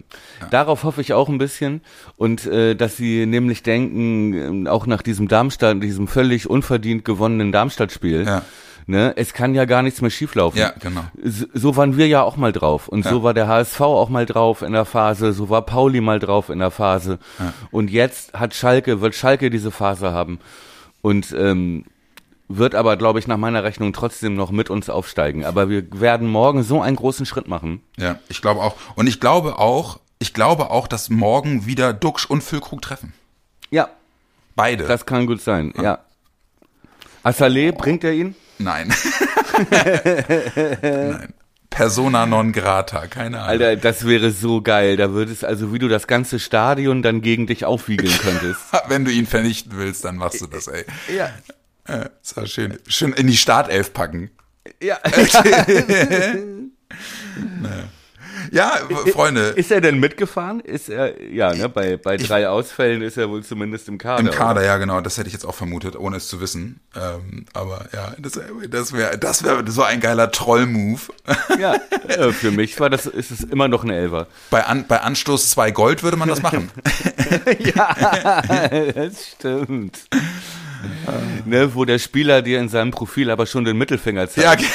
Darauf 0.51 0.83
hoffe 0.83 0.99
ich 0.99 1.13
auch 1.13 1.29
ein 1.29 1.37
bisschen 1.37 1.79
und 2.17 2.45
äh, 2.47 2.75
dass 2.75 2.97
sie 2.97 3.25
nämlich 3.25 3.63
denken, 3.63 4.65
äh, 4.65 4.69
auch 4.69 4.85
nach 4.87 5.01
diesem 5.01 5.29
Darmstadt, 5.29 5.81
diesem 5.81 6.09
völlig 6.09 6.49
unverdient 6.49 7.05
gewonnenen 7.05 7.53
Darmstadt-Spiel, 7.53 8.25
Ja. 8.25 8.41
ne, 8.87 9.13
es 9.15 9.33
kann 9.33 9.55
ja 9.55 9.63
gar 9.63 9.83
nichts 9.83 10.01
mehr 10.01 10.09
schieflaufen. 10.11 10.59
Ja, 10.59 10.73
genau. 10.81 11.05
So, 11.23 11.45
so 11.53 11.77
waren 11.77 11.95
wir 11.95 12.09
ja 12.09 12.23
auch 12.23 12.35
mal 12.35 12.51
drauf 12.51 12.89
und 12.89 13.05
Ja. 13.05 13.11
so 13.11 13.23
war 13.23 13.33
der 13.33 13.47
HSV 13.47 13.79
auch 13.79 14.09
mal 14.09 14.25
drauf 14.25 14.61
in 14.61 14.73
der 14.73 14.83
Phase, 14.83 15.31
so 15.31 15.47
war 15.49 15.61
Pauli 15.61 16.01
mal 16.01 16.19
drauf 16.19 16.49
in 16.49 16.59
der 16.59 16.71
Phase 16.71 17.19
und 17.71 17.89
jetzt 17.89 18.33
hat 18.33 18.53
Schalke, 18.53 18.99
wird 18.99 19.15
Schalke 19.15 19.49
diese 19.49 19.71
Phase 19.71 20.11
haben 20.11 20.39
und 21.01 21.33
ähm, 21.39 21.85
wird 22.47 22.75
aber, 22.75 22.97
glaube 22.97 23.19
ich, 23.19 23.27
nach 23.27 23.37
meiner 23.37 23.63
Rechnung 23.63 23.93
trotzdem 23.93 24.35
noch 24.35 24.51
mit 24.51 24.69
uns 24.69 24.89
aufsteigen. 24.89 25.45
Aber 25.45 25.69
wir 25.69 25.83
werden 25.99 26.27
morgen 26.27 26.63
so 26.63 26.81
einen 26.81 26.95
großen 26.95 27.25
Schritt 27.25 27.47
machen. 27.47 27.81
Ja, 27.97 28.19
ich 28.29 28.41
glaube 28.41 28.61
auch. 28.61 28.75
Und 28.95 29.07
ich 29.07 29.19
glaube 29.19 29.59
auch, 29.59 29.99
ich 30.19 30.33
glaube 30.33 30.69
auch, 30.69 30.87
dass 30.87 31.09
morgen 31.09 31.65
wieder 31.65 31.93
Duxch 31.93 32.25
und 32.29 32.43
Füllkrug 32.43 32.81
treffen. 32.81 33.13
Ja, 33.69 33.89
Beide. 34.55 34.85
das 34.85 35.05
kann 35.05 35.27
gut 35.27 35.41
sein. 35.41 35.73
Ja. 35.81 35.99
Assalé, 37.23 37.73
bringt 37.73 38.03
er 38.03 38.13
ihn? 38.13 38.35
Nein. 38.57 38.93
Nein. 40.81 41.33
Persona 41.69 42.25
non 42.25 42.53
grata, 42.53 43.05
keine 43.07 43.39
Ahnung. 43.39 43.49
Alter, 43.49 43.75
das 43.75 44.07
wäre 44.07 44.31
so 44.31 44.61
geil. 44.61 44.97
Da 44.97 45.11
würdest 45.11 45.45
also, 45.45 45.73
wie 45.73 45.79
du 45.79 45.87
das 45.87 46.07
ganze 46.07 46.39
Stadion 46.39 47.03
dann 47.03 47.21
gegen 47.21 47.45
dich 47.45 47.65
aufwiegeln 47.65 48.17
könntest. 48.17 48.61
Wenn 48.87 49.05
du 49.05 49.11
ihn 49.11 49.27
vernichten 49.27 49.73
willst, 49.75 50.03
dann 50.05 50.15
machst 50.15 50.41
du 50.41 50.47
das, 50.47 50.67
ey. 50.67 50.85
ja. 51.15 51.29
Äh, 51.87 52.09
Das 52.21 52.35
war 52.37 52.45
schön. 52.45 52.77
Schön 52.87 53.13
in 53.13 53.27
die 53.27 53.37
Startelf 53.37 53.93
packen. 53.93 54.31
Ja. 54.81 54.97
Ja, 58.51 58.77
Freunde, 59.11 59.41
Ist 59.49 59.71
er 59.71 59.81
denn 59.81 59.99
mitgefahren? 59.99 60.59
Ist 60.61 60.89
er, 60.89 61.21
ja, 61.21 61.53
ne, 61.53 61.67
bei, 61.67 61.97
bei 61.97 62.17
drei 62.17 62.47
Ausfällen 62.47 63.01
ist 63.01 63.17
er 63.17 63.29
wohl 63.29 63.43
zumindest 63.43 63.89
im 63.89 63.97
Kader. 63.97 64.21
im 64.21 64.31
Kader, 64.31 64.63
ja 64.63 64.77
genau, 64.77 65.01
das 65.01 65.17
hätte 65.17 65.27
ich 65.27 65.33
jetzt 65.33 65.43
auch 65.45 65.55
vermutet, 65.55 65.97
ohne 65.97 66.17
es 66.17 66.27
zu 66.29 66.39
wissen. 66.39 66.79
Ähm, 66.95 67.45
aber 67.53 67.87
ja, 67.93 68.13
das, 68.19 68.39
das 68.69 68.93
wäre 68.93 69.17
das 69.17 69.43
wäre 69.43 69.69
so 69.69 69.83
ein 69.83 69.99
geiler 69.99 70.31
Troll-Move. 70.31 71.01
Oder? 71.25 71.37
Ja, 71.59 71.73
äh, 72.07 72.31
für 72.31 72.51
mich 72.51 72.79
war 72.79 72.89
das, 72.89 73.05
ist 73.07 73.31
es 73.31 73.43
immer 73.43 73.67
noch 73.67 73.83
ein 73.83 73.89
Elfer. 73.89 74.27
Bei, 74.51 74.63
An, 74.65 74.85
bei 74.87 75.01
Anstoß 75.01 75.49
2 75.51 75.71
Gold 75.71 76.03
würde 76.03 76.15
man 76.17 76.29
das 76.29 76.41
machen. 76.41 76.69
ja, 77.59 77.95
das 78.93 79.27
stimmt. 79.31 80.07
ne, 81.45 81.73
wo 81.75 81.85
der 81.85 81.99
Spieler 81.99 82.41
dir 82.41 82.59
in 82.59 82.69
seinem 82.69 82.91
Profil 82.91 83.29
aber 83.29 83.45
schon 83.45 83.63
den 83.65 83.77
Mittelfinger 83.77 84.27
zeigt. 84.29 84.45
ja, 84.45 84.55
ge- 84.55 84.65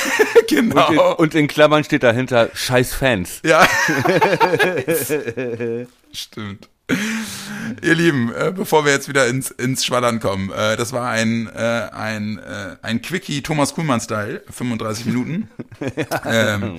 genau. 0.63 0.89
Und, 0.89 0.95
in, 0.95 0.99
und 1.01 1.35
in 1.35 1.49
Klammern 1.49 1.85
steht 1.85 2.03
dahinter 2.03 2.51
Scheiß 2.55 2.95
Fans. 2.95 3.41
Ja. 3.45 3.67
Stimmt. 6.13 6.69
Ihr 7.83 7.95
Lieben, 7.95 8.33
äh, 8.35 8.53
bevor 8.55 8.85
wir 8.85 8.93
jetzt 8.93 9.09
wieder 9.09 9.27
ins, 9.27 9.51
ins 9.51 9.85
Schwaddern 9.85 10.21
kommen, 10.21 10.51
äh, 10.51 10.77
das 10.77 10.93
war 10.93 11.09
ein, 11.09 11.49
äh, 11.49 11.89
ein, 11.93 12.39
äh, 12.39 12.77
ein 12.83 13.03
Quickie 13.03 13.43
Thomas 13.43 13.75
Kuhlmann-Style, 13.75 14.43
35 14.51 15.07
Minuten. 15.07 15.49
ähm, 16.27 16.79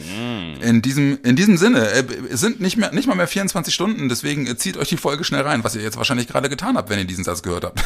in, 0.62 0.82
diesem, 0.82 1.20
in 1.24 1.36
diesem 1.36 1.58
Sinne, 1.58 1.90
äh, 1.90 2.04
es 2.30 2.42
sind 2.42 2.60
nicht, 2.62 2.78
mehr, 2.78 2.92
nicht 2.92 3.08
mal 3.08 3.16
mehr 3.16 3.28
24 3.28 3.74
Stunden, 3.74 4.10
deswegen 4.10 4.46
äh, 4.46 4.56
zieht 4.56 4.78
euch 4.78 4.90
die 4.90 4.98
Folge 4.98 5.24
schnell 5.24 5.42
rein, 5.42 5.64
was 5.64 5.76
ihr 5.76 5.82
jetzt 5.82 5.98
wahrscheinlich 5.98 6.28
gerade 6.28 6.50
getan 6.50 6.78
habt, 6.78 6.90
wenn 6.90 7.00
ihr 7.00 7.06
diesen 7.06 7.24
Satz 7.24 7.42
gehört 7.42 7.66
habt. 7.66 7.84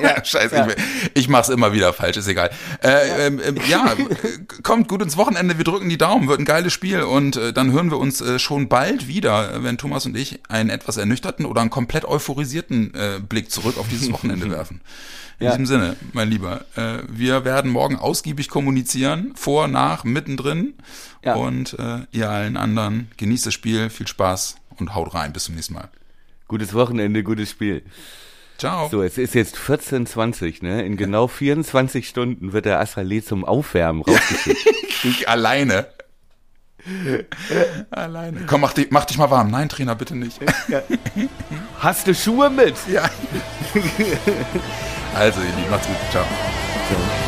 Ja, 0.00 0.24
Scheiße, 0.24 0.54
ja. 0.54 0.68
ich, 0.68 0.76
ich 1.14 1.28
mach's 1.28 1.48
immer 1.48 1.72
wieder 1.72 1.92
falsch, 1.92 2.16
ist 2.16 2.28
egal. 2.28 2.50
Äh, 2.82 3.26
ähm, 3.26 3.40
ähm, 3.44 3.56
ja, 3.68 3.94
kommt 4.62 4.88
gut 4.88 5.02
ins 5.02 5.16
Wochenende, 5.16 5.58
wir 5.58 5.64
drücken 5.64 5.88
die 5.88 5.98
Daumen, 5.98 6.28
wird 6.28 6.40
ein 6.40 6.44
geiles 6.44 6.72
Spiel 6.72 7.02
und 7.02 7.36
äh, 7.36 7.52
dann 7.52 7.72
hören 7.72 7.90
wir 7.90 7.98
uns 7.98 8.20
äh, 8.20 8.38
schon 8.38 8.68
bald 8.68 9.08
wieder, 9.08 9.62
wenn 9.62 9.78
Thomas 9.78 10.06
und 10.06 10.16
ich 10.16 10.40
einen 10.48 10.70
etwas 10.70 10.96
ernüchterten 10.96 11.46
oder 11.46 11.60
einen 11.64 11.70
komplett 11.70 12.04
euphorisierten 12.04 12.94
äh, 12.94 13.20
Blick 13.20 13.50
zurück 13.50 13.78
auf 13.78 13.88
dieses 13.88 14.12
Wochenende 14.12 14.50
werfen. 14.50 14.80
In 15.40 15.46
ja. 15.46 15.52
diesem 15.52 15.66
Sinne, 15.66 15.96
mein 16.12 16.30
Lieber, 16.30 16.64
äh, 16.76 16.98
wir 17.08 17.44
werden 17.44 17.70
morgen 17.70 17.96
ausgiebig 17.96 18.48
kommunizieren, 18.48 19.32
vor, 19.34 19.66
nach, 19.66 20.04
mittendrin. 20.04 20.74
Ja. 21.24 21.34
Und 21.34 21.76
äh, 21.78 22.00
ihr 22.12 22.30
allen 22.30 22.56
anderen, 22.56 23.08
genießt 23.16 23.46
das 23.46 23.54
Spiel, 23.54 23.90
viel 23.90 24.06
Spaß 24.06 24.56
und 24.78 24.94
haut 24.94 25.14
rein. 25.14 25.32
Bis 25.32 25.44
zum 25.44 25.56
nächsten 25.56 25.74
Mal. 25.74 25.88
Gutes 26.46 26.72
Wochenende, 26.74 27.24
gutes 27.24 27.50
Spiel. 27.50 27.82
Ciao. 28.58 28.88
So, 28.88 29.02
es 29.02 29.18
ist 29.18 29.34
jetzt 29.34 29.56
14.20, 29.56 30.62
ne? 30.62 30.84
In 30.84 30.96
genau 30.96 31.26
24 31.26 32.08
Stunden 32.08 32.52
wird 32.52 32.66
der 32.66 32.80
Assalé 32.80 33.24
zum 33.24 33.44
Aufwärmen 33.44 34.02
rausgeschickt. 34.02 35.26
Alleine. 35.26 35.88
Alleine. 37.90 38.40
Komm, 38.46 38.60
mach 38.60 38.72
dich, 38.72 38.88
mach 38.90 39.04
dich 39.04 39.18
mal 39.18 39.30
warm. 39.30 39.50
Nein, 39.50 39.68
Trainer, 39.68 39.94
bitte 39.94 40.16
nicht. 40.16 40.40
Ja. 40.68 40.82
Hast 41.78 42.06
du 42.06 42.14
Schuhe 42.14 42.50
mit? 42.50 42.74
Ja. 42.92 43.08
Also, 45.16 45.40
ihr 45.42 45.46
Lieben, 45.46 45.70
macht's 45.70 45.86
gut. 45.86 45.96
Ciao. 46.10 46.24
Ciao. 46.88 47.23